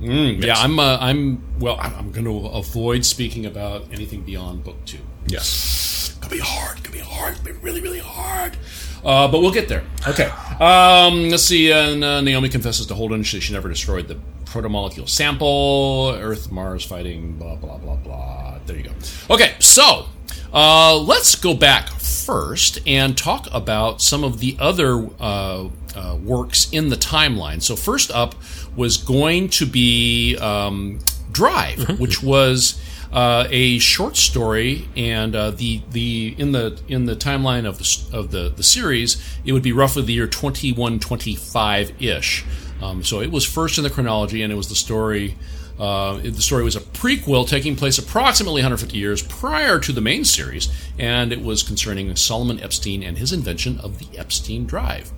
Yeah, 0.00 0.54
I'm. 0.56 0.78
Uh, 0.78 0.98
I'm. 1.00 1.42
Well, 1.58 1.78
I'm, 1.80 1.94
I'm 1.94 2.12
going 2.12 2.24
to 2.24 2.48
avoid 2.48 3.04
speaking 3.04 3.46
about 3.46 3.86
anything 3.92 4.22
beyond 4.22 4.64
book 4.64 4.84
two. 4.84 4.98
Yes. 5.26 6.16
Gonna 6.20 6.34
be 6.34 6.40
hard. 6.40 6.82
Gonna 6.82 6.96
be 6.96 7.02
hard. 7.02 7.34
Gonna 7.36 7.44
be 7.44 7.52
really, 7.52 7.80
really 7.80 8.00
hard. 8.00 8.56
Uh, 9.04 9.28
but 9.28 9.40
we'll 9.40 9.52
get 9.52 9.68
there. 9.68 9.84
Okay. 10.08 10.30
Um, 10.58 11.28
let's 11.28 11.42
see. 11.42 11.70
And, 11.70 12.02
uh, 12.02 12.20
Naomi 12.20 12.48
confesses 12.48 12.86
to 12.86 12.94
Holden 12.94 13.22
she, 13.22 13.40
she 13.40 13.52
never 13.52 13.68
destroyed 13.68 14.08
the 14.08 14.18
protomolecule 14.46 15.08
sample. 15.08 16.16
Earth, 16.18 16.50
Mars 16.50 16.84
fighting. 16.84 17.32
Blah 17.32 17.56
blah 17.56 17.76
blah 17.78 17.96
blah. 17.96 18.58
There 18.66 18.76
you 18.76 18.84
go. 18.84 18.92
Okay. 19.30 19.54
So 19.58 20.06
uh, 20.52 20.96
let's 20.96 21.34
go 21.34 21.54
back 21.54 21.88
first 21.90 22.78
and 22.86 23.18
talk 23.18 23.48
about 23.52 24.00
some 24.00 24.24
of 24.24 24.40
the 24.40 24.56
other 24.58 25.08
uh, 25.20 25.68
uh, 25.94 26.16
works 26.22 26.70
in 26.70 26.88
the 26.88 26.96
timeline. 26.96 27.60
So 27.60 27.76
first 27.76 28.10
up 28.10 28.34
was 28.76 28.96
going 28.96 29.50
to 29.50 29.66
be 29.66 30.36
um, 30.38 31.00
Drive, 31.30 31.98
which 32.00 32.22
was 32.22 32.80
uh, 33.14 33.46
a 33.48 33.78
short 33.78 34.16
story, 34.16 34.88
and 34.96 35.36
uh, 35.36 35.52
the 35.52 35.80
the 35.92 36.34
in 36.36 36.50
the 36.50 36.80
in 36.88 37.06
the 37.06 37.14
timeline 37.14 37.64
of 37.64 37.78
the 37.78 38.18
of 38.18 38.32
the 38.32 38.48
the 38.48 38.64
series, 38.64 39.22
it 39.44 39.52
would 39.52 39.62
be 39.62 39.70
roughly 39.70 40.02
the 40.02 40.12
year 40.12 40.26
twenty 40.26 40.72
one 40.72 40.98
twenty 40.98 41.36
five 41.36 41.92
ish. 42.02 42.44
Um, 42.82 43.04
so 43.04 43.20
it 43.20 43.30
was 43.30 43.44
first 43.44 43.78
in 43.78 43.84
the 43.84 43.90
chronology, 43.90 44.42
and 44.42 44.52
it 44.52 44.56
was 44.56 44.68
the 44.68 44.74
story. 44.74 45.36
Uh, 45.78 46.18
the 46.18 46.42
story 46.42 46.64
was 46.64 46.76
a 46.76 46.80
prequel 46.80 47.48
taking 47.48 47.74
place 47.74 47.98
approximately 47.98 48.60
150 48.60 48.96
years 48.96 49.22
prior 49.22 49.80
to 49.80 49.92
the 49.92 50.00
main 50.00 50.24
series, 50.24 50.68
and 51.00 51.32
it 51.32 51.42
was 51.42 51.64
concerning 51.64 52.14
Solomon 52.14 52.60
Epstein 52.60 53.02
and 53.02 53.18
his 53.18 53.32
invention 53.32 53.80
of 53.80 53.98
the 53.98 54.16
Epstein 54.16 54.66
drive. 54.66 55.10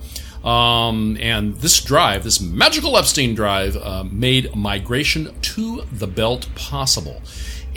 Um, 0.46 1.18
and 1.20 1.56
this 1.56 1.80
drive, 1.82 2.24
this 2.24 2.40
magical 2.40 2.96
Epstein 2.96 3.34
drive, 3.34 3.76
uh, 3.76 4.04
made 4.04 4.54
migration 4.54 5.34
to 5.42 5.82
the 5.92 6.06
belt 6.06 6.48
possible. 6.54 7.20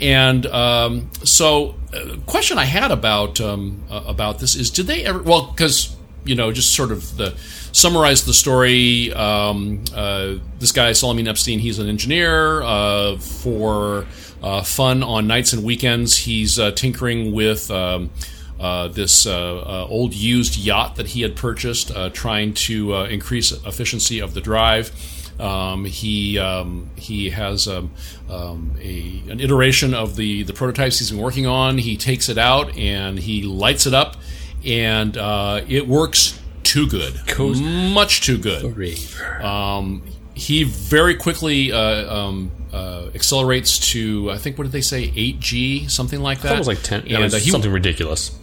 And 0.00 0.46
um, 0.46 1.10
so, 1.24 1.76
uh, 1.92 2.16
question 2.26 2.58
I 2.58 2.64
had 2.64 2.90
about 2.90 3.40
um, 3.40 3.84
uh, 3.90 4.02
about 4.06 4.38
this 4.38 4.54
is, 4.54 4.70
did 4.70 4.86
they 4.86 5.04
ever? 5.04 5.22
Well, 5.22 5.50
because 5.50 5.94
you 6.24 6.34
know, 6.34 6.52
just 6.52 6.74
sort 6.74 6.92
of 6.92 7.16
the 7.16 7.34
summarize 7.72 8.24
the 8.24 8.34
story. 8.34 9.12
Um, 9.12 9.84
uh, 9.94 10.34
this 10.58 10.72
guy 10.72 10.92
Solomon 10.92 11.28
Epstein, 11.28 11.58
he's 11.58 11.78
an 11.78 11.88
engineer 11.88 12.62
uh, 12.62 13.18
for 13.18 14.06
uh, 14.42 14.62
fun 14.62 15.02
on 15.02 15.26
nights 15.26 15.52
and 15.52 15.64
weekends. 15.64 16.16
He's 16.16 16.58
uh, 16.58 16.72
tinkering 16.72 17.32
with. 17.32 17.70
Um, 17.70 18.10
uh, 18.58 18.88
this 18.88 19.26
old 19.26 20.12
used 20.12 20.58
yacht 20.58 20.96
that 20.96 21.06
he 21.06 21.22
had 21.22 21.34
purchased, 21.34 21.92
trying 22.12 22.52
to 22.52 22.94
increase 23.04 23.52
efficiency 23.52 24.18
of 24.18 24.34
the 24.34 24.40
drive. 24.42 24.92
Um, 25.40 25.84
he 25.86 26.38
um, 26.38 26.90
he 26.96 27.30
has 27.30 27.66
um, 27.66 27.90
um, 28.28 28.72
a 28.80 29.22
an 29.28 29.40
iteration 29.40 29.94
of 29.94 30.16
the 30.16 30.42
the 30.42 30.52
prototypes 30.52 30.98
he's 30.98 31.10
been 31.10 31.20
working 31.20 31.46
on. 31.46 31.78
He 31.78 31.96
takes 31.96 32.28
it 32.28 32.38
out 32.38 32.76
and 32.76 33.18
he 33.18 33.42
lights 33.42 33.86
it 33.86 33.94
up, 33.94 34.16
and 34.64 35.16
uh, 35.16 35.62
it 35.66 35.86
works 35.88 36.38
too 36.62 36.86
good, 36.86 37.14
much 37.94 38.20
too 38.20 38.38
good. 38.38 38.62
Um, 39.42 40.02
he 40.34 40.64
very 40.64 41.14
quickly 41.16 41.72
uh, 41.72 42.14
um, 42.14 42.50
uh, 42.72 43.08
accelerates 43.14 43.78
to 43.92 44.30
I 44.30 44.38
think 44.38 44.56
what 44.58 44.64
did 44.64 44.72
they 44.72 44.80
say 44.80 45.12
eight 45.16 45.40
G 45.40 45.88
something 45.88 46.20
like 46.20 46.40
that. 46.42 46.50
That 46.50 46.58
was 46.58 46.68
like 46.68 46.82
ten. 46.82 47.04
Yeah, 47.06 47.16
And, 47.16 47.24
was 47.24 47.34
uh, 47.34 47.38
he- 47.38 47.50
something 47.50 47.72
ridiculous. 47.72 48.38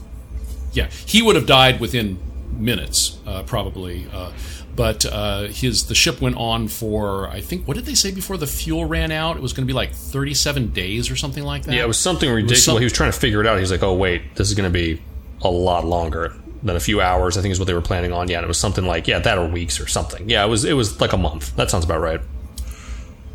yeah, 0.73 0.89
he 1.05 1.21
would 1.21 1.35
have 1.35 1.45
died 1.45 1.79
within 1.79 2.19
minutes, 2.57 3.17
uh, 3.27 3.43
probably. 3.43 4.07
Uh, 4.11 4.31
but 4.77 5.05
uh, 5.05 5.47
his 5.47 5.87
the 5.87 5.95
ship 5.95 6.21
went 6.21 6.37
on 6.37 6.67
for 6.69 7.27
I 7.27 7.41
think 7.41 7.67
what 7.67 7.75
did 7.75 7.85
they 7.85 7.95
say 7.95 8.11
before 8.11 8.37
the 8.37 8.47
fuel 8.47 8.85
ran 8.85 9.11
out? 9.11 9.35
It 9.35 9.41
was 9.41 9.51
going 9.51 9.65
to 9.65 9.67
be 9.67 9.75
like 9.75 9.91
37 9.93 10.71
days 10.71 11.09
or 11.11 11.17
something 11.17 11.43
like 11.43 11.63
that. 11.63 11.73
Yeah, 11.73 11.83
it 11.83 11.87
was 11.87 11.97
something 11.99 12.29
ridiculous. 12.29 12.63
some- 12.63 12.77
he 12.77 12.83
was 12.85 12.93
trying 12.93 13.11
to 13.11 13.19
figure 13.19 13.41
it 13.41 13.47
out. 13.47 13.55
He 13.55 13.61
was 13.61 13.71
like, 13.71 13.83
"Oh 13.83 13.95
wait, 13.95 14.35
this 14.35 14.47
is 14.47 14.53
going 14.53 14.71
to 14.71 14.73
be 14.73 15.01
a 15.41 15.49
lot 15.49 15.83
longer 15.83 16.33
than 16.63 16.75
a 16.75 16.79
few 16.79 17.01
hours." 17.01 17.37
I 17.37 17.41
think 17.41 17.51
is 17.51 17.59
what 17.59 17.65
they 17.65 17.73
were 17.73 17.81
planning 17.81 18.13
on. 18.13 18.29
Yeah, 18.29 18.37
and 18.37 18.45
it 18.45 18.47
was 18.47 18.59
something 18.59 18.85
like 18.85 19.07
yeah, 19.07 19.19
that 19.19 19.37
or 19.39 19.47
weeks 19.49 19.81
or 19.81 19.87
something. 19.87 20.29
Yeah, 20.29 20.45
it 20.45 20.47
was 20.47 20.63
it 20.63 20.73
was 20.73 21.01
like 21.01 21.11
a 21.11 21.17
month. 21.17 21.55
That 21.55 21.71
sounds 21.71 21.83
about 21.83 21.99
right. 21.99 22.21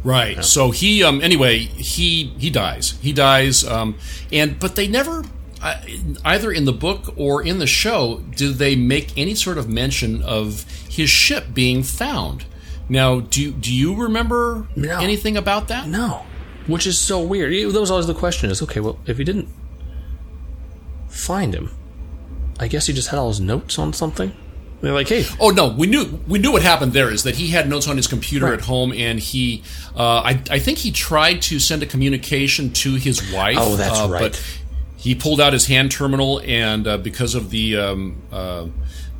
Right. 0.04 0.44
So 0.44 0.70
he 0.70 1.02
um 1.02 1.20
anyway, 1.22 1.58
he 1.58 2.32
he 2.38 2.50
dies. 2.50 2.98
He 3.02 3.12
dies 3.12 3.64
um 3.64 3.96
and 4.32 4.58
but 4.58 4.76
they 4.76 4.88
never 4.88 5.24
either 6.24 6.50
in 6.50 6.64
the 6.64 6.72
book 6.72 7.12
or 7.16 7.42
in 7.42 7.58
the 7.58 7.66
show 7.66 8.20
do 8.34 8.52
they 8.52 8.74
make 8.74 9.16
any 9.16 9.34
sort 9.34 9.58
of 9.58 9.68
mention 9.68 10.22
of 10.22 10.64
his 10.88 11.08
ship 11.08 11.54
being 11.54 11.82
found. 11.82 12.44
Now, 12.88 13.20
do 13.20 13.52
do 13.52 13.72
you 13.72 13.94
remember 13.94 14.66
No. 14.76 14.98
anything 14.98 15.36
about 15.36 15.68
that? 15.68 15.86
No, 15.88 16.22
which 16.66 16.86
is 16.86 16.98
so 16.98 17.20
weird. 17.22 17.52
That 17.72 17.80
was 17.80 17.90
always 17.90 18.06
the 18.08 18.14
question: 18.14 18.50
is 18.50 18.60
okay. 18.62 18.80
Well, 18.80 18.98
if 19.06 19.18
he 19.18 19.24
didn't 19.24 19.48
find 21.08 21.54
him, 21.54 21.70
I 22.58 22.68
guess 22.68 22.86
he 22.86 22.92
just 22.92 23.08
had 23.08 23.18
all 23.18 23.28
his 23.28 23.40
notes 23.40 23.78
on 23.78 23.92
something. 23.92 24.32
They're 24.80 24.92
like, 24.92 25.08
hey, 25.08 25.24
Oh 25.38 25.50
no, 25.50 25.68
we 25.68 25.86
knew 25.86 26.18
we 26.26 26.40
knew 26.40 26.50
what 26.50 26.62
happened 26.62 26.92
there 26.92 27.08
is 27.08 27.22
that 27.22 27.36
he 27.36 27.48
had 27.50 27.68
notes 27.68 27.86
on 27.86 27.96
his 27.96 28.08
computer 28.08 28.46
Right. 28.46 28.54
at 28.54 28.62
home, 28.62 28.92
and 28.92 29.20
he, 29.20 29.62
uh, 29.96 30.22
I, 30.24 30.42
I 30.50 30.58
think 30.58 30.78
he 30.78 30.90
tried 30.90 31.40
to 31.42 31.60
send 31.60 31.84
a 31.84 31.86
communication 31.86 32.72
to 32.72 32.94
his 32.96 33.32
wife. 33.32 33.56
Oh, 33.60 33.76
that's 33.76 34.00
uh, 34.00 34.08
right. 34.10 34.20
But 34.32 34.44
he 35.02 35.16
pulled 35.16 35.40
out 35.40 35.52
his 35.52 35.66
hand 35.66 35.90
terminal, 35.90 36.40
and 36.44 36.86
uh, 36.86 36.96
because 36.96 37.34
of 37.34 37.50
the 37.50 37.76
um, 37.76 38.22
uh, 38.30 38.68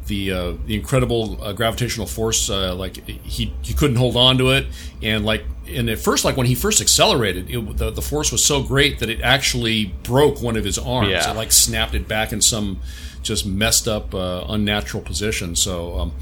the 0.07 0.31
uh, 0.31 0.53
the 0.65 0.77
incredible 0.77 1.43
uh, 1.43 1.53
gravitational 1.53 2.07
force, 2.07 2.49
uh, 2.49 2.73
like 2.75 3.05
he 3.09 3.53
he 3.63 3.75
couldn't 3.75 3.97
hold 3.97 4.17
on 4.17 4.39
to 4.39 4.51
it, 4.51 4.69
and 5.03 5.25
like 5.25 5.45
and 5.67 5.91
at 5.91 5.99
first, 5.99 6.25
like 6.25 6.37
when 6.37 6.47
he 6.47 6.55
first 6.55 6.81
accelerated, 6.81 7.51
it, 7.51 7.77
the 7.77 7.91
the 7.91 8.01
force 8.01 8.31
was 8.31 8.45
so 8.45 8.63
great 8.63 9.01
that 9.01 9.11
it 9.11 9.21
actually 9.23 9.87
broke 10.05 10.41
one 10.41 10.57
of 10.57 10.65
his 10.65 10.79
arms. 10.79 11.11
Yeah. 11.11 11.33
It 11.33 11.37
like 11.37 11.51
snapped 11.51 11.95
it 11.95 12.07
back 12.07 12.33
in 12.33 12.41
some 12.41 12.81
just 13.25 13.45
messed 13.45 13.89
up, 13.89 14.15
uh, 14.15 14.45
unnatural 14.49 15.03
position. 15.03 15.57
So, 15.57 15.99
um, 15.99 16.13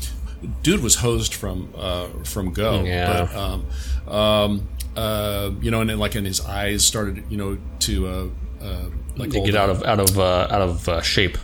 dude 0.63 0.83
was 0.83 0.97
hosed 0.97 1.35
from 1.35 1.73
uh, 1.77 2.09
from 2.25 2.53
go. 2.55 2.83
Yeah. 2.83 3.27
But, 3.27 3.37
um, 3.37 3.67
um, 4.09 4.69
uh, 4.97 5.51
you 5.61 5.71
know, 5.71 5.81
and 5.81 5.91
then 5.91 5.99
like, 5.99 6.15
and 6.15 6.27
his 6.27 6.41
eyes 6.41 6.85
started, 6.85 7.25
you 7.29 7.37
know, 7.37 7.59
to 7.81 8.07
uh, 8.07 8.27
uh, 8.63 8.87
like 9.17 9.31
to 9.31 9.41
get 9.41 9.55
out 9.55 9.71
of 9.71 9.83
out 9.85 10.01
of 10.01 10.19
uh, 10.19 10.49
out 10.51 10.63
of 10.63 10.89
uh, 10.89 11.01
shape. 11.03 11.39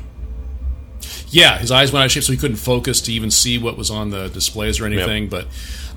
yeah, 1.29 1.59
his 1.59 1.71
eyes 1.71 1.93
went 1.93 2.03
out 2.03 2.07
of 2.07 2.13
shape, 2.13 2.23
so 2.23 2.33
he 2.33 2.39
couldn't 2.39 2.57
focus 2.57 3.01
to 3.03 3.13
even 3.13 3.31
see 3.31 3.59
what 3.59 3.77
was 3.77 3.91
on 3.91 4.11
the 4.11 4.29
displays 4.29 4.81
or 4.81 4.87
anything. 4.87 5.29
But, 5.29 5.47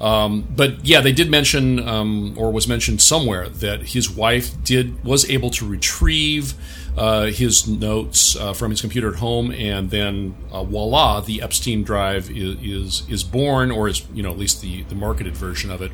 um, 0.01 0.47
but 0.55 0.85
yeah, 0.85 1.01
they 1.01 1.11
did 1.11 1.29
mention, 1.29 1.87
um, 1.87 2.35
or 2.37 2.51
was 2.51 2.67
mentioned 2.67 3.01
somewhere, 3.01 3.47
that 3.49 3.89
his 3.89 4.09
wife 4.09 4.61
did 4.63 5.03
was 5.03 5.29
able 5.29 5.49
to 5.51 5.67
retrieve 5.67 6.53
uh, 6.97 7.27
his 7.27 7.67
notes 7.67 8.35
uh, 8.35 8.53
from 8.53 8.71
his 8.71 8.81
computer 8.81 9.09
at 9.13 9.19
home, 9.19 9.51
and 9.51 9.89
then 9.89 10.35
uh, 10.51 10.63
voila, 10.63 11.21
the 11.21 11.41
Epstein 11.41 11.83
drive 11.83 12.29
is, 12.31 12.57
is 12.61 13.09
is 13.09 13.23
born, 13.23 13.71
or 13.71 13.87
is 13.87 14.05
you 14.13 14.23
know 14.23 14.31
at 14.31 14.37
least 14.37 14.61
the 14.61 14.83
the 14.83 14.95
marketed 14.95 15.35
version 15.37 15.71
of 15.71 15.81
it. 15.81 15.91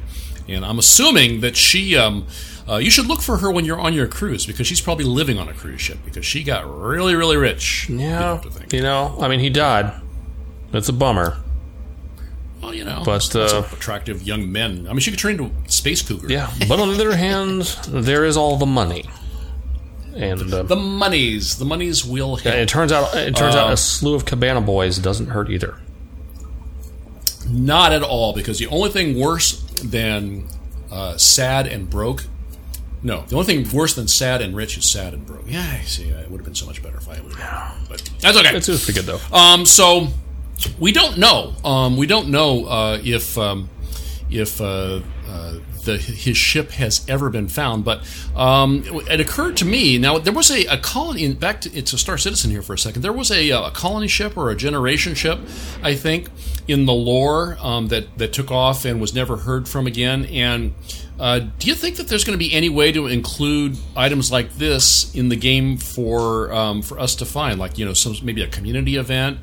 And 0.47 0.65
I'm 0.65 0.79
assuming 0.79 1.41
that 1.41 1.55
she. 1.55 1.95
Um, 1.95 2.27
uh, 2.67 2.77
you 2.77 2.89
should 2.89 3.05
look 3.05 3.21
for 3.21 3.37
her 3.37 3.51
when 3.51 3.63
you're 3.63 3.79
on 3.79 3.93
your 3.93 4.07
cruise 4.07 4.45
because 4.47 4.65
she's 4.65 4.81
probably 4.81 5.05
living 5.05 5.37
on 5.37 5.47
a 5.47 5.53
cruise 5.53 5.81
ship 5.81 5.99
because 6.03 6.25
she 6.25 6.43
got 6.43 6.65
really, 6.67 7.13
really 7.13 7.37
rich. 7.37 7.87
you 7.89 7.99
to 7.99 8.41
think. 8.49 8.73
you 8.73 8.81
know, 8.81 9.15
I 9.21 9.27
mean, 9.27 9.39
he 9.39 9.51
died. 9.51 9.93
That's 10.71 10.89
a 10.89 10.93
bummer. 10.93 11.37
Well, 12.63 12.73
you 12.73 12.83
know, 12.83 13.03
But, 13.05 13.35
uh, 13.35 13.63
attractive 13.71 14.23
young 14.23 14.51
men. 14.51 14.87
I 14.87 14.93
mean, 14.93 14.99
she 14.99 15.11
could 15.11 15.19
turn 15.19 15.33
into 15.33 15.51
a 15.63 15.69
space 15.69 16.01
cougar. 16.01 16.27
Yeah, 16.27 16.51
but 16.67 16.79
on 16.79 16.87
the 16.89 16.95
other 16.95 17.15
hand, 17.15 17.61
there 17.87 18.25
is 18.25 18.35
all 18.35 18.57
the 18.57 18.65
money, 18.65 19.05
and 20.15 20.51
uh, 20.51 20.63
The 20.63 20.75
monies, 20.75 21.59
the 21.59 21.65
monies 21.65 22.03
will 22.03 22.37
hit. 22.37 22.51
and 22.51 22.61
it 22.61 22.67
turns 22.67 22.91
out 22.91 23.13
it 23.13 23.35
turns 23.35 23.53
Uh, 23.53 23.59
out 23.65 23.73
a 23.73 23.77
slew 23.77 24.15
of 24.15 24.25
cabana 24.25 24.61
boys 24.61 24.97
doesn't 24.97 25.27
hurt 25.27 25.51
either. 25.51 25.77
Not 27.47 27.93
at 27.93 28.01
all, 28.01 28.33
because 28.33 28.57
the 28.57 28.67
only 28.67 28.89
thing 28.89 29.19
worse 29.19 29.63
than 29.77 30.47
uh, 30.91 31.17
sad 31.17 31.67
and 31.67 31.89
broke. 31.89 32.25
No, 33.03 33.21
the 33.27 33.35
only 33.35 33.63
thing 33.63 33.77
worse 33.77 33.93
than 33.93 34.07
sad 34.07 34.41
and 34.41 34.55
rich 34.55 34.77
is 34.77 34.85
sad 34.85 35.13
and 35.13 35.25
broke. 35.25 35.43
Yeah, 35.47 35.77
I 35.79 35.83
see. 35.83 36.09
It 36.09 36.29
would 36.31 36.39
have 36.39 36.45
been 36.45 36.55
so 36.55 36.65
much 36.65 36.81
better 36.81 36.97
if 36.97 37.07
I 37.07 37.21
was. 37.21 37.35
But 37.87 38.09
that's 38.19 38.37
okay. 38.37 38.51
That's 38.51 38.67
it's 38.67 38.83
pretty 38.85 38.99
good 38.99 39.05
though. 39.05 39.35
Um, 39.35 39.65
so 39.65 40.07
we 40.79 40.91
don't 40.91 41.17
know. 41.17 41.53
Um, 41.63 41.97
we 41.97 42.07
don't 42.07 42.29
know 42.29 42.65
uh, 42.65 42.99
if 43.03 43.37
um, 43.37 43.69
if 44.29 44.59
uh, 44.59 45.01
uh, 45.27 45.53
the 45.85 45.97
his 45.97 46.37
ship 46.37 46.71
has 46.71 47.05
ever 47.07 47.29
been 47.29 47.47
found. 47.47 47.85
But 47.85 48.01
um, 48.35 48.83
it 49.09 49.19
occurred 49.19 49.57
to 49.57 49.65
me 49.65 49.97
now 49.97 50.17
there 50.17 50.33
was 50.33 50.51
a, 50.51 50.65
a 50.65 50.77
colony. 50.77 51.33
Back 51.33 51.61
to 51.61 51.73
it's 51.73 51.93
a 51.93 51.97
Star 51.97 52.17
Citizen 52.17 52.51
here 52.51 52.61
for 52.61 52.73
a 52.73 52.77
second. 52.77 53.01
There 53.01 53.13
was 53.13 53.31
a, 53.31 53.49
a 53.51 53.71
colony 53.71 54.07
ship 54.07 54.37
or 54.37 54.49
a 54.49 54.55
generation 54.55 55.15
ship, 55.15 55.39
I 55.81 55.95
think, 55.95 56.29
in 56.67 56.85
the 56.85 56.93
lore 56.93 57.57
um, 57.61 57.87
that 57.87 58.17
that 58.17 58.33
took 58.33 58.51
off 58.51 58.85
and 58.85 58.99
was 58.99 59.13
never 59.13 59.37
heard 59.37 59.67
from 59.67 59.87
again. 59.87 60.25
And 60.25 60.73
uh, 61.19 61.39
do 61.39 61.67
you 61.67 61.75
think 61.75 61.95
that 61.95 62.07
there's 62.07 62.23
going 62.23 62.37
to 62.37 62.43
be 62.43 62.53
any 62.53 62.69
way 62.69 62.91
to 62.91 63.07
include 63.07 63.77
items 63.95 64.31
like 64.31 64.53
this 64.55 65.13
in 65.15 65.29
the 65.29 65.35
game 65.35 65.77
for 65.77 66.51
um, 66.51 66.81
for 66.81 66.99
us 66.99 67.15
to 67.15 67.25
find, 67.25 67.59
like 67.59 67.77
you 67.77 67.85
know, 67.85 67.93
some 67.93 68.15
maybe 68.23 68.41
a 68.41 68.47
community 68.47 68.97
event? 68.97 69.39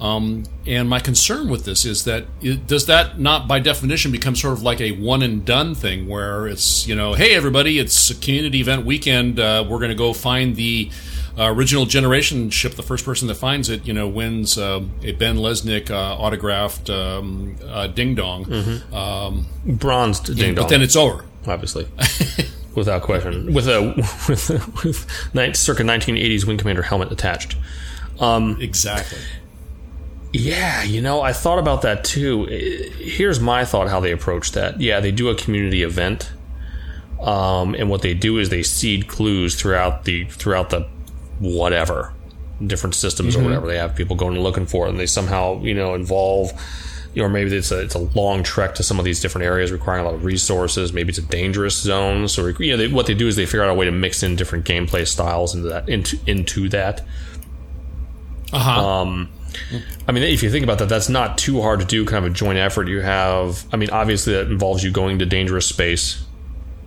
Um, 0.00 0.44
and 0.66 0.88
my 0.88 1.00
concern 1.00 1.48
with 1.48 1.64
this 1.64 1.84
is 1.84 2.04
that 2.04 2.26
it, 2.42 2.66
does 2.66 2.86
that 2.86 3.18
not, 3.18 3.48
by 3.48 3.60
definition, 3.60 4.12
become 4.12 4.36
sort 4.36 4.52
of 4.52 4.62
like 4.62 4.80
a 4.80 4.92
one 4.92 5.22
and 5.22 5.44
done 5.44 5.74
thing, 5.74 6.06
where 6.06 6.46
it's 6.46 6.86
you 6.86 6.94
know, 6.94 7.14
hey 7.14 7.34
everybody, 7.34 7.78
it's 7.78 8.10
a 8.10 8.14
community 8.14 8.60
event 8.60 8.84
weekend. 8.84 9.40
Uh, 9.40 9.64
we're 9.66 9.78
going 9.78 9.90
to 9.90 9.94
go 9.96 10.12
find 10.12 10.54
the 10.56 10.90
uh, 11.38 11.50
original 11.50 11.86
generation 11.86 12.50
ship. 12.50 12.74
The 12.74 12.82
first 12.82 13.04
person 13.04 13.28
that 13.28 13.36
finds 13.36 13.68
it, 13.70 13.86
you 13.86 13.92
know, 13.92 14.08
wins 14.08 14.58
uh, 14.58 14.82
a 15.02 15.12
Ben 15.12 15.36
Lesnick 15.36 15.90
uh, 15.90 16.16
autographed 16.16 16.90
um, 16.90 17.56
uh, 17.66 17.86
ding 17.86 18.14
dong. 18.14 18.52
Um, 18.92 19.46
Bronzed 19.64 20.26
ding 20.36 20.54
dong, 20.54 20.64
but 20.64 20.68
then 20.68 20.82
it's 20.82 20.96
over. 20.96 21.24
obviously, 21.46 21.88
without 22.74 23.02
question, 23.02 23.54
with 23.54 23.66
a 23.68 23.82
with 24.28 24.50
a, 24.50 24.86
with 24.86 25.56
circa 25.56 25.82
1980s 25.82 26.46
Wing 26.46 26.58
Commander 26.58 26.82
helmet 26.82 27.10
attached. 27.12 27.56
Exactly. 28.60 29.18
Yeah, 30.38 30.82
you 30.82 31.00
know, 31.00 31.22
I 31.22 31.32
thought 31.32 31.58
about 31.58 31.82
that 31.82 32.04
too. 32.04 32.44
Here's 32.98 33.40
my 33.40 33.64
thought 33.64 33.88
how 33.88 34.00
they 34.00 34.12
approach 34.12 34.52
that. 34.52 34.80
Yeah, 34.80 35.00
they 35.00 35.12
do 35.12 35.28
a 35.28 35.34
community 35.34 35.82
event. 35.82 36.30
Um, 37.20 37.74
and 37.74 37.88
what 37.88 38.02
they 38.02 38.12
do 38.12 38.38
is 38.38 38.50
they 38.50 38.62
seed 38.62 39.08
clues 39.08 39.54
throughout 39.54 40.04
the 40.04 40.24
throughout 40.24 40.70
the 40.70 40.86
whatever 41.38 42.12
different 42.64 42.94
systems 42.94 43.36
or 43.36 43.42
whatever 43.42 43.66
they 43.66 43.76
have 43.76 43.94
people 43.94 44.16
going 44.16 44.34
and 44.34 44.42
looking 44.42 44.66
for, 44.66 44.86
and 44.86 44.98
they 44.98 45.06
somehow 45.06 45.60
you 45.62 45.74
know 45.74 45.94
involve, 45.94 46.52
you 47.14 47.24
or 47.24 47.30
maybe 47.30 47.56
it's 47.56 47.70
a 47.70 47.80
it's 47.80 47.94
a 47.94 47.98
long 47.98 48.42
trek 48.42 48.74
to 48.74 48.82
some 48.82 48.98
of 48.98 49.06
these 49.06 49.20
different 49.20 49.46
areas 49.46 49.72
requiring 49.72 50.02
a 50.02 50.04
lot 50.04 50.14
of 50.14 50.24
resources. 50.24 50.92
Maybe 50.92 51.08
it's 51.08 51.18
a 51.18 51.22
dangerous 51.22 51.80
zone. 51.80 52.28
So 52.28 52.46
you 52.46 52.72
know 52.72 52.76
they, 52.76 52.88
what 52.88 53.06
they 53.06 53.14
do 53.14 53.26
is 53.26 53.36
they 53.36 53.46
figure 53.46 53.62
out 53.62 53.70
a 53.70 53.74
way 53.74 53.86
to 53.86 53.92
mix 53.92 54.22
in 54.22 54.36
different 54.36 54.66
gameplay 54.66 55.06
styles 55.06 55.54
into 55.54 55.68
that 55.68 55.88
into 55.88 56.18
into 56.26 56.68
that. 56.68 57.00
Uh 58.52 58.58
huh. 58.58 58.86
Um, 58.86 59.30
I 60.06 60.12
mean, 60.12 60.22
if 60.22 60.42
you 60.42 60.50
think 60.50 60.64
about 60.64 60.78
that, 60.78 60.88
that's 60.88 61.08
not 61.08 61.38
too 61.38 61.62
hard 61.62 61.80
to 61.80 61.86
do. 61.86 62.04
Kind 62.04 62.24
of 62.24 62.32
a 62.32 62.34
joint 62.34 62.58
effort. 62.58 62.88
You 62.88 63.00
have, 63.00 63.64
I 63.72 63.76
mean, 63.76 63.90
obviously 63.90 64.34
that 64.34 64.46
involves 64.50 64.84
you 64.84 64.90
going 64.90 65.18
to 65.18 65.26
dangerous 65.26 65.66
space. 65.66 66.22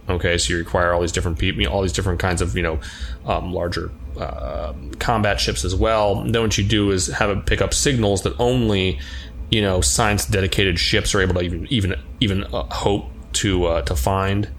Okay, 0.07 0.37
so 0.37 0.53
you 0.53 0.59
require 0.59 0.91
all 0.91 1.01
these 1.01 1.11
different 1.11 1.37
people, 1.37 1.67
all 1.67 1.81
these 1.81 1.93
different 1.93 2.19
kinds 2.19 2.41
of, 2.41 2.55
you 2.55 2.63
know, 2.63 2.79
um, 3.25 3.53
larger 3.53 3.91
uh, 4.19 4.73
combat 4.97 5.39
ships 5.39 5.63
as 5.63 5.75
well. 5.75 6.23
Then 6.23 6.41
what 6.41 6.57
you 6.57 6.63
do 6.63 6.91
is 6.91 7.07
have 7.07 7.29
it 7.29 7.45
pick 7.45 7.61
up 7.61 7.73
signals 7.73 8.23
that 8.23 8.33
only, 8.39 8.99
you 9.51 9.61
know, 9.61 9.81
science 9.81 10.25
dedicated 10.25 10.79
ships 10.79 11.13
are 11.13 11.21
able 11.21 11.35
to 11.35 11.41
even 11.41 11.67
even 11.69 11.95
even 12.19 12.43
uh, 12.45 12.63
hope 12.63 13.05
to 13.33 13.65
uh, 13.65 13.81
to 13.83 13.95
find. 13.95 14.49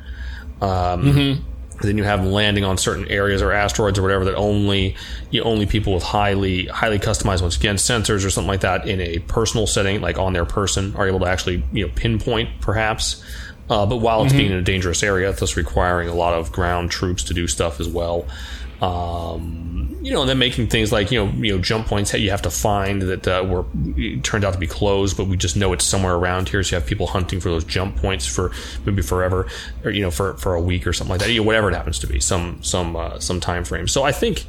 Um, 0.60 1.44
Then 1.80 1.96
you 1.96 2.04
have 2.04 2.24
landing 2.24 2.64
on 2.64 2.76
certain 2.78 3.08
areas 3.08 3.42
or 3.42 3.52
asteroids 3.52 3.98
or 3.98 4.02
whatever 4.02 4.24
that 4.26 4.34
only 4.34 4.96
you 5.30 5.42
only 5.42 5.66
people 5.66 5.94
with 5.94 6.02
highly 6.02 6.66
highly 6.66 6.98
customized 6.98 7.42
once 7.42 7.56
again 7.56 7.76
sensors 7.76 8.24
or 8.24 8.30
something 8.30 8.48
like 8.48 8.60
that 8.60 8.86
in 8.86 9.00
a 9.00 9.18
personal 9.20 9.66
setting, 9.66 10.00
like 10.00 10.18
on 10.18 10.32
their 10.32 10.44
person, 10.44 10.94
are 10.96 11.08
able 11.08 11.20
to 11.20 11.26
actually 11.26 11.62
you 11.72 11.86
know 11.86 11.92
pinpoint 11.94 12.60
perhaps. 12.60 13.24
Uh, 13.68 13.86
but 13.86 13.98
while 13.98 14.24
it's 14.24 14.32
being 14.32 14.50
in 14.50 14.58
a 14.58 14.62
dangerous 14.62 15.00
area, 15.04 15.32
thus 15.32 15.56
requiring 15.56 16.08
a 16.08 16.14
lot 16.14 16.34
of 16.34 16.50
ground 16.50 16.90
troops 16.90 17.22
to 17.22 17.32
do 17.32 17.46
stuff 17.46 17.78
as 17.78 17.88
well. 17.88 18.26
Um, 18.80 19.98
you 20.02 20.12
know, 20.12 20.20
and 20.20 20.30
then 20.30 20.38
making 20.38 20.68
things 20.68 20.92
like 20.92 21.10
you 21.10 21.22
know, 21.22 21.30
you 21.32 21.54
know, 21.54 21.62
jump 21.62 21.86
points 21.86 22.12
that 22.12 22.20
you 22.20 22.30
have 22.30 22.42
to 22.42 22.50
find 22.50 23.02
that 23.02 23.28
uh, 23.28 23.44
were 23.46 23.64
turned 24.22 24.44
out 24.44 24.54
to 24.54 24.58
be 24.58 24.66
closed, 24.66 25.16
but 25.16 25.26
we 25.26 25.36
just 25.36 25.56
know 25.56 25.72
it's 25.72 25.84
somewhere 25.84 26.14
around 26.14 26.48
here. 26.48 26.62
So 26.62 26.76
you 26.76 26.80
have 26.80 26.88
people 26.88 27.06
hunting 27.06 27.40
for 27.40 27.50
those 27.50 27.64
jump 27.64 27.96
points 27.96 28.26
for 28.26 28.52
maybe 28.86 29.02
forever, 29.02 29.46
or 29.84 29.90
you 29.90 30.00
know, 30.00 30.10
for 30.10 30.34
for 30.34 30.54
a 30.54 30.60
week 30.60 30.86
or 30.86 30.92
something 30.92 31.10
like 31.10 31.20
that. 31.20 31.30
You 31.30 31.40
know, 31.40 31.46
whatever 31.46 31.70
it 31.70 31.74
happens 31.74 31.98
to 31.98 32.06
be, 32.06 32.18
some 32.20 32.62
some 32.62 32.96
uh, 32.96 33.18
some 33.18 33.40
time 33.40 33.64
frame. 33.64 33.88
So 33.88 34.02
I 34.02 34.12
think 34.12 34.46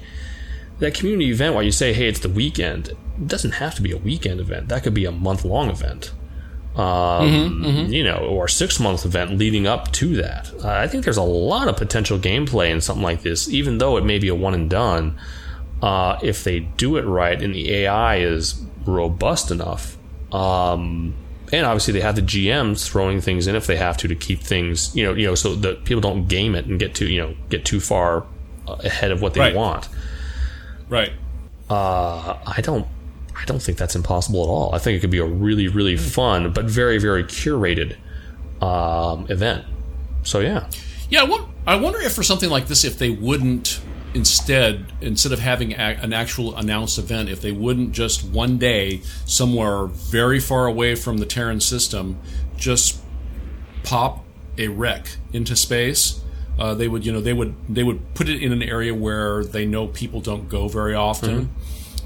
that 0.79 0.93
community 0.93 1.29
event, 1.29 1.53
while 1.53 1.63
you 1.63 1.71
say, 1.71 1.93
hey, 1.93 2.07
it's 2.07 2.19
the 2.19 2.29
weekend, 2.29 2.93
doesn't 3.25 3.51
have 3.51 3.75
to 3.75 3.82
be 3.82 3.91
a 3.91 3.97
weekend 3.97 4.39
event. 4.39 4.69
That 4.69 4.84
could 4.84 4.93
be 4.93 5.05
a 5.05 5.11
month 5.11 5.43
long 5.43 5.69
event. 5.69 6.11
Um, 6.76 7.63
you 7.89 8.03
know, 8.03 8.15
or 8.17 8.45
a 8.45 8.49
six 8.49 8.80
month 8.80 9.05
event 9.05 9.38
leading 9.38 9.67
up 9.67 9.91
to 9.93 10.15
that. 10.22 10.51
Uh, 10.63 10.69
I 10.69 10.88
think 10.88 11.03
there's 11.03 11.17
a 11.17 11.22
lot 11.24 11.67
of 11.67 11.76
potential 11.76 12.17
gameplay 12.17 12.69
in 12.72 12.80
something 12.82 13.03
like 13.03 13.24
this, 13.24 13.49
even 13.49 13.78
though 13.78 13.97
it 13.97 14.05
may 14.05 14.19
be 14.19 14.30
a 14.30 14.36
one 14.36 14.53
and 14.53 14.69
done. 14.69 15.17
Uh, 15.82 16.17
if 16.22 16.43
they 16.43 16.59
do 16.59 16.95
it 16.95 17.01
right 17.05 17.41
and 17.41 17.53
the 17.55 17.74
AI 17.74 18.17
is 18.17 18.61
robust 18.86 19.49
enough, 19.51 19.97
um, 20.32 21.13
and 21.51 21.65
obviously 21.65 21.91
they 21.91 22.01
have 22.01 22.15
the 22.15 22.22
GMs 22.22 22.88
throwing 22.88 23.19
things 23.19 23.47
in 23.47 23.55
if 23.55 23.65
they 23.67 23.76
have 23.78 23.97
to 23.97 24.07
to 24.07 24.15
keep 24.15 24.39
things, 24.41 24.95
you 24.95 25.03
know, 25.03 25.13
you 25.13 25.26
know, 25.26 25.36
so 25.36 25.55
that 25.55 25.84
people 25.84 25.99
don't 25.99 26.28
game 26.28 26.55
it 26.55 26.65
and 26.67 26.80
get 26.80 26.93
too, 26.95 27.07
you 27.07 27.19
know, 27.19 27.36
get 27.49 27.65
too 27.65 27.80
far 27.82 28.26
uh, 28.67 28.74
ahead 28.84 29.11
of 29.11 29.22
what 29.22 29.34
they 29.34 29.39
Right. 29.41 29.55
want. 29.55 29.89
Right. 30.88 31.11
Uh, 31.69 32.38
I 32.45 32.61
don't, 32.61 32.88
I 33.39 33.45
don't 33.45 33.61
think 33.61 33.77
that's 33.77 33.95
impossible 33.95 34.43
at 34.43 34.47
all. 34.49 34.75
I 34.75 34.77
think 34.79 34.97
it 34.97 35.01
could 35.01 35.09
be 35.11 35.19
a 35.19 35.25
really, 35.25 35.67
really 35.67 35.97
fun 35.97 36.51
but 36.53 36.65
very, 36.65 36.97
very 36.99 37.23
curated 37.23 37.95
um, 38.61 39.25
event. 39.29 39.65
So 40.23 40.39
yeah, 40.39 40.67
Yeah, 41.09 41.21
I 41.21 41.23
won- 41.23 41.45
I 41.67 41.75
wonder 41.75 41.99
if 41.99 42.13
for 42.13 42.23
something 42.23 42.49
like 42.49 42.67
this, 42.67 42.84
if 42.84 42.97
they 42.97 43.09
wouldn't 43.09 43.82
instead, 44.13 44.86
instead 45.01 45.32
of 45.32 45.39
having 45.39 45.73
a, 45.73 45.97
an 46.01 46.11
actual 46.13 46.55
announced 46.55 46.97
event, 46.97 47.29
if 47.29 47.41
they 47.41 47.51
wouldn't 47.51 47.91
just 47.93 48.23
one 48.25 48.57
day 48.57 49.01
somewhere 49.25 49.86
very 49.86 50.39
far 50.39 50.65
away 50.67 50.95
from 50.95 51.17
the 51.19 51.25
Terran 51.25 51.59
system, 51.61 52.17
just 52.57 52.99
pop 53.84 54.23
a 54.57 54.67
wreck 54.67 55.15
into 55.34 55.55
space. 55.55 56.21
Uh, 56.59 56.73
they 56.75 56.88
would, 56.88 57.05
you 57.05 57.11
know, 57.11 57.21
they 57.21 57.34
would 57.34 57.55
they 57.69 57.84
would 57.84 58.13
put 58.13 58.27
it 58.29 58.43
in 58.43 58.51
an 58.51 58.61
area 58.61 58.93
where 58.93 59.43
they 59.43 59.65
know 59.65 59.88
people 59.88 60.19
don't 60.21 60.49
go 60.49 60.67
very 60.67 60.93
often. 60.93 61.49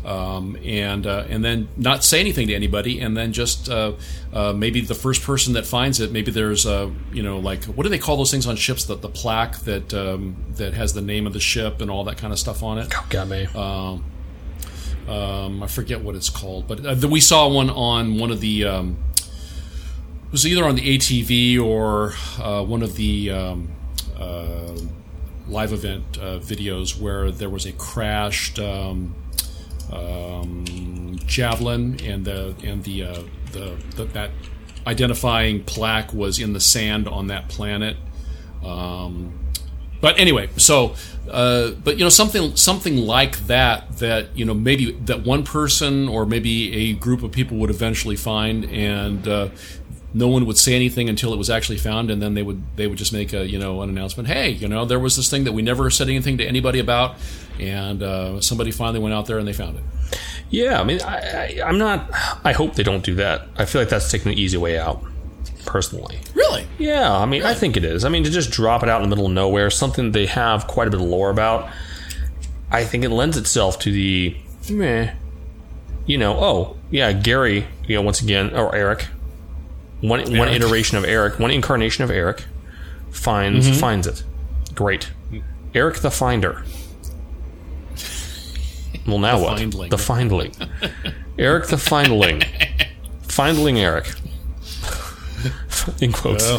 Um, 0.06 0.56
and 0.64 1.08
uh, 1.08 1.26
and 1.28 1.44
then 1.44 1.68
not 1.78 2.04
say 2.04 2.20
anything 2.20 2.48
to 2.50 2.54
anybody, 2.54 3.00
and 3.00 3.18
then 3.18 3.34
just 3.34 3.68
uh, 3.68 3.94
uh, 4.32 4.54
maybe 4.54 4.82
the 4.82 4.94
first 4.94 5.24
person 5.24 5.54
that 5.54 5.66
finds 5.66 6.00
it, 6.00 6.12
maybe 6.12 6.30
there's 6.30 6.68
a 6.68 6.94
you 7.12 7.24
know 7.24 7.40
like 7.40 7.64
what 7.64 7.84
do 7.84 7.90
they 7.90 7.98
call 7.98 8.16
those 8.16 8.30
things 8.30 8.46
on 8.46 8.56
ships? 8.56 8.86
that 8.86 9.02
the 9.02 9.10
plaque 9.10 9.58
that 9.62 9.94
um, 9.94 10.36
that 10.58 10.74
has 10.74 10.94
the 10.94 11.02
name 11.02 11.26
of 11.26 11.34
the 11.34 11.40
ship 11.40 11.82
and 11.82 11.90
all 11.90 12.04
that 12.04 12.18
kind 12.18 12.32
of 12.32 12.38
stuff 12.38 12.62
on 12.62 12.78
it. 12.78 12.94
got 13.10 13.28
me. 13.28 13.48
Um, 15.08 15.62
I 15.62 15.68
forget 15.68 16.02
what 16.02 16.16
it's 16.16 16.30
called, 16.30 16.68
but 16.68 16.86
uh, 16.86 17.08
we 17.08 17.20
saw 17.20 17.48
one 17.48 17.70
on 17.70 18.18
one 18.18 18.32
of 18.32 18.42
the. 18.42 18.66
Um, 18.66 18.98
it 19.18 20.32
was 20.32 20.46
either 20.48 20.66
on 20.66 20.76
the 20.76 20.98
ATV 20.98 21.64
or 21.64 22.14
uh, 22.42 22.64
one 22.64 22.82
of 22.82 22.96
the 22.96 23.32
um, 23.32 23.70
uh, 24.18 24.76
live 25.48 25.72
event 25.72 26.04
uh, 26.18 26.40
videos 26.40 27.00
where 27.00 27.32
there 27.32 27.50
was 27.50 27.66
a 27.66 27.72
crashed 27.74 28.60
um, 28.60 29.16
um, 29.92 31.18
javelin, 31.26 32.00
and 32.04 32.26
the 32.26 32.56
and 32.64 32.84
the, 32.84 33.04
uh, 33.04 33.24
the, 33.52 33.76
the 33.96 34.06
that 34.06 34.32
identifying 34.88 35.64
plaque 35.64 36.14
was 36.14 36.40
in 36.40 36.54
the 36.54 36.60
sand 36.60 37.08
on 37.08 37.28
that 37.28 37.48
planet. 37.50 37.98
Um, 38.64 39.40
but 40.02 40.20
anyway, 40.20 40.50
so 40.58 40.96
uh, 41.30 41.72
but 41.72 41.98
you 41.98 42.04
know 42.04 42.10
something 42.10 42.56
something 42.56 42.98
like 42.98 43.48
that 43.48 43.98
that 43.98 44.38
you 44.38 44.46
know 44.46 44.54
maybe 44.54 44.92
that 44.92 45.24
one 45.24 45.44
person 45.44 46.08
or 46.08 46.26
maybe 46.26 46.76
a 46.76 46.94
group 46.94 47.24
of 47.24 47.32
people 47.32 47.58
would 47.58 47.70
eventually 47.70 48.16
find 48.16 48.66
and 48.66 49.28
uh, 49.28 49.50
no 50.14 50.28
one 50.28 50.46
would 50.46 50.58
say 50.58 50.76
anything 50.76 51.10
until 51.10 51.34
it 51.34 51.38
was 51.38 51.50
actually 51.50 51.78
found 51.78 52.12
and 52.12 52.22
then 52.22 52.36
they 52.36 52.44
would 52.44 52.62
they 52.78 52.88
would 52.88 52.98
just 52.98 53.12
make 53.12 53.34
a 53.34 53.48
you 53.48 53.58
know 53.58 53.82
an 53.82 53.90
announcement 53.90 54.30
hey 54.30 54.50
you 54.50 54.68
know 54.68 54.86
there 54.86 55.00
was 55.00 55.16
this 55.16 55.30
thing 55.30 55.44
that 55.44 55.54
we 55.54 55.62
never 55.62 55.90
said 55.90 56.08
anything 56.08 56.38
to 56.38 56.46
anybody 56.46 56.80
about 56.80 57.16
and 57.60 58.04
uh, 58.04 58.40
somebody 58.42 58.72
finally 58.72 59.00
went 59.00 59.14
out 59.14 59.26
there 59.26 59.38
and 59.40 59.48
they 59.48 59.54
found 59.54 59.78
it 59.78 59.84
Yeah, 60.50 60.80
I 60.80 60.84
mean, 60.84 61.02
I, 61.02 61.18
I, 61.18 61.62
I'm 61.66 61.78
not. 61.78 62.10
I 62.44 62.52
hope 62.54 62.76
they 62.76 62.84
don't 62.84 63.04
do 63.04 63.16
that. 63.16 63.48
I 63.58 63.66
feel 63.66 63.82
like 63.82 63.90
that's 63.90 64.10
taking 64.12 64.32
the 64.32 64.40
easy 64.40 64.58
way 64.58 64.78
out, 64.78 65.04
personally. 65.66 66.20
really 66.36 66.68
Yeah, 66.78 67.12
I 67.12 67.26
mean, 67.26 67.44
I 67.44 67.54
think 67.54 67.76
it 67.78 67.84
is. 67.84 68.06
I 68.06 68.10
mean, 68.10 68.24
to 68.24 68.30
just 68.30 68.52
drop 68.52 68.84
it 68.84 68.90
out 68.90 69.02
in 69.02 69.10
the 69.10 69.16
middle 69.16 69.26
of 69.28 69.34
nowhere, 69.34 69.70
something 69.70 70.12
they 70.12 70.28
have 70.28 70.68
quite 70.68 70.88
a 70.88 70.92
bit 70.92 71.02
of 71.02 71.08
lore 71.08 71.30
about, 71.32 71.70
I 72.72 72.84
think 72.84 73.04
it 73.04 73.10
lends 73.10 73.38
itself 73.38 73.80
to 73.80 73.92
the 73.92 74.38
meh. 74.70 75.14
You 76.06 76.18
know, 76.20 76.38
oh 76.38 76.78
yeah, 76.92 77.12
Gary. 77.12 77.66
You 77.88 77.96
know, 77.96 78.02
once 78.04 78.22
again, 78.22 78.56
or 78.56 78.76
Eric. 78.76 79.08
One 80.02 80.38
one 80.38 80.50
iteration 80.50 80.98
of 80.98 81.06
Eric, 81.06 81.40
one 81.40 81.50
incarnation 81.52 82.04
of 82.04 82.12
Eric, 82.12 82.44
finds 83.10 83.80
finds 83.80 84.06
it. 84.06 84.24
Great, 84.76 85.10
Eric 85.74 85.98
the 85.98 86.12
Finder. 86.12 86.64
Well, 89.06 89.20
now 89.20 89.40
what? 89.40 89.58
Findling. 89.58 89.90
The 89.90 89.98
Findling. 89.98 90.52
Eric 91.38 91.68
the 91.68 91.78
Findling. 91.78 92.44
Findling 93.24 93.80
Eric. 93.80 94.12
In 96.02 96.12
quotes. 96.12 96.50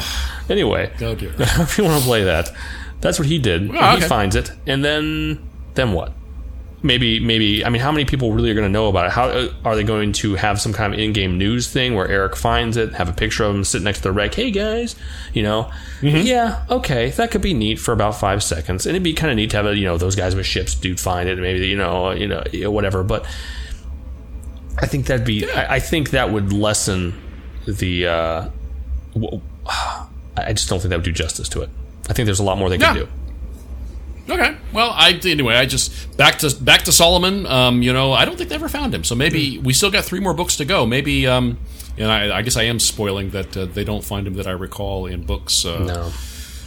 Anyway, 0.49 0.93
oh 1.01 1.15
dear 1.15 1.35
if 1.39 1.77
you 1.79 1.85
want 1.85 2.01
to 2.01 2.07
play 2.07 2.25
that, 2.25 2.51
that's 3.01 3.19
what 3.19 3.27
he 3.27 3.39
did. 3.39 3.63
Oh, 3.63 3.75
and 3.75 3.79
okay. 3.79 4.03
He 4.03 4.09
finds 4.09 4.37
it, 4.37 4.53
and 4.67 4.85
then 4.85 5.49
then 5.75 5.93
what? 5.93 6.13
Maybe 6.83 7.19
maybe 7.21 7.65
I 7.65 7.71
mean, 7.71 7.81
how 7.81 7.91
many 7.91 8.05
people 8.05 8.33
really 8.33 8.51
are 8.51 8.55
going 8.55 8.67
to 8.67 8.73
know 8.73 8.89
about 8.89 9.07
it? 9.07 9.13
How 9.13 9.29
uh, 9.29 9.53
are 9.65 9.75
they 9.75 9.83
going 9.83 10.13
to 10.13 10.35
have 10.35 10.61
some 10.61 10.73
kind 10.75 10.93
of 10.93 11.01
in-game 11.01 11.39
news 11.39 11.69
thing 11.73 11.95
where 11.95 12.07
Eric 12.07 12.37
finds 12.37 12.77
it, 12.77 12.93
have 12.95 13.09
a 13.09 13.13
picture 13.15 13.45
of 13.45 13.55
him 13.55 13.65
sitting 13.65 13.85
next 13.85 13.99
to 13.99 14.03
the 14.05 14.13
wreck? 14.13 14.35
Hey 14.35 14.51
guys, 14.51 14.95
you 15.33 15.43
know, 15.43 15.71
yeah, 16.03 16.65
okay, 16.71 17.11
that 17.13 17.31
could 17.31 17.41
be 17.41 17.55
neat 17.55 17.77
for 17.81 17.93
about 17.93 18.15
five 18.15 18.43
seconds, 18.43 18.85
and 18.87 18.95
it'd 18.95 19.03
be 19.03 19.15
kind 19.15 19.31
of 19.31 19.37
neat 19.37 19.51
to 19.51 19.57
have 19.57 19.67
a, 19.67 19.77
you 19.77 19.85
know 19.85 19.97
those 19.97 20.15
guys 20.17 20.35
with 20.37 20.45
ships, 20.47 20.75
dude, 20.75 21.01
find 21.01 21.29
it, 21.31 21.39
maybe 21.39 21.67
you 21.67 21.77
know 21.79 22.11
you 22.13 22.29
know 22.29 22.45
whatever. 22.71 23.03
But 23.03 23.25
I 24.79 24.87
think 24.87 25.07
that'd 25.07 25.27
be 25.27 25.51
I, 25.51 25.77
I 25.77 25.81
think 25.81 26.11
that 26.11 26.31
would 26.31 26.53
lessen 26.53 27.15
the. 27.67 28.07
Uh, 28.07 28.49
w- 29.15 29.41
I 30.37 30.53
just 30.53 30.69
don't 30.69 30.79
think 30.81 30.91
that 30.91 30.97
would 30.97 31.05
do 31.05 31.13
justice 31.13 31.49
to 31.49 31.63
it. 31.63 31.71
I 32.11 32.13
think 32.13 32.27
there's 32.27 32.39
a 32.41 32.45
lot 32.45 32.59
more 32.59 32.69
they 32.69 32.77
Yeah. 32.77 32.93
can 32.93 32.97
do. 32.97 33.09
Okay. 34.29 34.57
Well, 34.73 34.91
I 34.91 35.19
anyway. 35.25 35.55
I 35.55 35.67
just 35.67 36.17
back 36.17 36.39
to 36.39 36.55
back 36.57 36.83
to 36.83 36.93
Solomon. 36.93 37.47
Um, 37.47 37.83
you 37.83 37.93
know, 37.93 38.13
I 38.13 38.25
don't 38.25 38.37
think 38.37 38.49
they 38.49 38.57
ever 38.57 38.69
found 38.69 38.95
him. 38.95 39.05
So 39.05 39.15
maybe 39.15 39.59
we 39.59 39.73
still 39.73 39.91
got 39.91 40.05
three 40.05 40.21
more 40.21 40.35
books 40.35 40.57
to 40.57 40.65
go. 40.65 40.85
Maybe. 40.87 41.27
Um, 41.27 41.59
and 41.99 42.11
I, 42.11 42.39
I 42.39 42.43
guess 42.43 42.57
I 42.57 42.65
am 42.65 42.79
spoiling 42.79 43.31
that 43.31 43.57
uh, 43.57 43.65
they 43.67 43.85
don't 43.85 44.05
find 44.05 44.27
him 44.27 44.35
that 44.35 44.47
I 44.47 44.51
recall 44.51 45.07
in 45.07 45.25
books 45.25 45.65
uh, 45.65 45.79
No, 45.79 46.07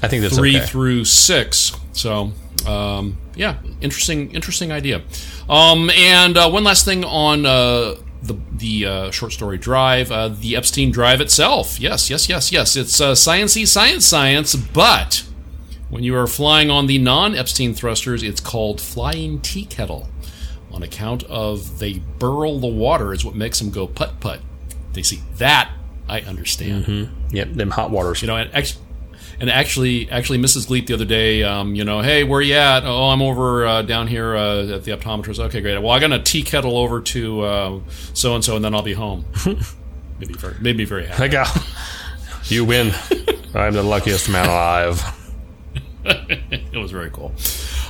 I 0.02 0.08
think 0.08 0.24
that's 0.24 0.36
three 0.36 0.58
okay. 0.58 0.66
through 0.66 1.06
six. 1.06 1.72
So 1.94 2.32
um, 2.66 3.18
yeah, 3.36 3.58
interesting 3.82 4.32
interesting 4.32 4.72
idea. 4.72 5.02
Um, 5.50 5.90
and 5.92 6.38
uh, 6.38 6.50
one 6.50 6.64
last 6.64 6.86
thing 6.86 7.04
on. 7.04 7.46
Uh, 7.46 7.96
the 8.22 8.38
the 8.52 8.86
uh, 8.86 9.12
short 9.12 9.32
story 9.32 9.58
drive, 9.58 10.12
uh, 10.12 10.28
the 10.28 10.58
Epstein 10.58 10.92
drive 10.92 11.22
itself. 11.22 11.80
Yes, 11.80 12.10
yes, 12.10 12.28
yes, 12.28 12.52
yes. 12.52 12.76
It's 12.76 13.00
uh, 13.00 13.14
sciencey 13.14 13.66
science 13.66 14.06
science, 14.06 14.56
but 14.56 15.24
when 15.90 16.04
you 16.04 16.16
are 16.16 16.28
flying 16.28 16.70
on 16.70 16.88
the 16.88 16.98
non 16.98 17.36
Epstein 17.36 17.74
thrusters, 17.74 18.24
it's 18.24 18.40
called 18.40 18.80
flying 18.80 19.42
tea 19.42 19.66
kettle. 19.66 20.10
On 20.72 20.84
account 20.84 21.24
of 21.24 21.80
they 21.80 22.00
burrow 22.20 22.58
the 22.60 22.68
water 22.68 23.12
is 23.12 23.26
what 23.26 23.36
makes 23.36 23.60
them 23.60 23.72
go 23.72 23.88
putt 23.88 24.20
putt. 24.20 24.40
They 24.94 25.02
see 25.02 25.22
that 25.38 25.72
I 26.08 26.22
understand. 26.22 26.86
Yep, 27.32 27.54
them 27.54 27.72
hot 27.72 27.92
waters. 27.92 28.22
You 28.22 28.28
know, 28.28 28.38
and, 28.38 28.54
act- 28.54 28.78
and 29.40 29.50
actually, 29.50 30.10
actually, 30.12 30.38
Mrs. 30.38 30.68
Gleep 30.68 30.88
the 30.88 30.94
other 30.94 31.06
day, 31.06 31.44
um, 31.44 31.74
you 31.76 31.84
know, 31.84 32.02
hey, 32.02 32.24
where 32.24 32.42
you 32.42 32.56
at? 32.56 32.84
Oh, 32.84 33.10
I'm 33.10 33.22
over 33.22 33.66
uh, 33.66 33.82
down 33.84 34.08
here 34.08 34.36
uh, 34.36 34.76
at 34.76 34.84
the 34.84 34.92
optometrist. 34.92 35.40
Okay, 35.40 35.62
great. 35.62 35.78
Well, 35.80 35.92
I 35.92 36.00
got 36.00 36.12
a 36.12 36.20
tea 36.20 36.44
kettle 36.44 36.78
over 36.78 37.02
to 37.02 37.84
so 38.14 38.36
and 38.36 38.44
so, 38.44 38.56
and 38.56 38.66
then 38.66 38.76
I'll 38.76 38.82
be 38.84 38.94
home. 38.94 39.26
made 40.20 40.30
me 40.30 40.36
very, 40.36 40.56
made 40.60 40.78
me 40.78 40.86
very 40.86 41.06
happy. 41.06 41.18
Heck 41.30 41.34
out. 41.34 41.58
You 42.46 42.66
win. 42.66 42.94
I'm 43.56 43.74
the 43.74 43.84
luckiest 43.84 44.30
man 44.30 44.48
alive. 44.48 45.16
it 46.52 46.78
was 46.78 46.92
very 46.92 47.12
cool. 47.12 47.34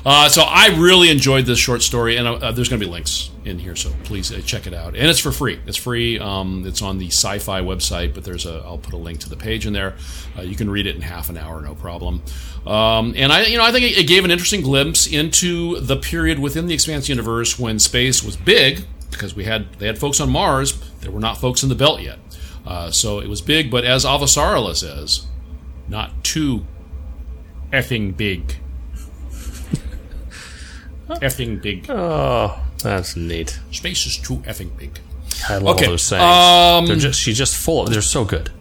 Uh, 0.05 0.29
so 0.29 0.43
I 0.43 0.67
really 0.77 1.09
enjoyed 1.09 1.45
this 1.45 1.59
short 1.59 1.81
story, 1.81 2.17
and 2.17 2.27
uh, 2.27 2.51
there's 2.51 2.69
going 2.69 2.79
to 2.79 2.85
be 2.85 2.91
links 2.91 3.31
in 3.45 3.59
here, 3.59 3.75
so 3.75 3.91
please 4.03 4.31
uh, 4.31 4.41
check 4.45 4.67
it 4.67 4.73
out. 4.73 4.95
And 4.95 5.07
it's 5.07 5.19
for 5.19 5.31
free. 5.31 5.59
It's 5.65 5.77
free. 5.77 6.19
Um, 6.19 6.63
it's 6.65 6.81
on 6.81 6.97
the 6.97 7.07
Sci-Fi 7.07 7.61
website, 7.61 8.13
but 8.13 8.23
there's 8.23 8.45
a. 8.45 8.61
I'll 8.65 8.77
put 8.77 8.93
a 8.93 8.97
link 8.97 9.19
to 9.21 9.29
the 9.29 9.35
page 9.35 9.65
in 9.65 9.73
there. 9.73 9.95
Uh, 10.37 10.41
you 10.41 10.55
can 10.55 10.69
read 10.69 10.87
it 10.87 10.95
in 10.95 11.01
half 11.01 11.29
an 11.29 11.37
hour, 11.37 11.61
no 11.61 11.75
problem. 11.75 12.21
Um, 12.65 13.13
and 13.15 13.31
I, 13.31 13.45
you 13.45 13.57
know, 13.57 13.63
I 13.63 13.71
think 13.71 13.85
it, 13.85 13.97
it 13.97 14.07
gave 14.07 14.25
an 14.25 14.31
interesting 14.31 14.61
glimpse 14.61 15.07
into 15.07 15.79
the 15.79 15.97
period 15.97 16.39
within 16.39 16.67
the 16.67 16.73
Expanse 16.73 17.09
universe 17.09 17.57
when 17.57 17.79
space 17.79 18.23
was 18.23 18.35
big, 18.35 18.85
because 19.11 19.35
we 19.35 19.45
had 19.45 19.73
they 19.75 19.87
had 19.87 19.97
folks 19.97 20.19
on 20.19 20.29
Mars. 20.29 20.77
There 21.01 21.11
were 21.11 21.19
not 21.19 21.37
folks 21.37 21.63
in 21.63 21.69
the 21.69 21.75
Belt 21.75 22.01
yet, 22.01 22.19
uh, 22.65 22.91
so 22.91 23.19
it 23.19 23.27
was 23.27 23.41
big. 23.41 23.69
But 23.71 23.85
as 23.85 24.05
Avasarala 24.05 24.75
says, 24.75 25.27
not 25.87 26.23
too 26.23 26.65
effing 27.71 28.15
big. 28.15 28.55
effing 31.09 31.61
big. 31.61 31.85
Oh, 31.89 32.61
that's 32.83 33.15
neat. 33.15 33.59
Space 33.71 34.05
is 34.05 34.17
too 34.17 34.37
effing 34.37 34.75
big. 34.77 34.99
I 35.47 35.57
love 35.57 35.75
Okay, 35.77 35.85
those 35.87 36.03
sayings. 36.03 36.23
um, 36.23 36.85
they're 36.87 36.95
just 36.95 37.19
she's 37.19 37.37
just 37.37 37.55
full 37.55 37.83
of. 37.83 37.89
They're 37.89 38.01
so 38.01 38.25
good. 38.25 38.51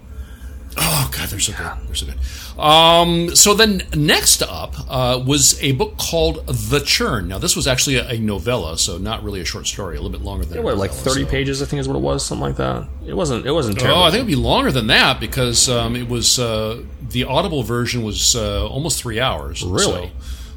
Oh 0.77 1.11
god, 1.17 1.29
they're 1.29 1.41
so 1.41 1.53
good. 1.53 1.67
They're 1.87 1.95
so 1.95 2.07
good. 2.07 2.17
Um, 2.59 3.37
so 3.37 3.55
then 3.55 3.83
next 3.95 4.43
up 4.43 4.75
uh, 4.89 5.23
was 5.25 5.63
a 5.63 5.73
book 5.73 5.97
called 5.97 6.45
The 6.47 6.81
Churn. 6.81 7.29
Now 7.29 7.39
this 7.39 7.55
was 7.55 7.69
actually 7.69 7.97
a, 7.97 8.09
a 8.09 8.19
novella, 8.19 8.77
so 8.79 8.99
not 8.99 9.23
really 9.23 9.41
a 9.41 9.45
short 9.45 9.67
story. 9.69 9.97
A 9.97 10.01
little 10.01 10.17
bit 10.17 10.25
longer 10.25 10.45
than 10.45 10.59
a 10.59 10.63
What, 10.63 10.77
like 10.77 10.91
thirty 10.91 11.23
so- 11.25 11.31
pages? 11.31 11.63
I 11.63 11.67
think 11.67 11.79
is 11.81 11.87
what 11.89 11.97
it 11.97 12.03
was. 12.03 12.27
Something 12.27 12.43
like 12.43 12.57
that. 12.57 12.89
It 13.07 13.15
wasn't. 13.15 13.47
It 13.47 13.53
wasn't 13.53 13.79
terrible. 13.79 14.01
Oh, 14.03 14.05
I 14.05 14.11
think 14.11 14.17
it'd 14.23 14.27
be 14.27 14.35
longer 14.35 14.73
than 14.73 14.89
that 14.89 15.21
because 15.21 15.69
um, 15.69 15.95
it 15.95 16.09
was 16.09 16.39
uh, 16.39 16.83
the 17.11 17.25
Audible 17.25 17.63
version 17.63 18.03
was 18.03 18.35
uh, 18.35 18.67
almost 18.69 19.01
three 19.01 19.21
hours. 19.21 19.63
really. 19.63 20.09
So, 20.09 20.11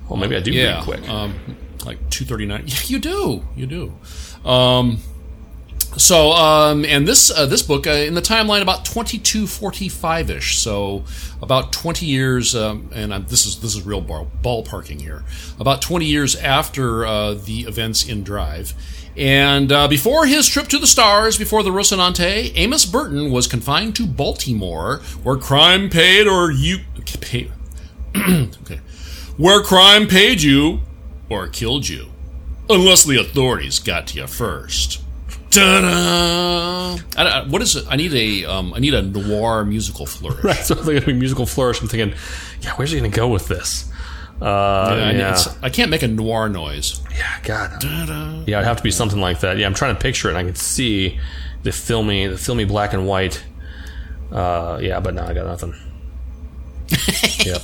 well, 0.10 0.20
maybe 0.20 0.36
I 0.36 0.40
do 0.40 0.52
yeah, 0.52 0.78
read 0.78 0.84
quick. 0.84 1.08
Um, 1.10 1.36
like 1.86 2.10
two 2.10 2.26
thirty 2.26 2.46
nine. 2.48 2.64
Yeah, 2.66 2.76
you 2.88 3.00
do, 3.00 3.46
you 3.56 3.68
do. 3.68 3.94
Um, 4.50 4.98
So, 5.98 6.32
um, 6.32 6.86
and 6.86 7.06
this 7.06 7.30
uh, 7.30 7.46
this 7.46 7.62
book 7.62 7.86
uh, 7.86 7.92
in 7.92 8.14
the 8.14 8.22
timeline 8.22 8.62
about 8.62 8.86
twenty 8.86 9.18
two 9.18 9.46
forty 9.46 9.90
five 9.90 10.30
ish. 10.30 10.58
So, 10.58 11.04
about 11.42 11.74
twenty 11.74 12.06
years, 12.06 12.56
um, 12.56 12.90
and 12.94 13.14
I'm, 13.14 13.26
this 13.26 13.46
is 13.46 13.60
this 13.60 13.76
is 13.76 13.86
real 13.86 14.00
ball, 14.00 14.32
ballparking 14.42 15.02
here. 15.02 15.24
About 15.60 15.82
twenty 15.82 16.06
years 16.06 16.38
after 16.38 17.06
uh, 17.06 17.34
the 17.34 17.62
events 17.64 18.08
in 18.08 18.24
Drive, 18.24 18.74
and 19.18 19.70
uh, 19.70 19.90
before 19.90 20.26
his 20.26 20.48
trip 20.48 20.70
to 20.70 20.80
the 20.80 20.88
stars, 20.88 21.38
before 21.38 21.62
the 21.62 21.72
Rocinante, 21.72 22.54
Amos 22.56 22.86
Burton 22.86 23.30
was 23.30 23.46
confined 23.46 23.96
to 23.98 24.08
Baltimore, 24.08 25.02
where 25.24 25.36
crime 25.36 25.90
paid 25.90 26.26
or 26.26 26.52
you 26.52 26.80
pay, 27.20 27.52
okay, 28.16 28.80
where 29.36 29.62
crime 29.62 30.08
paid 30.08 30.42
you 30.42 30.80
or 31.30 31.50
killed 31.50 31.90
you, 31.90 32.12
unless 32.70 33.04
the 33.04 33.20
authorities 33.20 33.80
got 33.80 34.08
to 34.08 34.20
you 34.20 34.28
first. 34.28 35.02
Ta-da! 35.52 36.98
I, 37.18 37.24
I, 37.42 37.48
what 37.48 37.62
is 37.62 37.76
it? 37.76 37.86
I 37.90 37.96
need 37.98 38.14
a 38.14 38.46
um, 38.50 38.74
I 38.74 38.80
need 38.80 38.94
a 38.94 39.02
noir 39.02 39.66
musical 39.66 40.06
flourish. 40.06 40.44
Right. 40.44 40.56
So 40.58 40.78
I'm 40.78 40.86
thinking 40.86 41.20
musical 41.20 41.46
flourish. 41.46 41.82
I'm 41.82 41.88
thinking, 41.88 42.18
yeah, 42.62 42.72
where's 42.76 42.92
he 42.92 43.00
going 43.00 43.12
to 43.12 43.16
go 43.16 43.28
with 43.28 43.48
this? 43.48 43.90
Uh, 44.42 44.46
I, 44.46 45.12
yeah, 45.12 45.30
it's- 45.32 45.56
I 45.62 45.70
can't 45.70 45.92
make 45.92 46.02
a 46.04 46.08
noir 46.08 46.50
noise. 46.50 47.00
yeah, 47.12 47.40
God. 47.44 47.84
Yeah, 47.84 48.58
it'd 48.58 48.66
have 48.68 48.78
to 48.78 48.84
be 48.84 48.90
something 48.92 49.20
like 49.20 49.42
that. 49.42 49.58
Yeah, 49.58 49.68
I'm 49.68 49.74
trying 49.76 49.94
to 49.96 50.02
picture 50.02 50.30
it, 50.30 50.32
and 50.32 50.38
I 50.40 50.44
can 50.44 50.56
see 50.56 51.20
the 51.64 51.72
filmy, 51.72 52.26
the 52.28 52.38
filmy 52.40 52.64
black 52.66 52.94
and 52.94 53.06
white. 53.06 53.44
Uh, 54.32 54.80
yeah, 54.82 55.00
but 55.00 55.14
no, 55.14 55.26
I 55.26 55.34
got 55.34 55.46
nothing. 55.46 55.76
yep. 57.46 57.62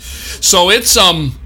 So 0.00 0.70
it's 0.70 0.96
um. 0.96 1.38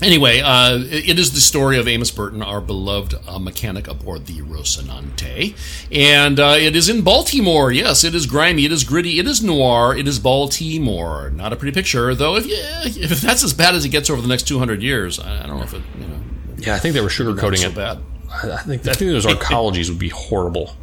Anyway, 0.00 0.40
uh, 0.40 0.78
it 0.78 1.18
is 1.18 1.32
the 1.32 1.40
story 1.40 1.76
of 1.76 1.88
Amos 1.88 2.10
Burton, 2.12 2.40
our 2.40 2.60
beloved 2.60 3.14
uh, 3.26 3.38
mechanic 3.40 3.88
aboard 3.88 4.26
the 4.26 4.40
Rocinante, 4.42 5.56
and 5.90 6.38
uh, 6.38 6.54
it 6.56 6.76
is 6.76 6.88
in 6.88 7.02
Baltimore. 7.02 7.72
Yes, 7.72 8.04
it 8.04 8.14
is 8.14 8.24
grimy, 8.26 8.64
it 8.64 8.70
is 8.70 8.84
gritty, 8.84 9.18
it 9.18 9.26
is 9.26 9.42
noir, 9.42 9.96
it 9.96 10.06
is 10.06 10.20
Baltimore. 10.20 11.30
Not 11.30 11.52
a 11.52 11.56
pretty 11.56 11.74
picture, 11.74 12.14
though. 12.14 12.36
If 12.36 12.46
you, 12.46 12.54
if 13.02 13.20
that's 13.20 13.42
as 13.42 13.52
bad 13.52 13.74
as 13.74 13.84
it 13.84 13.88
gets 13.88 14.08
over 14.08 14.22
the 14.22 14.28
next 14.28 14.44
two 14.46 14.58
hundred 14.60 14.82
years, 14.82 15.18
I, 15.18 15.42
I 15.42 15.46
don't 15.46 15.56
know 15.58 15.64
if 15.64 15.74
it 15.74 15.82
you 15.98 16.06
know 16.06 16.20
Yeah, 16.58 16.74
I 16.76 16.78
think 16.78 16.94
they 16.94 17.00
were 17.00 17.08
sugarcoating 17.08 17.58
so 17.58 17.68
it. 17.68 17.74
bad. 17.74 17.98
I 18.30 18.52
I 18.52 18.56
think 18.58 18.86
I 18.86 18.92
think 18.92 19.10
those 19.10 19.26
arcologies 19.34 19.88
would 19.90 19.98
be 19.98 20.10
horrible. 20.10 20.76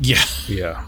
Yeah. 0.00 0.22
Yeah. 0.46 0.84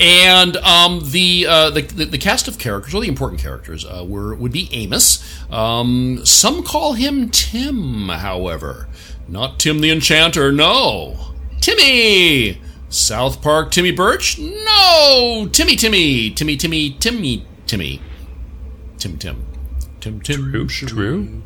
And 0.00 0.56
um, 0.56 1.02
the, 1.10 1.46
uh, 1.46 1.70
the 1.70 1.82
the 1.82 2.16
cast 2.16 2.48
of 2.48 2.58
characters, 2.58 2.94
or 2.94 3.02
the 3.02 3.08
important 3.08 3.40
characters, 3.40 3.84
uh, 3.84 4.02
were 4.06 4.34
would 4.34 4.50
be 4.50 4.68
Amos. 4.72 5.22
Um, 5.52 6.24
some 6.24 6.62
call 6.62 6.94
him 6.94 7.28
Tim, 7.28 8.08
however, 8.08 8.88
not 9.28 9.60
Tim 9.60 9.80
the 9.82 9.90
Enchanter. 9.90 10.50
No, 10.52 11.34
Timmy. 11.60 12.60
South 12.88 13.40
Park 13.40 13.70
Timmy 13.70 13.92
Burch. 13.92 14.38
No, 14.38 15.48
Timmy 15.52 15.76
Timmy 15.76 16.30
Timmy 16.30 16.56
Timmy 16.56 16.90
Timmy 16.90 17.46
Timmy 17.66 18.00
Tim 18.98 19.16
Tim 19.16 19.46
Tim 20.00 20.20
Tim. 20.20 20.50
True. 20.50 20.66
True. 20.66 21.42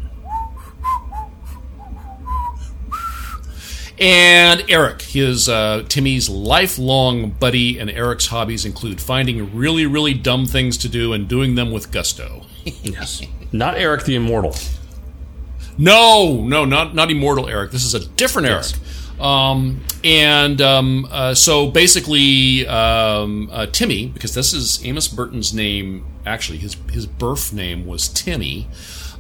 And 3.99 4.65
Eric, 4.69 5.03
his 5.03 5.49
uh, 5.49 5.85
Timmy's 5.89 6.29
lifelong 6.29 7.31
buddy, 7.31 7.79
and 7.79 7.89
Eric's 7.89 8.27
hobbies 8.27 8.65
include 8.65 9.01
finding 9.01 9.55
really, 9.55 9.87
really 9.87 10.15
dumb 10.15 10.47
things 10.47 10.77
to 10.79 10.89
do 10.89 11.13
and 11.13 11.29
doing 11.29 11.55
them 11.55 11.71
with 11.71 11.93
gusto. 11.93 12.43
Yes. 12.65 13.23
Not 13.53 13.77
Eric 13.77 14.05
the 14.05 14.17
Immortal. 14.17 14.55
No, 15.77 16.45
no, 16.45 16.65
not 16.65 16.95
not 16.95 17.11
immortal 17.11 17.49
Eric. 17.49 17.73
This 17.73 17.85
is 17.85 17.95
a 17.95 18.07
different 18.07 18.49
Eric. 18.49 18.67
Um, 19.21 19.81
and 20.03 20.61
um, 20.61 21.09
uh, 21.11 21.35
so 21.35 21.71
basically, 21.71 22.67
um, 22.67 23.49
uh, 23.53 23.67
Timmy, 23.67 24.07
because 24.07 24.35
this 24.35 24.53
is 24.53 24.85
Amos 24.85 25.09
Burton's 25.09 25.53
name. 25.53 26.05
Actually, 26.27 26.59
his 26.59 26.77
his 26.93 27.07
birth 27.07 27.53
name 27.53 27.87
was 27.87 28.09
Timmy, 28.09 28.69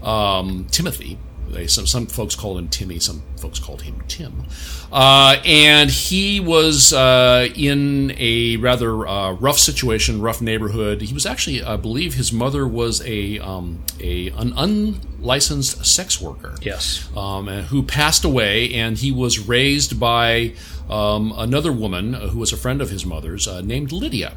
um, 0.03 0.67
Timothy. 0.71 1.19
They, 1.49 1.67
some 1.67 1.87
some 1.87 2.07
folks 2.07 2.35
called 2.35 2.59
him 2.59 2.69
Timmy. 2.69 2.99
Some 2.99 3.23
folks 3.41 3.59
called 3.59 3.83
him 3.83 4.03
Tim. 4.09 4.45
Uh, 4.91 5.37
and 5.45 5.91
he 5.91 6.41
was 6.41 6.93
uh, 6.93 7.49
in 7.55 8.13
a 8.19 8.57
rather 8.57 9.07
uh, 9.07 9.33
rough 9.33 9.59
situation, 9.59 10.21
rough 10.21 10.41
neighborhood. 10.41 11.03
He 11.03 11.13
was 11.15 11.27
actually, 11.27 11.63
I 11.63 11.77
believe, 11.77 12.15
his 12.15 12.33
mother 12.33 12.67
was 12.67 13.03
a 13.07 13.39
um, 13.41 13.85
a 14.01 14.29
an 14.31 14.53
unlicensed 14.57 15.85
sex 15.87 16.21
worker 16.21 16.55
Yes. 16.63 17.09
um, 17.17 17.49
and 17.49 17.67
who 17.67 17.83
passed 17.83 18.25
away, 18.25 18.73
and 18.75 18.97
he 18.99 19.13
was 19.13 19.39
raised 19.39 19.99
by 20.01 20.55
um, 20.89 21.33
another 21.37 21.73
woman 21.73 22.15
uh, 22.15 22.29
who 22.29 22.39
was 22.39 22.53
a 22.53 22.57
friend 22.57 22.81
of 22.81 22.91
his 22.91 23.05
mother's 23.07 23.47
uh, 23.49 23.61
named 23.61 23.93
Lydia. 23.93 24.35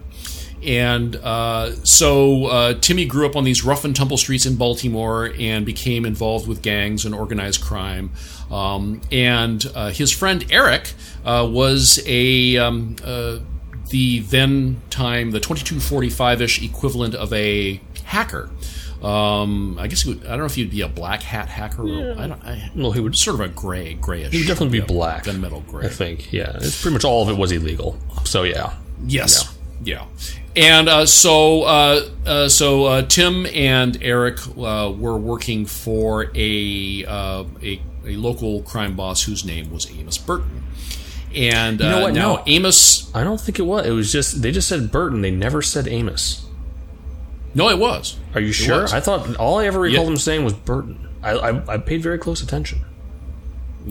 And 0.63 1.15
uh, 1.17 1.71
so 1.83 2.45
uh, 2.47 2.73
Timmy 2.75 3.05
grew 3.05 3.25
up 3.25 3.35
on 3.35 3.43
these 3.43 3.63
rough 3.63 3.85
and 3.85 3.95
tumble 3.95 4.17
streets 4.17 4.45
in 4.45 4.55
Baltimore 4.55 5.31
and 5.39 5.65
became 5.65 6.05
involved 6.05 6.47
with 6.47 6.61
gangs 6.61 7.05
and 7.05 7.13
organized 7.13 7.61
crime. 7.61 8.11
Um, 8.51 9.01
and 9.11 9.63
uh, 9.75 9.89
his 9.91 10.11
friend 10.11 10.45
Eric 10.49 10.93
uh, 11.25 11.47
was 11.49 12.01
a 12.05 12.57
um, 12.57 12.95
uh, 13.03 13.39
the 13.89 14.19
then 14.19 14.81
time 14.89 15.31
the 15.31 15.39
2245 15.39 16.41
ish 16.41 16.63
equivalent 16.63 17.15
of 17.15 17.31
a 17.33 17.79
hacker. 18.03 18.49
Um, 19.03 19.77
I 19.79 19.87
guess 19.87 20.01
he 20.01 20.13
would, 20.13 20.25
I 20.25 20.29
don't 20.29 20.39
know 20.39 20.45
if 20.45 20.55
he'd 20.55 20.71
be 20.71 20.81
a 20.81 20.87
black 20.87 21.21
hat 21.21 21.49
hacker. 21.49 21.83
Or, 21.83 22.17
I 22.17 22.27
don't. 22.27 22.43
I, 22.43 22.71
Well, 22.75 22.91
he 22.91 22.99
would. 22.99 23.15
sort 23.15 23.35
of 23.35 23.41
a 23.41 23.47
gray, 23.49 23.93
grayish. 23.93 24.31
He 24.31 24.39
would 24.39 24.47
definitely 24.47 24.79
be 24.79 24.81
yeah, 24.81 24.85
black. 24.85 25.25
gunmetal 25.25 25.65
gray. 25.67 25.85
I 25.85 25.89
think. 25.89 26.33
Yeah. 26.33 26.53
It's 26.55 26.81
pretty 26.81 26.93
much 26.93 27.05
all 27.05 27.21
of 27.21 27.29
it 27.29 27.37
was 27.37 27.51
illegal. 27.51 27.97
So 28.23 28.43
yeah. 28.43 28.73
Yes. 29.05 29.43
Yeah. 29.43 29.56
Yeah, 29.83 30.05
and 30.55 30.89
uh, 30.89 31.05
so, 31.05 31.63
uh, 31.63 32.09
uh, 32.25 32.49
so 32.49 32.85
uh, 32.85 33.01
Tim 33.03 33.45
and 33.45 33.97
Eric 34.01 34.39
uh, 34.57 34.91
were 34.97 35.17
working 35.17 35.65
for 35.65 36.31
a, 36.35 37.05
uh, 37.05 37.43
a 37.61 37.81
a 38.05 38.15
local 38.15 38.61
crime 38.63 38.95
boss 38.95 39.23
whose 39.23 39.45
name 39.45 39.71
was 39.71 39.89
Amos 39.91 40.17
Burton. 40.17 40.63
And 41.35 41.79
know 41.79 41.99
uh, 41.99 42.01
what? 42.03 42.13
now 42.13 42.35
No. 42.37 42.43
Amos, 42.47 43.13
I 43.13 43.23
don't 43.23 43.39
think 43.39 43.59
it 43.59 43.63
was. 43.63 43.85
It 43.85 43.91
was 43.91 44.11
just 44.11 44.41
they 44.41 44.51
just 44.51 44.67
said 44.67 44.91
Burton. 44.91 45.21
They 45.21 45.29
never 45.31 45.61
said 45.61 45.87
Amos. 45.87 46.45
no, 47.53 47.69
it 47.69 47.77
was. 47.77 48.17
Are 48.33 48.41
you 48.41 48.51
sure? 48.51 48.81
was. 48.83 48.93
I 48.93 48.99
thought 48.99 49.35
all 49.35 49.59
I 49.59 49.67
ever 49.67 49.79
recalled 49.79 50.07
Yeah. 50.07 50.11
him 50.13 50.17
saying 50.17 50.43
was 50.43 50.53
Burton. 50.53 51.07
I, 51.21 51.31
I 51.31 51.73
I 51.73 51.77
paid 51.77 52.01
very 52.01 52.17
close 52.17 52.41
attention. 52.41 52.79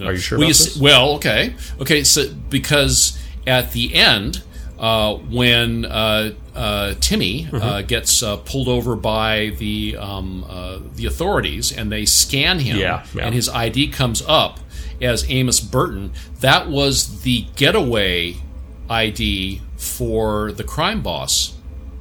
Are 0.03 0.13
you 0.13 0.19
sure 0.19 0.39
Well, 0.39 0.49
you 0.49 0.55
well, 0.81 1.11
okay, 1.17 1.55
okay. 1.81 2.03
So 2.05 2.33
because 2.51 3.19
at 3.47 3.73
the 3.73 3.95
end, 3.95 4.43
uh, 4.79 5.15
when 5.15 5.85
uh, 5.87 6.33
uh, 6.55 6.95
Timmy 7.01 7.47
uh, 7.53 7.57
Mm-hmm. 7.59 7.87
gets 7.87 8.23
uh, 8.23 8.37
pulled 8.39 8.69
over 8.69 8.95
by 8.97 9.53
the 9.59 9.97
um, 9.99 10.45
uh, 10.49 10.79
the 10.95 11.07
authorities 11.07 11.73
and 11.77 11.91
they 11.91 12.05
scan 12.05 12.59
him, 12.61 12.77
Yeah, 12.79 13.05
yeah. 13.15 13.25
and 13.27 13.35
his 13.35 13.49
ID 13.49 13.89
comes 13.89 14.23
up 14.27 14.61
as 15.01 15.29
Amos 15.31 15.61
Burton, 15.61 16.13
that 16.41 16.69
was 16.69 17.23
the 17.23 17.47
getaway 17.57 18.37
ID 18.89 19.61
for 19.77 20.53
the 20.53 20.65
crime 20.65 21.03
boss, 21.03 21.55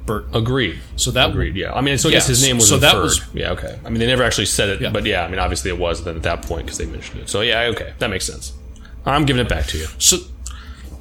Burton. 0.05 0.36
Agreed. 0.36 0.80
So 0.95 1.11
that 1.11 1.32
Agreed. 1.32 1.55
Yeah. 1.55 1.73
I 1.73 1.82
mean, 1.82 1.97
so 1.97 2.09
I 2.09 2.11
guess 2.13 2.23
Yes. 2.30 2.39
his 2.39 2.43
name 2.47 2.57
was 2.57 2.69
So 2.69 2.78
that 2.78 2.95
was- 2.95 3.21
yeah. 3.34 3.51
Okay. 3.51 3.78
I 3.84 3.89
mean, 3.89 3.99
they 3.99 4.07
never 4.07 4.23
actually 4.23 4.45
said 4.45 4.69
it, 4.69 4.82
Yeah. 4.82 4.91
but 4.91 5.05
yeah. 5.05 5.26
I 5.26 5.28
mean, 5.30 5.39
obviously 5.39 5.71
it 5.71 5.78
was 5.78 6.03
then 6.03 6.15
at 6.15 6.23
that 6.23 6.43
point 6.43 6.65
because 6.65 6.78
they 6.78 6.86
mentioned 6.86 7.21
it. 7.21 7.30
So 7.30 7.41
yeah. 7.41 7.61
Okay. 7.73 7.93
That 7.99 8.09
makes 8.09 8.26
sense. 8.26 8.53
I'm 9.05 9.26
giving 9.26 9.41
it 9.45 9.49
back 9.49 9.65
to 9.67 9.78
you. 9.78 9.88
So, 9.99 10.17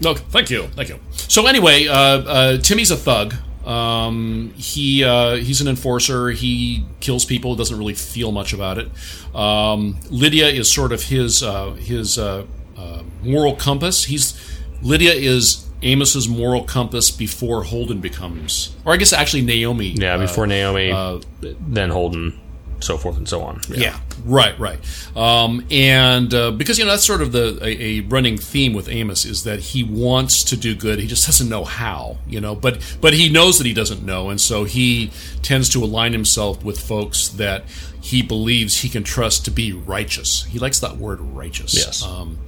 no, 0.01 0.14
thank 0.14 0.51
you, 0.51 0.64
thank 0.68 0.88
you. 0.88 0.99
So 1.12 1.47
anyway, 1.47 1.86
uh, 1.86 1.95
uh, 1.95 2.59
Timmy's 2.59 2.90
a 2.90 2.97
thug. 2.97 3.34
Um, 3.66 4.53
he 4.57 5.03
uh, 5.05 5.36
he's 5.36 5.61
an 5.61 5.68
enforcer. 5.68 6.30
He 6.30 6.84
kills 7.01 7.24
people. 7.24 7.57
Doesn't 7.57 7.78
really 7.78 7.95
feel 7.95 8.30
much 8.30 8.53
about 8.53 8.78
it. 8.78 8.90
Um, 9.34 9.99
Lydia 10.11 10.49
is 10.49 10.70
sort 10.70 10.92
of 10.92 11.05
his 11.05 11.42
uh, 11.42 11.70
his 11.72 12.18
uh, 12.18 12.45
uh, 12.76 13.03
moral 13.22 13.57
compass. 13.57 14.05
He's 14.05 14.38
Lydia 14.82 15.14
is 15.14 15.66
Amos's 15.82 16.28
moral 16.28 16.64
compass 16.64 17.11
before 17.11 17.64
Holden 17.64 18.01
becomes, 18.01 18.74
or 18.84 18.92
I 18.92 18.97
guess 18.97 19.12
actually 19.12 19.42
Naomi. 19.42 19.88
Yeah. 19.92 20.18
Before 20.18 20.47
Naomi, 20.47 20.90
uh, 20.90 21.20
then 21.40 21.90
Holden, 21.90 22.38
so 22.85 22.99
forth 22.99 23.16
and 23.16 23.28
so 23.28 23.43
on. 23.43 23.61
yeah, 23.68 23.99
right, 24.24 24.59
right. 24.59 24.78
Um, 25.16 25.64
and 25.70 26.32
uh, 26.32 26.51
because 26.51 26.78
you 26.78 26.85
know 26.85 26.91
that's 26.91 27.05
sort 27.05 27.22
of 27.22 27.32
the 27.32 27.59
a, 27.62 27.99
a 27.99 28.01
running 28.03 28.37
theme 28.37 28.74
with 28.74 28.89
Amos 28.89 29.24
is 29.24 29.45
that 29.45 29.61
he 29.61 29.82
wants 29.82 30.45
to 30.45 30.57
do 30.57 30.74
good, 30.74 30.99
he 30.99 31.07
just 31.07 31.26
doesn't 31.26 31.49
know 31.49 31.64
how. 31.64 32.18
You 32.26 32.41
know, 32.41 32.55
but 32.55 32.97
but 33.01 33.14
he 33.14 33.28
knows 33.28 33.59
that 33.59 33.66
he 33.66 33.74
doesn't 33.74 34.05
know, 34.05 34.30
and 34.30 34.41
so 34.41 34.64
he 34.64 35.11
tends 35.43 35.68
to 35.70 35.82
align 35.82 36.12
himself 36.12 36.64
with 36.64 36.80
folks 36.80 37.28
that 37.28 37.64
he 38.01 38.22
believes 38.22 38.78
he 38.82 38.89
can 38.89 39.03
trust 39.03 39.47
to 39.47 39.51
be 39.51 39.72
righteous. 39.72 40.45
He 40.45 40.59
likes 40.59 40.80
that 40.80 40.99
word 40.99 41.20
righteous. 41.20 41.74
Yes. 41.74 42.03
Um, 42.03 42.39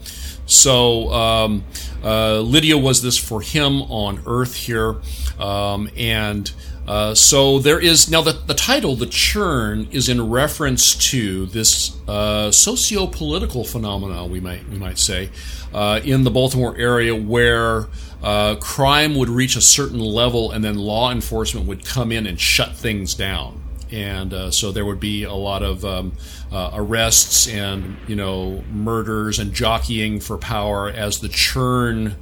so 0.47 1.11
um, 1.13 1.65
uh, 2.05 2.41
Lydia 2.41 2.79
was 2.79 3.03
this 3.03 3.19
for 3.19 3.41
him 3.41 3.83
on 3.83 4.23
Earth 4.27 4.55
here, 4.55 4.97
um, 5.41 5.91
and 5.97 6.51
Uh, 6.87 7.15
so 7.15 7.59
there 7.59 7.81
is 7.81 8.09
now 8.11 8.23
the, 8.23 8.33
the 8.33 8.55
title, 8.55 8.95
the 8.95 9.07
churn, 9.07 9.89
is 9.91 10.09
in 10.09 10.31
reference 10.31 10.95
to 11.11 11.47
this 11.47 11.97
uh, 12.07 12.51
socio-political 12.51 13.65
phenomenon, 13.65 14.31
we 14.31 14.39
might 14.39 14.69
we 14.69 14.79
might 14.79 14.99
say, 14.99 15.31
uh, 15.75 16.01
in 16.05 16.23
the 16.23 16.31
Baltimore 16.31 16.77
area 16.79 17.15
where 17.15 17.87
uh, 18.23 18.55
crime 18.57 19.17
would 19.17 19.29
reach 19.29 19.57
a 19.57 19.61
certain 19.61 19.99
level 19.99 20.53
and 20.53 20.65
then 20.65 20.79
law 20.79 21.11
enforcement 21.11 21.67
would 21.67 21.85
come 21.85 22.13
in 22.13 22.25
and 22.25 22.41
shut 22.41 22.77
things 22.77 23.15
down, 23.15 23.61
and 23.91 24.33
uh, 24.33 24.51
so 24.53 24.71
there 24.71 24.85
would 24.85 25.01
be 25.01 25.25
a 25.25 25.35
lot 25.35 25.65
of 25.65 25.85
um, 25.85 26.13
uh, 26.53 26.71
arrests 26.75 27.49
and 27.49 27.97
you 28.07 28.15
know 28.15 28.63
murders 28.71 29.41
and 29.41 29.53
jockeying 29.53 30.21
for 30.21 30.39
power 30.39 30.89
as 30.89 31.19
the 31.19 31.29
churn 31.29 32.15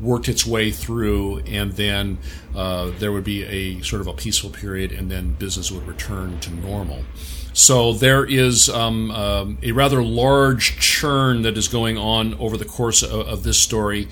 worked 0.00 0.28
its 0.28 0.46
way 0.46 0.70
through, 0.70 1.38
and 1.40 1.72
then 1.72 2.18
uh, 2.54 2.90
there 2.98 3.12
would 3.12 3.24
be 3.24 3.44
a 3.44 3.80
sort 3.82 4.00
of 4.00 4.06
a 4.06 4.12
peaceful 4.12 4.50
period, 4.50 4.92
and 4.92 5.10
then 5.10 5.34
business 5.34 5.70
would 5.70 5.86
return 5.86 6.38
to 6.40 6.50
normal. 6.54 7.04
So 7.52 7.92
there 7.92 8.24
is 8.24 8.68
um, 8.68 9.10
um, 9.12 9.58
a 9.62 9.72
rather 9.72 10.02
large 10.02 10.78
churn 10.80 11.42
that 11.42 11.56
is 11.56 11.68
going 11.68 11.96
on 11.96 12.34
over 12.34 12.56
the 12.56 12.64
course 12.64 13.02
of, 13.02 13.28
of 13.28 13.42
this 13.44 13.58
story, 13.58 14.08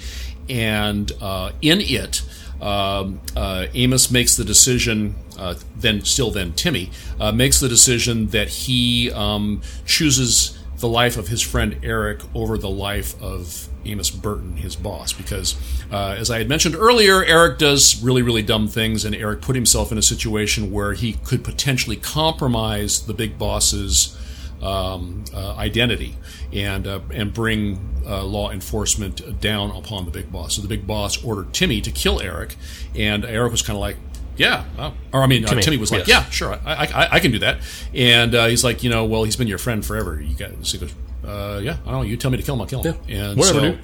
and 0.49 1.11
uh, 1.21 1.51
in 1.61 1.81
it, 1.81 2.23
um, 2.61 3.21
uh, 3.37 3.67
Amos 3.75 4.11
makes 4.11 4.37
the 4.37 4.45
decision. 4.45 5.17
Uh, 5.37 5.55
then, 5.77 6.05
still, 6.05 6.31
then 6.31 6.53
Timmy 6.53 6.91
uh, 7.19 7.33
makes 7.33 7.59
the 7.59 7.69
decision 7.69 8.29
that 8.29 8.49
he 8.49 9.11
um, 9.11 9.61
chooses 9.87 10.62
the 10.83 10.89
life 10.89 11.17
of 11.17 11.29
his 11.29 11.41
friend 11.41 11.79
Eric 11.83 12.21
over 12.35 12.59
the 12.59 12.69
life 12.69 13.15
of 13.23 13.69
Amos 13.85 14.11
Burton, 14.11 14.57
his 14.57 14.75
boss, 14.77 15.13
because 15.13 15.55
uh, 15.93 16.17
as 16.19 16.29
I 16.29 16.39
had 16.39 16.49
mentioned 16.49 16.75
earlier, 16.75 17.25
Eric 17.25 17.59
does 17.59 18.03
really, 18.03 18.21
really 18.21 18.43
dumb 18.43 18.67
things, 18.67 19.05
and 19.05 19.15
Eric 19.15 19.43
put 19.43 19.55
himself 19.55 19.93
in 19.93 19.99
a 19.99 20.03
situation 20.03 20.73
where 20.73 20.93
he 20.95 21.15
could 21.25 21.45
potentially 21.45 21.97
compromise 21.97 23.07
the 23.07 23.15
big 23.15 23.39
boss's 23.39 24.19
um, 24.61 25.25
uh, 25.33 25.55
identity 25.57 26.17
and 26.53 26.87
uh, 26.87 27.01
and 27.13 27.33
bring 27.33 27.79
uh, 28.05 28.25
law 28.25 28.51
enforcement 28.51 29.41
down 29.41 29.71
upon 29.71 30.05
the 30.05 30.11
big 30.11 30.33
boss. 30.33 30.57
So 30.57 30.63
the 30.63 30.69
big 30.69 30.85
boss 30.87 31.23
ordered 31.25 31.53
Timmy 31.53 31.81
to 31.81 31.93
kill 31.93 32.21
Eric, 32.21 32.57
and 32.97 33.25
Eric 33.25 33.53
was 33.53 33.63
kind 33.63 33.77
of 33.77 33.81
like, 33.81 33.97
yeah. 34.37 34.65
Oh. 34.79 34.95
Or 35.13 35.23
I 35.23 35.27
mean, 35.27 35.45
Timmy, 35.45 35.61
uh, 35.61 35.63
Timmy 35.63 35.77
was 35.77 35.93
like, 35.93 36.07
yes. 36.07 36.09
yeah, 36.09 36.31
sure, 36.31 36.59
I, 36.65 36.87
I, 36.87 37.09
I, 37.13 37.21
can 37.21 37.33
do 37.33 37.39
that. 37.41 37.59
And 37.95 38.35
uh, 38.35 38.47
he's 38.47 38.65
like, 38.65 38.83
you 38.83 38.91
know, 38.91 39.05
well, 39.05 39.25
he's 39.25 39.37
been 39.37 39.49
your 39.49 39.59
friend 39.59 39.85
forever. 39.85 40.21
You 40.21 40.35
got. 40.35 40.51
So 40.67 40.79
he 40.79 40.87
goes, 40.87 40.95
uh, 41.25 41.61
yeah, 41.63 41.77
I 41.87 41.91
don't 41.91 42.01
know. 42.01 42.03
You 42.03 42.17
tell 42.17 42.31
me 42.31 42.39
to 42.39 42.43
kill 42.43 42.55
him, 42.55 42.63
I'll 42.63 42.67
kill 42.67 42.83
him. 42.83 42.97
Yeah. 43.07 43.31
And 43.31 43.39
whatever. 43.39 43.79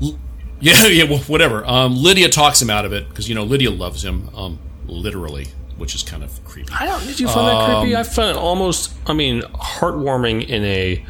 So, 0.00 0.18
yeah, 0.60 0.86
yeah, 0.86 1.04
well, 1.04 1.18
whatever. 1.20 1.64
Um, 1.66 1.96
Lydia 1.96 2.28
talks 2.28 2.60
him 2.60 2.70
out 2.70 2.84
of 2.84 2.92
it 2.92 3.08
because 3.08 3.28
you 3.28 3.34
know 3.34 3.44
Lydia 3.44 3.70
loves 3.70 4.04
him, 4.04 4.30
um, 4.34 4.58
literally, 4.86 5.46
which 5.76 5.94
is 5.94 6.02
kind 6.02 6.22
of 6.22 6.44
creepy. 6.44 6.72
I 6.72 6.86
don't. 6.86 7.04
Did 7.06 7.20
you 7.20 7.28
find 7.28 7.48
um, 7.48 7.70
that 7.70 7.80
creepy? 7.80 7.96
I 7.96 8.02
found 8.02 8.30
it 8.30 8.36
almost. 8.36 8.92
I 9.06 9.12
mean, 9.12 9.42
heartwarming 9.42 10.48
in 10.48 10.64
a. 10.64 11.04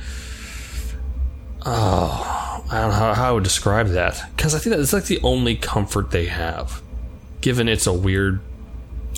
Oh, 1.68 2.64
I 2.70 2.80
don't 2.80 2.90
know 2.90 2.96
how, 2.96 3.14
how 3.14 3.28
I 3.30 3.32
would 3.32 3.44
describe 3.44 3.88
that 3.88 4.22
because 4.36 4.54
I 4.54 4.58
think 4.58 4.74
that 4.74 4.80
it's 4.80 4.92
like 4.92 5.04
the 5.04 5.20
only 5.22 5.56
comfort 5.56 6.10
they 6.10 6.26
have, 6.26 6.80
given 7.40 7.68
it's 7.68 7.86
a 7.86 7.92
weird 7.92 8.40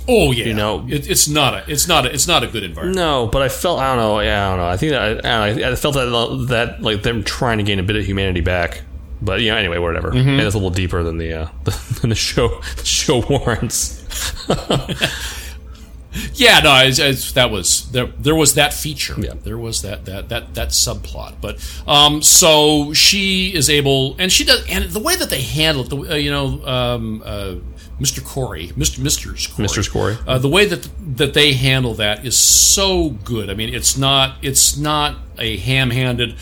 Oh 0.08 0.32
yeah, 0.32 0.46
you 0.46 0.54
know, 0.54 0.86
it, 0.88 1.08
it's 1.08 1.28
not 1.28 1.54
a, 1.54 1.70
it's 1.70 1.86
not 1.86 2.06
a, 2.06 2.12
it's 2.12 2.26
not 2.26 2.42
a 2.42 2.46
good 2.46 2.62
environment. 2.62 2.96
No, 2.96 3.26
but 3.26 3.42
I 3.42 3.50
felt, 3.50 3.78
I 3.78 3.88
don't 3.88 3.98
know, 3.98 4.20
yeah, 4.20 4.46
I 4.46 4.50
don't 4.50 4.58
know. 4.58 4.68
I 4.68 4.76
think 4.78 4.92
that 4.92 5.26
I, 5.26 5.48
I, 5.48 5.72
I 5.72 5.74
felt 5.74 5.94
that 5.96 6.46
that 6.48 6.80
like 6.80 7.02
them 7.02 7.22
trying 7.22 7.58
to 7.58 7.64
gain 7.64 7.78
a 7.78 7.82
bit 7.82 7.96
of 7.96 8.06
humanity 8.06 8.40
back. 8.40 8.82
But 9.20 9.40
you 9.40 9.50
know, 9.50 9.56
anyway, 9.56 9.78
whatever. 9.78 10.10
Mm-hmm. 10.10 10.28
And 10.28 10.40
it's 10.40 10.54
a 10.54 10.58
little 10.58 10.70
deeper 10.70 11.02
than 11.02 11.18
the 11.18 11.32
uh, 11.34 11.48
than 12.00 12.10
the 12.10 12.16
show 12.16 12.60
the 12.76 12.86
show 12.86 13.20
warrants. 13.28 14.02
yeah, 16.34 16.60
no, 16.60 16.74
it's, 16.84 16.98
it's, 16.98 17.32
that 17.32 17.50
was 17.50 17.90
there. 17.92 18.06
There 18.06 18.34
was 18.34 18.54
that 18.54 18.72
feature. 18.72 19.14
Yeah. 19.18 19.34
There 19.42 19.58
was 19.58 19.82
that 19.82 20.04
that 20.06 20.28
that 20.30 20.54
that 20.54 20.68
subplot. 20.68 21.40
But 21.40 21.58
um, 21.86 22.22
so 22.22 22.92
she 22.92 23.54
is 23.54 23.68
able, 23.68 24.16
and 24.18 24.32
she 24.32 24.44
does, 24.44 24.64
and 24.68 24.84
the 24.84 25.00
way 25.00 25.16
that 25.16 25.30
they 25.30 25.42
handle 25.42 25.84
it, 25.84 25.90
the, 25.90 26.12
uh, 26.12 26.14
you 26.14 26.30
know, 26.30 26.64
um, 26.64 27.22
uh, 27.24 27.56
Mr. 28.00 28.24
Corey, 28.24 28.68
Mr. 28.68 29.00
Mr. 29.00 29.54
Corey, 29.54 29.68
Mr. 29.68 29.90
Corey. 29.90 30.16
Uh, 30.26 30.38
the 30.38 30.48
way 30.48 30.66
that 30.66 30.88
that 31.16 31.34
they 31.34 31.52
handle 31.52 31.94
that 31.94 32.24
is 32.24 32.38
so 32.38 33.10
good. 33.10 33.50
I 33.50 33.54
mean, 33.54 33.74
it's 33.74 33.96
not 33.96 34.36
it's 34.40 34.76
not 34.76 35.16
a 35.38 35.56
ham-handed. 35.56 36.36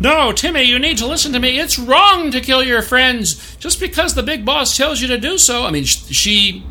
No, 0.00 0.32
Timmy, 0.32 0.62
you 0.62 0.78
need 0.78 0.98
to 0.98 1.06
listen 1.06 1.32
to 1.32 1.38
me. 1.38 1.58
It's 1.58 1.78
wrong 1.78 2.30
to 2.30 2.40
kill 2.40 2.62
your 2.62 2.82
friends 2.82 3.56
just 3.56 3.80
because 3.80 4.14
the 4.14 4.22
big 4.22 4.44
boss 4.44 4.76
tells 4.76 5.00
you 5.00 5.08
to 5.08 5.18
do 5.18 5.38
so. 5.38 5.64
I 5.64 5.70
mean, 5.70 5.84
she 5.84 6.64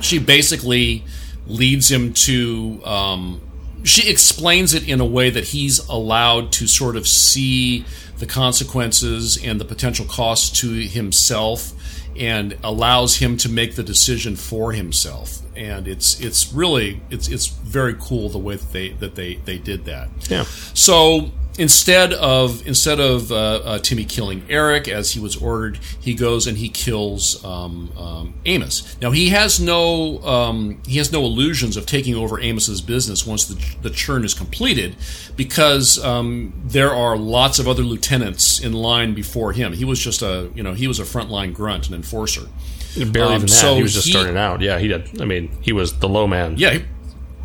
she 0.00 0.18
basically 0.18 1.04
leads 1.46 1.90
him 1.90 2.12
to. 2.12 2.80
Um, 2.84 3.40
she 3.82 4.10
explains 4.10 4.72
it 4.72 4.88
in 4.88 5.00
a 5.00 5.04
way 5.04 5.28
that 5.28 5.44
he's 5.44 5.86
allowed 5.88 6.52
to 6.52 6.66
sort 6.66 6.96
of 6.96 7.06
see 7.06 7.84
the 8.18 8.24
consequences 8.24 9.42
and 9.42 9.60
the 9.60 9.64
potential 9.64 10.06
costs 10.06 10.60
to 10.60 10.68
himself 10.68 11.73
and 12.16 12.56
allows 12.62 13.16
him 13.16 13.36
to 13.38 13.48
make 13.48 13.74
the 13.76 13.82
decision 13.82 14.36
for 14.36 14.72
himself. 14.72 15.38
And 15.56 15.86
it's 15.86 16.20
it's 16.20 16.52
really 16.52 17.00
it's 17.10 17.28
it's 17.28 17.46
very 17.46 17.94
cool 17.94 18.28
the 18.28 18.38
way 18.38 18.56
that 18.56 18.72
they 18.72 18.88
that 18.90 19.14
they 19.14 19.36
they 19.36 19.58
did 19.58 19.84
that. 19.84 20.08
Yeah. 20.28 20.44
So 20.74 21.30
instead 21.58 22.12
of 22.12 22.66
instead 22.66 23.00
of 23.00 23.30
uh, 23.30 23.36
uh, 23.36 23.78
Timmy 23.78 24.04
killing 24.04 24.44
Eric 24.48 24.88
as 24.88 25.12
he 25.12 25.20
was 25.20 25.36
ordered, 25.36 25.78
he 26.00 26.14
goes 26.14 26.46
and 26.46 26.58
he 26.58 26.68
kills 26.68 27.44
um, 27.44 27.92
um, 27.96 28.34
Amos. 28.44 28.96
Now 29.00 29.10
he 29.10 29.30
has 29.30 29.60
no 29.60 30.22
um, 30.22 30.80
he 30.86 30.98
has 30.98 31.12
no 31.12 31.24
illusions 31.24 31.76
of 31.76 31.86
taking 31.86 32.14
over 32.14 32.40
Amos's 32.40 32.80
business 32.80 33.26
once 33.26 33.44
the, 33.46 33.62
the 33.82 33.90
churn 33.90 34.24
is 34.24 34.34
completed, 34.34 34.96
because 35.36 36.02
um, 36.04 36.52
there 36.64 36.92
are 36.92 37.16
lots 37.16 37.58
of 37.58 37.68
other 37.68 37.82
lieutenants 37.82 38.60
in 38.60 38.72
line 38.72 39.14
before 39.14 39.52
him. 39.52 39.72
He 39.72 39.84
was 39.84 40.00
just 40.00 40.22
a 40.22 40.50
you 40.54 40.62
know 40.62 40.74
he 40.74 40.88
was 40.88 40.98
a 40.98 41.04
frontline 41.04 41.54
grunt, 41.54 41.88
an 41.88 41.94
enforcer. 41.94 42.48
Barely 42.96 43.34
even 43.34 43.34
um, 43.34 43.40
that. 43.42 43.48
So 43.48 43.74
he 43.74 43.82
was 43.82 43.92
just 43.92 44.06
he, 44.06 44.12
starting 44.12 44.36
out. 44.36 44.60
Yeah, 44.60 44.78
he 44.78 44.86
did. 44.88 45.20
I 45.20 45.24
mean, 45.24 45.50
he 45.60 45.72
was 45.72 45.98
the 45.98 46.08
low 46.08 46.26
man. 46.26 46.54
Yeah. 46.56 46.74
He, 46.74 46.84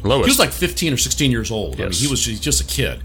Lowest. 0.03 0.27
He 0.27 0.31
was 0.31 0.39
like 0.39 0.51
15 0.51 0.93
or 0.93 0.97
16 0.97 1.31
years 1.31 1.51
old. 1.51 1.77
Yes. 1.77 1.85
I 1.85 1.89
mean, 1.89 1.99
he 1.99 2.07
was 2.07 2.23
just 2.23 2.61
a 2.61 2.63
kid. 2.63 3.01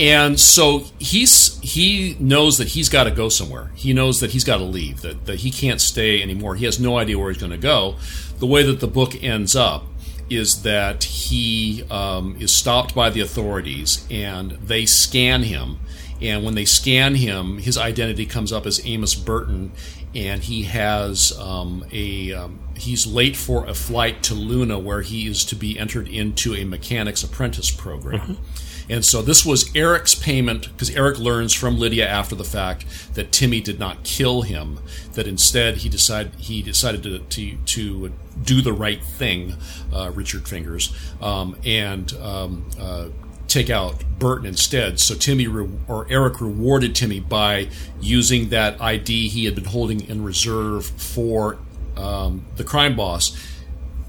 And 0.00 0.40
so 0.40 0.84
he's 0.98 1.60
he 1.60 2.16
knows 2.18 2.56
that 2.56 2.68
he's 2.68 2.88
got 2.88 3.04
to 3.04 3.10
go 3.10 3.28
somewhere. 3.28 3.70
He 3.74 3.92
knows 3.92 4.20
that 4.20 4.30
he's 4.30 4.44
got 4.44 4.56
to 4.56 4.64
leave. 4.64 5.02
That 5.02 5.26
that 5.26 5.40
he 5.40 5.50
can't 5.50 5.78
stay 5.78 6.22
anymore. 6.22 6.56
He 6.56 6.64
has 6.64 6.80
no 6.80 6.96
idea 6.96 7.18
where 7.18 7.30
he's 7.30 7.38
going 7.38 7.52
to 7.52 7.58
go. 7.58 7.96
The 8.38 8.46
way 8.46 8.62
that 8.62 8.80
the 8.80 8.86
book 8.86 9.22
ends 9.22 9.54
up 9.54 9.84
is 10.30 10.62
that 10.62 11.04
he 11.04 11.84
um, 11.90 12.36
is 12.40 12.50
stopped 12.50 12.94
by 12.94 13.10
the 13.10 13.20
authorities 13.20 14.06
and 14.10 14.52
they 14.52 14.86
scan 14.86 15.42
him. 15.42 15.80
And 16.22 16.44
when 16.44 16.54
they 16.54 16.64
scan 16.64 17.16
him, 17.16 17.58
his 17.58 17.76
identity 17.76 18.24
comes 18.24 18.52
up 18.52 18.66
as 18.66 18.84
Amos 18.86 19.14
Burton, 19.14 19.72
and 20.14 20.42
he 20.42 20.62
has 20.62 21.32
um, 21.38 21.84
a 21.92 22.32
um, 22.32 22.58
he's 22.74 23.06
late 23.06 23.36
for 23.36 23.66
a 23.66 23.74
flight 23.74 24.22
to 24.24 24.34
Luna 24.34 24.78
where 24.78 25.02
he 25.02 25.26
is 25.26 25.44
to 25.46 25.56
be 25.56 25.78
entered 25.78 26.08
into 26.08 26.54
a 26.54 26.64
mechanic's 26.64 27.22
apprentice 27.22 27.70
program. 27.70 28.20
Mm-hmm. 28.20 28.69
And 28.90 29.04
so 29.04 29.22
this 29.22 29.46
was 29.46 29.74
Eric's 29.74 30.16
payment 30.16 30.70
because 30.72 30.90
Eric 30.90 31.18
learns 31.20 31.54
from 31.54 31.78
Lydia 31.78 32.06
after 32.08 32.34
the 32.34 32.44
fact 32.44 32.84
that 33.14 33.30
Timmy 33.30 33.60
did 33.60 33.78
not 33.78 34.02
kill 34.02 34.42
him. 34.42 34.80
That 35.12 35.28
instead 35.28 35.78
he 35.78 35.88
decided 35.88 36.34
he 36.34 36.60
decided 36.60 37.04
to 37.04 37.20
to, 37.20 37.56
to 37.56 38.12
do 38.42 38.60
the 38.60 38.72
right 38.72 39.02
thing, 39.02 39.54
uh, 39.92 40.10
Richard 40.12 40.48
Fingers, 40.48 40.92
um, 41.22 41.56
and 41.64 42.12
um, 42.14 42.68
uh, 42.78 43.08
take 43.46 43.70
out 43.70 44.02
Burton 44.18 44.46
instead. 44.46 44.98
So 44.98 45.14
Timmy 45.14 45.46
re- 45.46 45.68
or 45.86 46.06
Eric 46.10 46.40
rewarded 46.40 46.94
Timmy 46.96 47.20
by 47.20 47.68
using 48.00 48.48
that 48.48 48.80
ID 48.80 49.28
he 49.28 49.44
had 49.44 49.54
been 49.54 49.64
holding 49.64 50.08
in 50.08 50.24
reserve 50.24 50.86
for 50.86 51.58
um, 51.96 52.44
the 52.56 52.64
crime 52.64 52.96
boss 52.96 53.36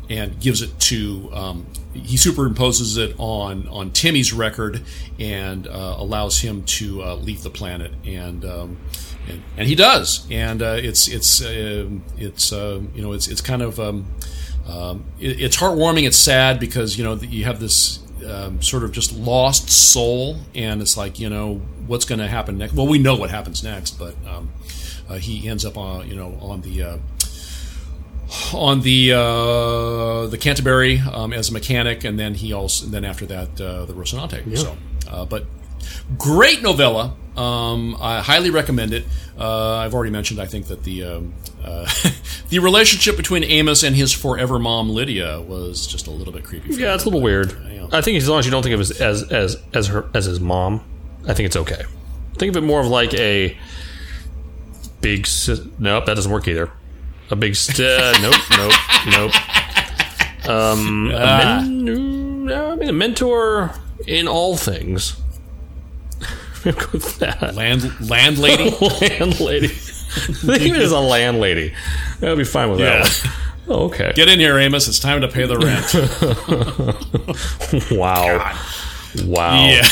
and 0.09 0.39
gives 0.39 0.61
it 0.61 0.79
to 0.79 1.29
um, 1.33 1.65
he 1.93 2.15
superimposes 2.15 2.97
it 2.97 3.15
on 3.17 3.67
on 3.67 3.91
Timmy's 3.91 4.33
record 4.33 4.81
and 5.19 5.67
uh, 5.67 5.95
allows 5.97 6.39
him 6.39 6.63
to 6.63 7.03
uh, 7.03 7.15
leave 7.15 7.43
the 7.43 7.49
planet. 7.49 7.91
And, 8.05 8.45
um, 8.45 8.77
and, 9.27 9.43
and 9.57 9.67
he 9.67 9.75
does. 9.75 10.25
And 10.31 10.61
uh, 10.61 10.77
it's 10.77 11.07
it's 11.07 11.41
uh, 11.41 11.87
it's 12.17 12.51
uh, 12.53 12.81
you 12.95 13.01
know 13.01 13.13
it's 13.13 13.27
it's 13.27 13.41
kind 13.41 13.61
of 13.61 13.79
um, 13.79 14.07
um, 14.67 15.05
it, 15.19 15.41
it's 15.41 15.57
heartwarming. 15.57 16.05
It's 16.05 16.17
sad 16.17 16.59
because 16.59 16.97
you 16.97 17.03
know 17.03 17.15
you 17.15 17.45
have 17.45 17.59
this 17.59 17.99
um, 18.25 18.61
sort 18.61 18.83
of 18.83 18.91
just 18.91 19.13
lost 19.13 19.69
soul. 19.69 20.37
And 20.55 20.81
it's 20.81 20.97
like 20.97 21.19
you 21.19 21.29
know 21.29 21.55
what's 21.87 22.05
going 22.05 22.19
to 22.19 22.27
happen 22.27 22.57
next? 22.57 22.73
Well 22.73 22.87
we 22.87 22.99
know 22.99 23.15
what 23.15 23.29
happens 23.29 23.63
next 23.63 23.99
but 23.99 24.15
um, 24.27 24.51
uh, 25.09 25.15
he 25.15 25.47
ends 25.47 25.65
up 25.65 25.77
on 25.77 26.07
you 26.07 26.15
know 26.15 26.37
on 26.41 26.61
the 26.61 26.99
on 28.53 28.81
the 28.81 29.13
uh, 29.13 30.27
the 30.27 30.37
Canterbury 30.39 30.99
um, 30.99 31.33
as 31.33 31.49
a 31.49 31.53
mechanic, 31.53 32.03
and 32.03 32.17
then 32.19 32.33
he 32.35 32.53
also 32.53 32.85
and 32.85 32.93
then 32.93 33.05
after 33.05 33.25
that 33.27 33.59
uh, 33.59 33.85
the 33.85 33.93
Rocinante. 33.93 34.43
Yeah. 34.45 34.57
So, 34.57 34.77
uh, 35.09 35.25
but 35.25 35.45
great 36.17 36.61
novella, 36.61 37.15
Um, 37.35 37.95
I 37.99 38.21
highly 38.21 38.49
recommend 38.49 38.93
it. 38.93 39.05
Uh, 39.37 39.77
I've 39.77 39.93
already 39.93 40.11
mentioned. 40.11 40.39
I 40.39 40.45
think 40.45 40.67
that 40.67 40.83
the 40.83 41.03
um, 41.03 41.33
uh, 41.63 41.89
the 42.49 42.59
relationship 42.59 43.17
between 43.17 43.43
Amos 43.43 43.83
and 43.83 43.95
his 43.95 44.13
forever 44.13 44.59
mom 44.59 44.89
Lydia 44.89 45.41
was 45.41 45.87
just 45.87 46.07
a 46.07 46.11
little 46.11 46.33
bit 46.33 46.43
creepy. 46.43 46.73
for 46.73 46.79
Yeah, 46.79 46.93
it's 46.93 47.03
a 47.03 47.07
little 47.07 47.21
weird. 47.21 47.55
Yeah. 47.69 47.87
I 47.91 48.01
think 48.01 48.17
as 48.17 48.29
long 48.29 48.39
as 48.39 48.45
you 48.45 48.51
don't 48.51 48.63
think 48.63 48.75
of 48.75 48.81
it 48.81 49.01
as 49.01 49.31
as 49.31 49.57
as 49.73 49.87
her 49.87 50.09
as 50.13 50.25
his 50.25 50.39
mom, 50.39 50.81
I 51.27 51.33
think 51.33 51.47
it's 51.47 51.55
okay. 51.57 51.83
Think 52.37 52.55
of 52.55 52.63
it 52.63 52.65
more 52.65 52.79
of 52.79 52.87
like 52.87 53.13
a 53.13 53.57
big. 55.01 55.27
Nope, 55.79 56.05
that 56.05 56.15
doesn't 56.15 56.31
work 56.31 56.47
either. 56.47 56.71
A 57.31 57.35
big. 57.35 57.55
St- 57.55 57.79
uh, 57.79 58.13
nope, 58.21 58.35
nope, 58.57 58.73
nope. 59.07 60.47
Um, 60.49 61.11
a, 61.11 61.61
men- 61.61 62.45
no, 62.45 62.71
I 62.71 62.75
mean, 62.75 62.89
a 62.89 62.93
mentor 62.93 63.73
in 64.07 64.27
all 64.27 64.57
things. 64.57 65.15
With 66.65 67.17
that. 67.19 67.55
Land 67.55 68.09
landlady. 68.09 68.69
landlady. 69.01 69.67
Think 69.69 70.61
of 70.61 70.75
it 70.75 70.81
as 70.81 70.91
a 70.91 70.99
landlady. 70.99 71.73
I'll 72.21 72.35
be 72.35 72.43
fine 72.43 72.69
with 72.69 72.79
Yeah. 72.81 73.03
that. 73.03 73.21
One. 73.65 73.77
Oh, 73.79 73.85
okay. 73.85 74.11
Get 74.15 74.27
in 74.27 74.39
here, 74.39 74.57
Amos. 74.57 74.87
It's 74.87 74.99
time 74.99 75.21
to 75.21 75.27
pay 75.27 75.45
the 75.45 75.57
rent. 75.57 75.93
wow. 77.91 78.57
Wow. 79.25 79.67
Yeah. 79.67 79.87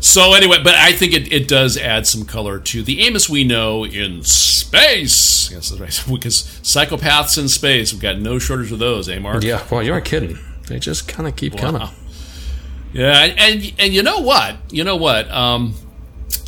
So 0.00 0.34
anyway, 0.34 0.58
but 0.62 0.74
I 0.74 0.92
think 0.92 1.12
it, 1.12 1.32
it 1.32 1.48
does 1.48 1.76
add 1.76 2.06
some 2.06 2.24
color 2.24 2.58
to 2.58 2.82
the 2.82 3.02
Amos 3.02 3.28
we 3.28 3.44
know 3.44 3.84
in 3.84 4.22
space. 4.22 5.50
Yes, 5.50 5.70
that's 5.70 5.80
right. 5.80 6.04
Because 6.16 6.42
psychopaths 6.62 7.38
in 7.38 7.48
space, 7.48 7.92
we've 7.92 8.02
got 8.02 8.18
no 8.18 8.38
shortage 8.38 8.72
of 8.72 8.78
those, 8.78 9.08
eh, 9.08 9.18
Mark? 9.18 9.42
Yeah, 9.42 9.64
well, 9.70 9.82
you 9.82 9.92
aren't 9.92 10.04
kidding. 10.04 10.38
They 10.68 10.78
just 10.78 11.08
kind 11.08 11.28
of 11.28 11.36
keep 11.36 11.56
coming. 11.56 11.88
Yeah, 12.92 13.24
and, 13.24 13.38
and 13.38 13.72
and 13.78 13.94
you 13.94 14.02
know 14.02 14.20
what? 14.20 14.56
You 14.70 14.82
know 14.82 14.96
what? 14.96 15.30
Um, 15.30 15.74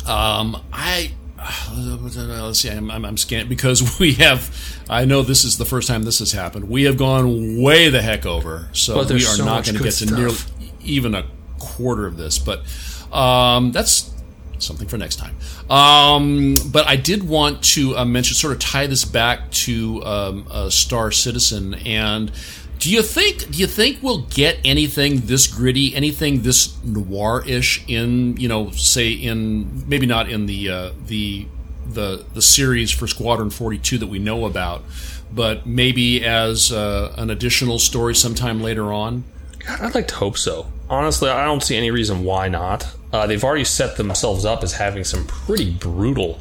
um, 0.07 0.61
I 0.73 1.13
let's 1.73 2.59
see. 2.59 2.69
I'm, 2.69 2.89
I'm, 2.91 3.05
I'm 3.05 3.17
scanning 3.17 3.49
because 3.49 3.99
we 3.99 4.13
have. 4.13 4.83
I 4.89 5.05
know 5.05 5.21
this 5.21 5.43
is 5.43 5.57
the 5.57 5.65
first 5.65 5.87
time 5.87 6.03
this 6.03 6.19
has 6.19 6.31
happened. 6.31 6.69
We 6.69 6.83
have 6.83 6.97
gone 6.97 7.61
way 7.61 7.89
the 7.89 8.01
heck 8.01 8.25
over, 8.25 8.69
so 8.73 9.03
we 9.05 9.15
are 9.15 9.19
so 9.19 9.45
not 9.45 9.65
going 9.65 9.77
to 9.77 9.83
get 9.83 9.93
to 9.95 10.05
nearly 10.07 10.37
even 10.81 11.15
a 11.15 11.25
quarter 11.59 12.05
of 12.05 12.17
this. 12.17 12.39
But 12.39 12.63
um, 13.11 13.71
that's 13.71 14.13
something 14.59 14.87
for 14.87 14.97
next 14.97 15.15
time. 15.15 15.35
Um, 15.69 16.55
but 16.71 16.87
I 16.87 16.95
did 16.95 17.27
want 17.27 17.63
to 17.75 17.97
uh, 17.97 18.05
mention, 18.05 18.35
sort 18.35 18.53
of 18.53 18.59
tie 18.59 18.87
this 18.87 19.05
back 19.05 19.49
to 19.51 20.03
um, 20.03 20.69
Star 20.69 21.11
Citizen. 21.11 21.75
And 21.75 22.31
do 22.79 22.89
you 22.89 23.01
think 23.01 23.51
do 23.51 23.57
you 23.59 23.67
think 23.67 24.01
we'll 24.01 24.21
get 24.23 24.57
anything 24.63 25.21
this 25.25 25.47
gritty, 25.47 25.93
anything 25.93 26.43
this 26.43 26.81
noir-ish 26.83 27.83
in 27.87 28.37
you 28.37 28.47
know, 28.47 28.71
say 28.71 29.11
in 29.11 29.87
maybe 29.87 30.05
not 30.05 30.29
in 30.29 30.45
the 30.45 30.69
uh, 30.69 30.91
the 31.05 31.45
the 31.85 32.25
the 32.33 32.41
series 32.41 32.89
for 32.89 33.05
Squadron 33.05 33.49
Forty 33.49 33.77
Two 33.77 33.97
that 33.97 34.07
we 34.07 34.17
know 34.17 34.45
about, 34.45 34.83
but 35.31 35.65
maybe 35.65 36.23
as 36.23 36.71
uh, 36.71 37.13
an 37.17 37.29
additional 37.29 37.79
story 37.79 38.15
sometime 38.15 38.61
later 38.61 38.93
on. 38.93 39.25
God, 39.59 39.81
I'd 39.81 39.95
like 39.95 40.07
to 40.07 40.15
hope 40.15 40.37
so. 40.37 40.71
Honestly, 40.89 41.29
I 41.29 41.43
don't 41.45 41.61
see 41.61 41.75
any 41.75 41.91
reason 41.91 42.23
why 42.23 42.47
not. 42.47 42.87
Uh, 43.11 43.25
they've 43.27 43.43
already 43.43 43.63
set 43.63 43.97
themselves 43.97 44.45
up 44.45 44.63
as 44.63 44.73
having 44.73 45.03
some 45.03 45.25
pretty 45.25 45.71
brutal 45.71 46.39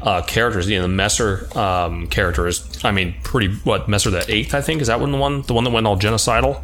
uh, 0.00 0.22
characters. 0.22 0.68
You 0.68 0.76
know, 0.76 0.82
the 0.82 0.88
Messer 0.88 1.48
um, 1.58 2.06
character 2.06 2.46
is, 2.46 2.84
I 2.84 2.92
mean, 2.92 3.14
pretty. 3.24 3.48
What 3.64 3.88
Messer 3.88 4.10
the 4.10 4.24
eighth? 4.32 4.54
I 4.54 4.60
think 4.60 4.80
is 4.80 4.86
that 4.88 5.00
one 5.00 5.10
the 5.12 5.18
one 5.18 5.42
the 5.42 5.54
one 5.54 5.64
that 5.64 5.70
went 5.70 5.86
all 5.86 5.98
genocidal. 5.98 6.62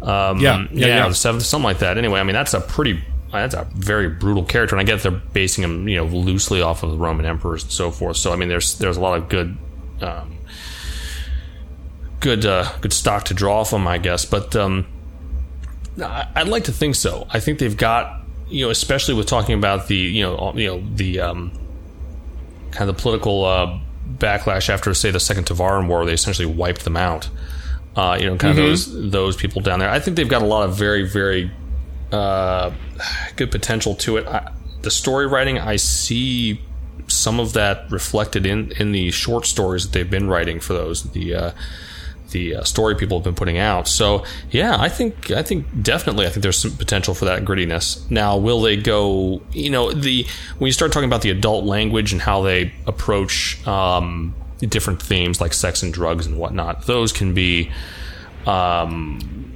Um, 0.00 0.40
Yeah, 0.40 0.66
yeah, 0.72 0.86
yeah. 0.86 1.08
the 1.08 1.14
seventh, 1.14 1.44
something 1.44 1.64
like 1.64 1.78
that. 1.78 1.98
Anyway, 1.98 2.18
I 2.18 2.22
mean, 2.22 2.34
that's 2.34 2.54
a 2.54 2.60
pretty. 2.60 3.02
That's 3.30 3.54
a 3.54 3.66
very 3.74 4.10
brutal 4.10 4.44
character, 4.44 4.76
and 4.76 4.80
I 4.80 4.84
get 4.84 5.02
they're 5.02 5.10
basing 5.10 5.64
him, 5.64 5.88
you 5.88 5.96
know, 5.96 6.04
loosely 6.04 6.60
off 6.60 6.82
of 6.82 6.90
the 6.90 6.98
Roman 6.98 7.24
emperors 7.24 7.62
and 7.62 7.72
so 7.72 7.90
forth. 7.90 8.18
So, 8.18 8.30
I 8.30 8.36
mean, 8.36 8.50
there's 8.50 8.76
there's 8.76 8.98
a 8.98 9.00
lot 9.00 9.16
of 9.16 9.30
good 9.30 9.56
um, 10.02 10.36
good 12.20 12.44
uh, 12.44 12.70
good 12.82 12.92
stock 12.92 13.24
to 13.26 13.34
draw 13.34 13.64
from, 13.64 13.86
I 13.88 13.96
guess. 13.96 14.26
But 14.26 14.54
um, 14.54 14.86
I'd 15.98 16.48
like 16.48 16.64
to 16.64 16.72
think 16.72 16.94
so. 16.94 17.26
I 17.30 17.40
think 17.40 17.58
they've 17.58 17.76
got 17.76 18.21
you 18.48 18.64
know, 18.64 18.70
especially 18.70 19.14
with 19.14 19.26
talking 19.26 19.54
about 19.54 19.88
the 19.88 19.96
you 19.96 20.22
know 20.22 20.52
you 20.54 20.66
know 20.68 20.82
the 20.94 21.20
um, 21.20 21.52
kind 22.70 22.88
of 22.88 22.96
the 22.96 23.00
political 23.00 23.44
uh, 23.44 23.78
backlash 24.18 24.68
after 24.68 24.92
say 24.94 25.10
the 25.10 25.20
Second 25.20 25.46
Tevarin 25.46 25.88
War, 25.88 26.04
they 26.04 26.12
essentially 26.12 26.46
wiped 26.46 26.84
them 26.84 26.96
out. 26.96 27.28
Uh, 27.94 28.16
you 28.18 28.26
know, 28.26 28.36
kind 28.36 28.50
of 28.50 28.56
those 28.56 29.10
those 29.10 29.36
people 29.36 29.60
down 29.60 29.78
there. 29.78 29.90
I 29.90 30.00
think 30.00 30.16
they've 30.16 30.28
got 30.28 30.42
a 30.42 30.46
lot 30.46 30.68
of 30.68 30.76
very 30.76 31.06
very 31.06 31.50
uh, 32.10 32.72
good 33.36 33.50
potential 33.50 33.94
to 33.96 34.16
it. 34.16 34.26
I, 34.26 34.52
the 34.82 34.90
story 34.90 35.26
writing, 35.26 35.58
I 35.58 35.76
see 35.76 36.60
some 37.08 37.38
of 37.40 37.52
that 37.52 37.90
reflected 37.90 38.46
in 38.46 38.72
in 38.72 38.92
the 38.92 39.10
short 39.10 39.46
stories 39.46 39.84
that 39.84 39.92
they've 39.92 40.10
been 40.10 40.28
writing 40.28 40.60
for 40.60 40.72
those 40.72 41.10
the 41.12 41.34
uh, 41.34 41.50
the 42.32 42.56
uh, 42.56 42.64
story 42.64 42.94
people 42.96 43.18
have 43.18 43.24
been 43.24 43.34
putting 43.34 43.58
out. 43.58 43.86
So 43.88 44.24
yeah, 44.50 44.76
I 44.78 44.88
think 44.88 45.30
I 45.30 45.42
think 45.42 45.66
definitely 45.82 46.26
I 46.26 46.30
think 46.30 46.42
there's 46.42 46.58
some 46.58 46.72
potential 46.76 47.14
for 47.14 47.24
that 47.26 47.44
grittiness. 47.44 48.10
Now, 48.10 48.36
will 48.36 48.60
they 48.60 48.76
go? 48.76 49.40
You 49.52 49.70
know, 49.70 49.92
the 49.92 50.26
when 50.58 50.66
you 50.66 50.72
start 50.72 50.92
talking 50.92 51.08
about 51.08 51.22
the 51.22 51.30
adult 51.30 51.64
language 51.64 52.12
and 52.12 52.20
how 52.20 52.42
they 52.42 52.72
approach 52.86 53.64
um, 53.66 54.34
different 54.60 55.00
themes 55.00 55.40
like 55.40 55.52
sex 55.52 55.82
and 55.82 55.92
drugs 55.94 56.26
and 56.26 56.38
whatnot, 56.38 56.86
those 56.86 57.12
can 57.12 57.34
be. 57.34 57.70
Um, 58.46 59.48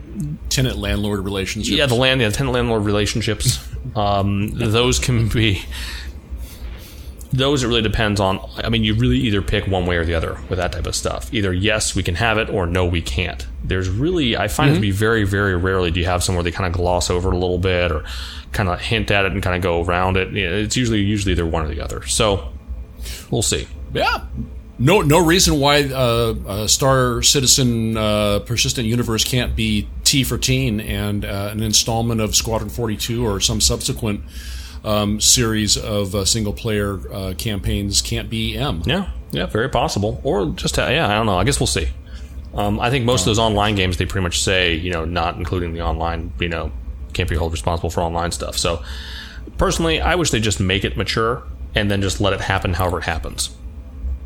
Tenant 0.49 0.79
landlord 0.79 1.21
relationships. 1.25 1.77
yeah, 1.77 1.85
the 1.85 1.95
land, 1.95 2.23
the 2.23 2.31
tenant 2.31 2.55
landlord 2.55 2.85
relationships, 2.85 3.59
um, 3.97 4.49
those 4.51 4.99
can 4.99 5.29
be. 5.29 5.61
Those 7.37 7.63
it 7.63 7.69
really 7.69 7.83
depends 7.83 8.21
on. 8.21 8.41
I 8.57 8.69
mean, 8.69 8.85
you 8.85 8.95
really 8.95 9.19
either 9.19 9.43
pick 9.43 9.67
one 9.67 9.87
way 9.87 9.97
or 9.97 10.05
the 10.05 10.15
other 10.15 10.39
with 10.49 10.59
that 10.59 10.73
type 10.73 10.87
of 10.87 10.95
stuff. 10.95 11.33
Either 11.33 11.53
yes, 11.53 11.95
we 11.95 12.03
can 12.03 12.15
have 12.15 12.39
it, 12.39 12.49
or 12.49 12.67
no, 12.67 12.85
we 12.87 13.03
can't. 13.03 13.47
There's 13.63 13.89
really, 13.89 14.37
I 14.37 14.49
find 14.49 14.71
it 14.71 14.75
to 14.77 14.81
be 14.81 14.91
very, 14.91 15.25
very 15.25 15.57
rarely 15.57 15.91
do 15.91 16.01
you 16.01 16.07
have 16.07 16.23
somewhere 16.23 16.43
they 16.43 16.51
kind 16.51 16.67
of 16.67 16.73
gloss 16.73 17.11
over 17.11 17.29
it 17.31 17.35
a 17.35 17.39
little 17.39 17.59
bit 17.59 17.93
or 17.93 18.05
kind 18.53 18.69
of 18.69 18.81
hint 18.81 19.11
at 19.11 19.25
it 19.25 19.33
and 19.33 19.43
kind 19.43 19.57
of 19.57 19.63
go 19.63 19.85
around 19.85 20.17
it. 20.17 20.37
It's 20.37 20.77
usually 20.77 21.01
usually 21.01 21.33
either 21.33 21.47
one 21.47 21.65
or 21.65 21.69
the 21.69 21.81
other. 21.81 22.07
So 22.07 22.53
we'll 23.31 23.43
see. 23.43 23.67
Yeah. 23.93 24.25
No, 24.79 25.01
no 25.01 25.25
reason 25.25 25.59
why 25.59 25.85
uh, 25.85 26.35
uh, 26.47 26.67
Star 26.67 27.23
Citizen 27.23 27.97
uh, 27.97 28.41
Persistent 28.41 28.87
Universe 28.87 29.25
can't 29.25 29.57
be 29.57 29.89
T 30.05 30.23
for 30.23 30.37
Teen 30.37 30.81
and 30.81 31.25
uh, 31.25 31.51
an 31.53 31.63
installment 31.63 32.21
of 32.21 32.37
Squadron 32.37 32.69
42 32.69 33.27
or 33.27 33.41
some 33.41 33.61
subsequent 33.61 34.21
um, 34.87 35.21
series 35.21 35.77
of 35.77 36.15
uh, 36.15 36.25
single 36.25 36.53
player 36.53 36.99
uh, 37.13 37.35
campaigns 37.37 38.01
can't 38.01 38.31
be 38.31 38.57
M. 38.57 38.83
Yeah, 38.87 39.11
yeah, 39.33 39.47
very 39.47 39.69
possible. 39.69 40.21
Or 40.25 40.47
just 40.51 40.79
uh, 40.79 40.87
yeah, 40.89 41.09
I 41.09 41.15
don't 41.15 41.27
know. 41.27 41.37
I 41.39 41.45
guess 41.45 41.61
we'll 41.61 41.67
see. 41.67 41.89
Um, 42.55 42.81
I 42.81 42.89
think 42.89 43.05
most 43.05 43.21
of 43.23 43.27
those 43.27 43.39
online 43.39 43.75
games 43.75 43.99
they 43.99 44.07
pretty 44.07 44.23
much 44.23 44.41
say 44.41 44.75
you 44.75 44.91
know 44.93 45.05
not 45.05 45.37
including 45.37 45.75
the 45.75 45.83
online 45.83 46.33
you 46.39 46.49
know 46.49 46.73
can't 47.13 47.29
be 47.29 47.35
held 47.37 47.53
responsible 47.53 47.91
for 47.91 48.01
online 48.01 48.31
stuff. 48.31 48.57
So 48.57 48.83
personally, 49.59 50.01
I 50.01 50.15
wish 50.15 50.31
they 50.31 50.41
just 50.41 50.61
make 50.61 50.85
it 50.85 50.97
mature 50.97 51.43
and 51.75 51.91
then 51.91 52.01
just 52.01 52.21
let 52.21 52.33
it 52.33 52.41
happen 52.41 52.73
however 52.75 52.99
it 52.99 53.05
happens. 53.05 53.51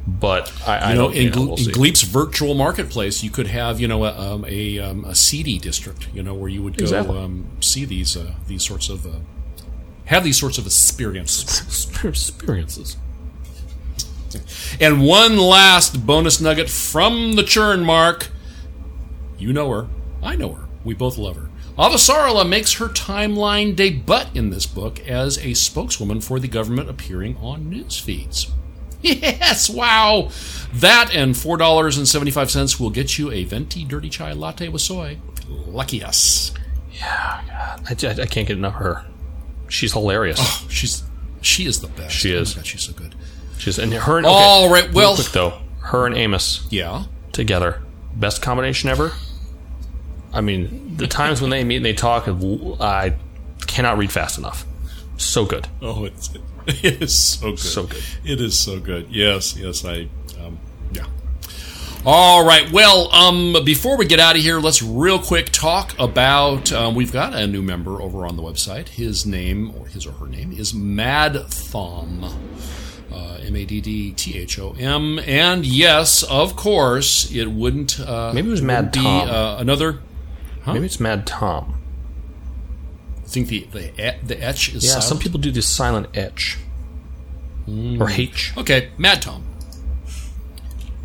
But 0.06 0.52
I, 0.66 0.76
I 0.78 0.90
You 0.90 0.94
know, 0.96 1.02
don't, 1.08 1.16
in, 1.16 1.22
you 1.24 1.30
know, 1.30 1.42
we'll 1.42 1.56
in. 1.58 1.72
Gleep's 1.72 2.02
virtual 2.02 2.54
marketplace, 2.54 3.22
you 3.22 3.30
could 3.30 3.46
have 3.48 3.80
you 3.80 3.86
know 3.88 4.04
a, 4.04 4.12
um, 4.18 4.44
a, 4.48 4.78
um, 4.78 5.04
a 5.04 5.14
CD 5.14 5.58
district, 5.58 6.08
you 6.14 6.22
know, 6.22 6.34
where 6.34 6.48
you 6.48 6.62
would 6.62 6.76
go 6.76 6.82
Exactly. 6.84 7.18
um, 7.18 7.46
see 7.60 7.84
these 7.84 8.16
uh, 8.16 8.32
these 8.46 8.62
sorts 8.64 8.88
of 8.88 9.06
uh, 9.06 9.18
have 10.10 10.24
these 10.24 10.38
sorts 10.38 10.58
of 10.58 10.66
experiences. 10.66 11.88
experiences. 12.04 12.96
And 14.80 15.06
one 15.06 15.38
last 15.38 16.04
bonus 16.04 16.40
nugget 16.40 16.68
from 16.68 17.34
the 17.34 17.44
churn 17.44 17.84
mark. 17.84 18.28
You 19.38 19.52
know 19.52 19.70
her. 19.70 19.88
I 20.20 20.34
know 20.34 20.52
her. 20.54 20.68
We 20.84 20.94
both 20.94 21.16
love 21.16 21.36
her. 21.36 21.48
Avasarala 21.78 22.46
makes 22.46 22.74
her 22.74 22.88
timeline 22.88 23.76
debut 23.76 24.26
in 24.34 24.50
this 24.50 24.66
book 24.66 24.98
as 25.08 25.38
a 25.38 25.54
spokeswoman 25.54 26.20
for 26.20 26.40
the 26.40 26.48
government 26.48 26.90
appearing 26.90 27.36
on 27.36 27.70
news 27.70 27.98
feeds. 27.98 28.50
Yes, 29.02 29.70
wow! 29.70 30.28
That 30.74 31.14
and 31.14 31.34
$4.75 31.34 32.78
will 32.78 32.90
get 32.90 33.16
you 33.16 33.30
a 33.30 33.44
venti 33.44 33.82
dirty 33.82 34.10
chai 34.10 34.32
latte 34.32 34.68
with 34.68 34.82
soy. 34.82 35.16
Lucky 35.48 36.04
us. 36.04 36.52
I, 37.02 37.72
I, 37.88 37.92
I 37.92 38.26
can't 38.26 38.46
get 38.46 38.58
enough 38.58 38.74
of 38.74 38.80
her. 38.80 39.06
She's 39.70 39.92
hilarious. 39.94 40.38
She's 40.68 41.02
she 41.40 41.64
is 41.64 41.80
the 41.80 41.88
best. 41.88 42.14
She 42.14 42.34
Oh 42.36 42.40
is. 42.40 42.54
my 42.54 42.60
God, 42.60 42.66
she's 42.66 42.82
so 42.82 42.92
good. 42.92 43.14
She's 43.58 43.78
and 43.78 43.92
her. 43.94 44.18
And, 44.18 44.26
okay, 44.26 44.34
All 44.34 44.70
right, 44.70 44.92
well- 44.92 45.14
quick 45.14 45.28
though, 45.28 45.58
her 45.80 46.06
and 46.06 46.14
Amos. 46.16 46.66
Yeah. 46.70 47.04
together. 47.32 47.80
Best 48.14 48.42
combination 48.42 48.90
ever. 48.90 49.12
I 50.32 50.40
mean, 50.42 50.96
the 50.96 51.06
times 51.06 51.40
when 51.40 51.50
they 51.50 51.64
meet 51.64 51.76
and 51.76 51.84
they 51.84 51.92
talk, 51.92 52.28
I 52.28 53.14
cannot 53.66 53.98
read 53.98 54.12
fast 54.12 54.36
enough. 54.38 54.64
So 55.16 55.44
good. 55.44 55.66
Oh, 55.82 56.04
it's 56.04 56.30
it 56.66 57.02
is 57.02 57.14
so 57.16 57.50
good. 57.50 57.58
So 57.58 57.84
good. 57.86 58.02
It 58.24 58.40
is 58.40 58.58
so 58.58 58.78
good. 58.80 59.08
Yes, 59.10 59.56
yes. 59.56 59.84
I 59.84 60.08
um, 60.44 60.58
yeah. 60.92 61.06
All 62.06 62.44
right. 62.46 62.70
Well, 62.72 63.12
um, 63.12 63.56
before 63.64 63.98
we 63.98 64.06
get 64.06 64.18
out 64.18 64.34
of 64.34 64.40
here, 64.42 64.58
let's 64.58 64.82
real 64.82 65.18
quick 65.18 65.50
talk 65.50 65.94
about. 65.98 66.72
Um, 66.72 66.94
we've 66.94 67.12
got 67.12 67.34
a 67.34 67.46
new 67.46 67.60
member 67.60 68.00
over 68.00 68.24
on 68.26 68.36
the 68.36 68.42
website. 68.42 68.88
His 68.88 69.26
name, 69.26 69.74
or 69.76 69.86
his 69.86 70.06
or 70.06 70.12
her 70.12 70.26
name, 70.26 70.50
is 70.52 70.72
Mad 70.72 71.34
Thom. 71.50 72.24
Uh, 73.12 73.38
M 73.42 73.54
A 73.54 73.64
D 73.66 73.82
D 73.82 74.12
T 74.12 74.38
H 74.38 74.58
O 74.58 74.74
M. 74.78 75.18
And 75.26 75.66
yes, 75.66 76.22
of 76.22 76.56
course, 76.56 77.30
it 77.32 77.46
wouldn't. 77.50 78.00
Uh, 78.00 78.32
Maybe 78.34 78.48
it 78.48 78.52
was 78.52 78.62
Mad 78.62 78.92
be 78.92 79.00
Tom. 79.00 79.28
uh, 79.28 79.56
another. 79.58 80.00
Maybe 80.66 80.86
it's 80.86 81.00
Mad 81.00 81.26
Tom. 81.26 81.74
I 83.18 83.28
think 83.28 83.48
the 83.48 83.66
the, 83.72 84.16
the 84.24 84.42
etch 84.42 84.70
is 84.74 84.84
Yeah, 84.84 84.90
silent. 84.92 85.04
some 85.04 85.18
people 85.18 85.38
do 85.38 85.50
this 85.50 85.68
silent 85.68 86.16
etch. 86.16 86.56
Or 87.68 88.08
H. 88.10 88.52
Okay, 88.56 88.88
Mad 88.96 89.20
Tom. 89.22 89.44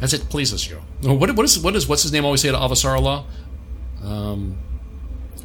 As 0.02 0.14
it 0.14 0.30
pleases 0.30 0.70
you. 0.70 0.82
What, 1.02 1.36
what 1.36 1.46
is 1.46 1.58
what 1.60 1.76
is 1.76 1.88
what's 1.88 2.04
his 2.04 2.12
name 2.12 2.26
always 2.26 2.42
say 2.42 2.52
to 2.52 2.58
Avasarala? 2.58 3.24
Um, 4.04 4.58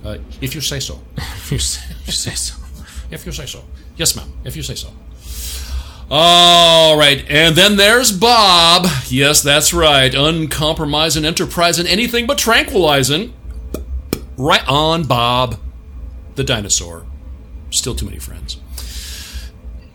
uh, 0.05 0.19
if 0.41 0.55
you 0.55 0.61
say 0.61 0.81
so. 0.81 1.01
If 1.17 1.53
you 1.53 1.59
say, 1.59 1.95
if 2.01 2.07
you 2.07 2.13
say 2.13 2.35
so. 2.35 2.55
If 3.11 3.27
you 3.27 3.33
say 3.33 3.47
so. 3.47 3.65
Yes, 3.97 4.15
ma'am. 4.15 4.33
If 4.45 4.55
you 4.57 4.63
say 4.63 4.77
so. 4.77 4.89
All 6.13 6.97
right, 6.97 7.25
and 7.29 7.55
then 7.55 7.77
there's 7.77 8.11
Bob. 8.13 8.87
Yes, 9.09 9.43
that's 9.43 9.73
right. 9.73 10.13
Uncompromising, 10.13 11.25
enterprising, 11.25 11.87
anything 11.87 12.27
but 12.27 12.39
tranquilizing. 12.39 13.33
Right 14.37 14.67
on, 14.69 15.05
Bob. 15.05 15.59
The 16.35 16.45
dinosaur. 16.45 17.05
Still 17.71 17.95
too 17.95 18.07
many 18.07 18.19
friends. 18.19 18.59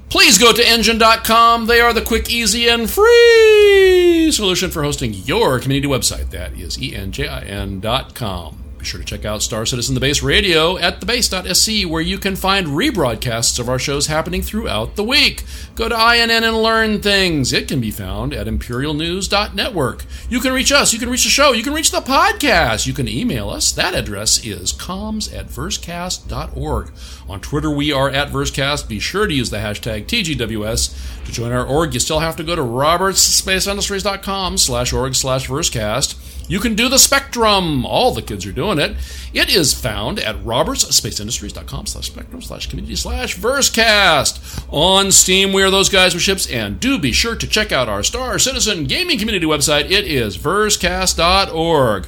Please 0.10 0.38
go 0.38 0.54
to 0.54 0.62
enjin.com. 0.62 1.66
They 1.68 1.82
are 1.82 1.92
the 1.94 2.02
quick, 2.02 2.30
easy, 2.30 2.70
and 2.70 2.90
free 2.90 4.05
solution 4.32 4.72
for 4.72 4.84
hosting 4.84 5.14
your 5.14 5.60
community 5.60 5.88
website. 5.88 6.30
That 6.32 6.54
is 6.54 6.78
enjin.com. 6.78 8.65
Be 8.86 8.90
sure 8.90 9.00
to 9.00 9.06
check 9.08 9.26
out 9.26 9.42
Star 9.42 9.66
Citizen 9.66 9.96
The 9.96 10.00
Base 10.00 10.22
Radio 10.22 10.78
at 10.78 11.02
thebase.sc, 11.02 11.90
where 11.90 12.04
you 12.04 12.20
can 12.20 12.36
find 12.36 12.68
rebroadcasts 12.68 13.58
of 13.58 13.68
our 13.68 13.80
shows 13.80 14.06
happening 14.06 14.44
throughout 14.44 14.96
the 14.96 15.04
week. 15.04 15.44
Go 15.74 15.90
to 15.90 15.96
INN 15.96 16.30
and 16.30 16.62
learn 16.62 17.02
things. 17.02 17.52
It 17.52 17.68
can 17.68 17.82
be 17.82 17.90
found 17.90 18.32
at 18.32 18.46
imperialnews.network. 18.46 20.06
You 20.30 20.40
can 20.40 20.54
reach 20.54 20.72
us, 20.72 20.94
you 20.94 21.00
can 21.00 21.10
reach 21.10 21.24
the 21.24 21.32
show, 21.32 21.52
you 21.52 21.64
can 21.64 21.74
reach 21.74 21.90
the 21.90 22.00
podcast, 22.00 22.86
you 22.86 22.94
can 22.94 23.08
email 23.08 23.50
us. 23.50 23.72
That 23.72 23.96
address 23.96 24.46
is 24.46 24.72
comms 24.72 25.36
at 25.36 25.48
versecast.org. 25.48 26.92
On 27.28 27.42
Twitter, 27.42 27.72
we 27.72 27.92
are 27.92 28.12
at 28.12 28.30
Versecast. 28.30 28.88
Be 28.88 29.00
sure 29.00 29.26
to 29.26 29.34
use 29.34 29.50
the 29.50 29.58
hashtag 29.58 30.06
TGWS. 30.06 31.26
To 31.26 31.32
join 31.32 31.52
our 31.52 31.66
org, 31.66 31.96
you 31.96 32.00
still 32.00 32.20
have 32.20 32.36
to 32.36 32.44
go 32.44 32.56
to 32.56 32.62
robertsspaceindustries.com 32.62 34.60
slash 34.60 34.94
org 34.94 35.16
slash 35.16 35.48
versecast. 35.48 36.25
You 36.48 36.60
can 36.60 36.76
do 36.76 36.90
the 36.90 37.00
Spectrum. 37.00 37.86
All 37.86 38.14
the 38.14 38.22
kids 38.22 38.46
are 38.46 38.52
doing 38.52 38.78
it. 38.78 38.96
It 39.34 39.50
is 39.54 39.74
found 39.74 40.20
at 40.20 40.36
robertsspaceindustries.com 40.44 41.88
slash 41.88 42.06
spectrum 42.08 42.42
slash 42.42 42.68
community 42.70 42.96
slash 42.96 43.36
versecast. 43.38 44.64
On 44.72 45.12
Steam, 45.12 45.54
we 45.54 45.64
are 45.64 45.72
those 45.72 45.90
guys 45.90 46.14
with 46.14 46.22
ships, 46.24 46.48
and 46.50 46.80
do 46.80 47.00
be 47.00 47.12
sure 47.12 47.36
to 47.36 47.48
check 47.48 47.72
out 47.72 47.90
our 47.90 48.04
Star 48.04 48.38
Citizen 48.38 48.84
gaming 48.86 49.18
community 49.18 49.46
website. 49.48 49.86
It 49.90 50.06
is 50.06 50.38
versecast.org. 50.38 52.08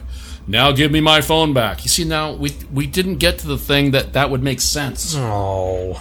Now 0.50 0.72
give 0.72 0.92
me 0.92 1.02
my 1.02 1.20
phone 1.22 1.54
back. 1.54 1.84
You 1.84 1.90
see, 1.90 2.04
now 2.06 2.32
we 2.34 2.54
we 2.72 2.86
didn't 2.88 3.16
get 3.18 3.40
to 3.40 3.48
the 3.48 3.58
thing 3.58 3.92
that 3.92 4.14
that 4.14 4.30
would 4.30 4.44
make 4.44 4.62
sense. 4.62 5.14
Oh. 5.18 5.94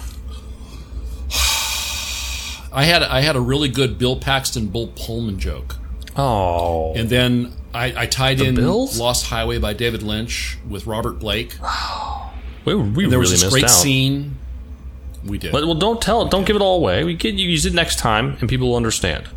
I 2.73 2.85
had 2.85 3.03
I 3.03 3.23
had 3.23 3.35
a 3.35 3.41
really 3.41 3.69
good 3.69 3.99
Bill 3.99 4.17
Paxton, 4.17 4.69
Bill 4.69 4.89
Pullman 4.89 5.39
joke, 5.39 5.77
Oh. 6.17 6.93
and 6.95 7.09
then 7.09 7.53
I, 7.75 8.03
I 8.03 8.07
tied 8.07 8.41
in 8.41 8.55
Bills? 8.55 8.99
Lost 8.99 9.27
Highway 9.27 9.59
by 9.59 9.73
David 9.75 10.03
Lynch 10.03 10.57
with 10.69 10.87
Robert 10.87 11.19
Blake. 11.19 11.57
we 12.65 12.75
we 12.75 13.07
There 13.07 13.11
really 13.11 13.17
was 13.19 13.31
this 13.31 13.43
missed 13.43 13.53
great 13.53 13.65
out. 13.65 13.71
scene. 13.71 14.37
We 15.25 15.39
did. 15.39 15.53
But, 15.53 15.65
well, 15.65 15.75
don't 15.75 16.01
tell 16.01 16.23
it. 16.23 16.31
Don't 16.31 16.47
give 16.47 16.57
it 16.57 16.63
all 16.63 16.77
away. 16.79 17.03
We 17.05 17.17
can 17.17 17.37
you 17.37 17.49
use 17.49 17.67
it 17.67 17.75
next 17.75 17.99
time, 17.99 18.37
and 18.41 18.49
people 18.49 18.69
will 18.69 18.77
understand. 18.77 19.29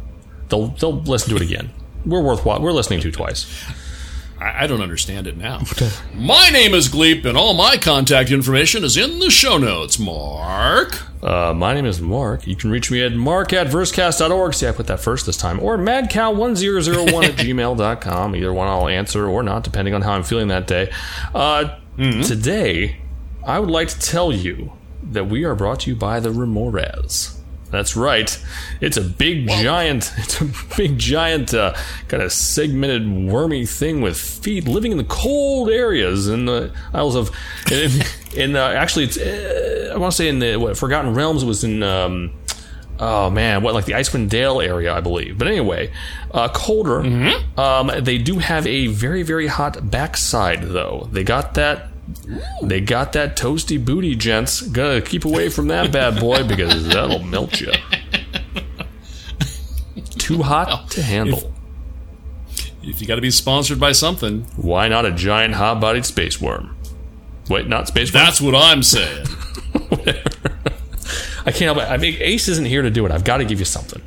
They'll 0.50 0.68
they'll 0.68 1.02
listen 1.02 1.32
to 1.32 1.36
it 1.36 1.42
again. 1.42 1.72
We're 2.06 2.22
worthwhile. 2.22 2.62
We're 2.62 2.72
listening 2.72 3.02
to 3.02 3.12
twice. 3.12 3.46
I, 4.40 4.64
I 4.64 4.68
don't 4.68 4.82
understand 4.82 5.28
it 5.28 5.38
now. 5.38 5.62
my 6.16 6.50
name 6.50 6.74
is 6.74 6.88
Gleep, 6.90 7.26
and 7.26 7.38
all 7.38 7.54
my 7.54 7.78
contact 7.78 8.32
information 8.32 8.84
is 8.84 8.98
in 8.98 9.20
the 9.20 9.30
show 9.30 9.58
notes. 9.58 10.00
Mark. 10.00 11.04
Uh, 11.24 11.54
my 11.54 11.74
name 11.74 11.86
is 11.86 12.00
Mark. 12.00 12.48
You 12.48 12.56
can 12.56 12.72
reach 12.72 12.90
me 12.90 13.02
at 13.04 13.12
mark 13.14 13.52
at 13.52 13.68
versecast.org. 13.68 14.54
See, 14.54 14.68
I 14.68 14.72
put 14.72 14.88
that 14.88 15.02
first 15.02 15.26
this 15.26 15.36
time. 15.36 15.60
Or 15.60 15.78
madcow1001 15.78 17.24
at 17.26 17.36
gmail.com. 17.46 18.36
Either 18.36 18.54
one 18.54 18.68
I'll 18.70 18.88
answer 18.88 19.28
or 19.28 19.44
not, 19.44 19.64
depending 19.64 19.94
on 19.94 20.02
how 20.02 20.14
I'm 20.14 20.24
feeling 20.24 20.48
that 20.50 20.68
day. 20.68 20.92
Uh, 21.36 21.78
Today, 21.98 23.02
I 23.46 23.60
would 23.60 23.70
like 23.70 23.90
to 23.90 24.00
tell 24.00 24.32
you 24.32 24.72
that 25.12 25.26
we 25.26 25.44
are 25.44 25.54
brought 25.54 25.82
to 25.82 25.90
you 25.90 25.98
by 25.98 26.22
the 26.22 26.30
Remorhaz. 26.30 27.38
That's 27.72 27.96
right. 27.96 28.38
It's 28.82 28.98
a 28.98 29.02
big 29.02 29.48
giant. 29.48 30.12
It's 30.20 30.42
a 30.42 30.50
big 30.78 30.98
giant, 30.98 31.54
uh, 31.54 31.74
kind 32.08 32.22
of 32.22 32.32
segmented, 32.32 33.32
wormy 33.32 33.66
thing 33.66 34.02
with 34.02 34.18
feet 34.18 34.68
living 34.68 34.92
in 34.92 34.98
the 34.98 35.04
cold 35.06 35.70
areas 35.70 36.28
in 36.28 36.46
the 36.46 36.72
Isles 36.94 37.16
of. 37.16 37.32
In, 37.72 37.92
in 38.36 38.56
uh, 38.56 38.68
actually, 38.68 39.06
it's. 39.06 39.18
Uh, 39.18 39.92
I 39.94 39.98
want 39.98 40.12
to 40.12 40.18
say 40.18 40.28
in 40.28 40.40
the 40.40 40.58
what, 40.58 40.78
Forgotten 40.78 41.14
Realms. 41.14 41.44
It 41.44 41.48
was 41.48 41.64
in. 41.64 41.84
Um, 41.84 42.32
oh 43.00 43.30
man, 43.30 43.64
what 43.64 43.74
like 43.74 43.86
the 43.86 43.94
Icewind 43.94 44.30
Dale 44.30 44.62
area, 44.62 44.94
I 44.94 45.02
believe. 45.02 45.38
But 45.38 45.48
anyway, 45.48 45.92
uh, 46.32 46.50
colder. 46.50 47.02
Um, 47.58 47.92
they 48.04 48.18
do 48.18 48.40
have 48.40 48.68
a 48.68 48.88
very 48.88 49.24
very 49.24 49.48
hot 49.48 49.90
backside 49.90 50.64
though. 50.64 51.08
They 51.12 51.24
got 51.24 51.56
that. 51.56 51.89
They 52.62 52.82
got 52.82 53.14
that 53.14 53.36
toasty 53.38 53.84
booty, 53.84 54.16
gents. 54.16 54.62
Gotta 54.62 55.01
keep 55.01 55.26
away 55.26 55.49
from 55.49 55.68
that 55.68 55.91
bad 55.91 56.20
boy 56.20 56.43
because 56.47 56.88
that'll 56.88 57.24
melt 57.24 57.60
you. 57.62 57.72
Too 60.18 60.43
hot 60.43 60.91
to 60.91 61.01
handle. 61.01 61.53
If 62.84 63.01
you 63.01 63.07
got 63.07 63.16
to 63.16 63.22
be 63.22 63.32
sponsored 63.32 63.80
by 63.80 63.91
something, 63.91 64.43
Why 64.55 64.88
not 64.88 65.05
a 65.05 65.12
giant 65.12 65.55
hot-bodied 65.55 66.05
space 66.05 66.39
worm? 66.39 66.76
Wait, 67.49 67.68
not 67.68 67.88
space 67.88 68.14
worm. 68.14 68.24
that's 68.24 68.39
what 68.41 68.55
I'm 68.55 68.84
saying. 68.84 69.26
I 71.45 71.51
can't 71.51 71.62
help 71.62 71.78
it. 71.78 71.89
I 71.89 71.97
mean, 71.97 72.16
Ace 72.20 72.47
isn't 72.47 72.66
here 72.66 72.82
to 72.82 72.89
do 72.89 73.05
it. 73.05 73.12
I've 73.12 73.24
got 73.24 73.38
to 73.38 73.45
give 73.45 73.60
you 73.60 73.66
something. 73.66 74.01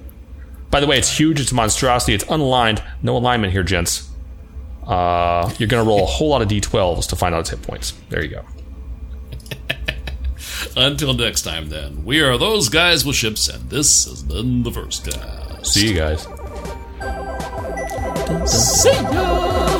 By 0.70 0.80
the 0.80 0.86
way, 0.86 0.96
it's 0.98 1.18
huge. 1.18 1.40
It's 1.40 1.52
a 1.52 1.54
monstrosity. 1.54 2.14
It's 2.14 2.24
unaligned. 2.24 2.82
No 3.02 3.16
alignment 3.16 3.52
here, 3.52 3.62
gents. 3.62 4.08
Uh, 4.86 5.50
you're 5.58 5.68
going 5.68 5.84
to 5.84 5.88
roll 5.88 6.02
a 6.02 6.06
whole 6.06 6.28
lot 6.28 6.42
of 6.42 6.48
d12s 6.48 7.08
to 7.08 7.16
find 7.16 7.34
out 7.34 7.40
its 7.40 7.50
hit 7.50 7.62
points. 7.62 7.92
There 8.08 8.22
you 8.24 8.30
go. 8.30 8.44
Until 10.76 11.14
next 11.14 11.42
time, 11.42 11.68
then, 11.68 12.04
we 12.04 12.20
are 12.20 12.38
those 12.38 12.68
guys 12.68 13.04
with 13.04 13.16
ships, 13.16 13.48
and 13.48 13.70
this 13.70 14.06
has 14.06 14.22
been 14.22 14.62
the 14.62 14.70
Versecast. 14.70 15.66
See 15.66 15.88
you 15.88 15.94
guys. 15.94 16.22
See 18.50 18.90
ya. 18.90 19.78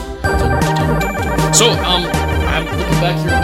So, 1.53 1.71
um, 1.71 2.05
I'm 2.47 2.65
looking 2.65 3.01
back 3.01 3.17
here. 3.23 3.41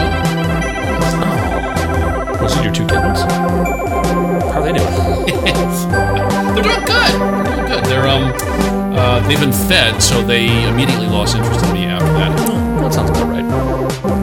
Oh. 2.37 2.43
Was 2.43 2.57
it 2.57 2.63
your 2.63 2.73
two 2.73 2.87
kittens? 2.87 3.21
How 3.21 4.61
are 4.61 4.63
they 4.63 4.73
doing? 4.73 4.85
They're 6.55 6.63
doing 6.63 6.85
good. 6.85 7.11
They're 7.19 7.55
doing 7.55 7.67
good. 7.67 7.83
They're 7.85 8.07
um, 8.07 8.78
uh, 8.99 9.25
they've 9.27 9.39
been 9.39 9.53
fed, 9.53 10.01
so 10.01 10.21
they 10.21 10.67
immediately 10.67 11.07
lost 11.07 11.35
interest 11.35 11.63
in 11.65 11.73
me 11.73 11.85
after 11.85 12.13
that. 12.13 12.35
That 12.81 12.93
sounds 12.93 13.09
about 13.09 13.27
right. 13.29 14.18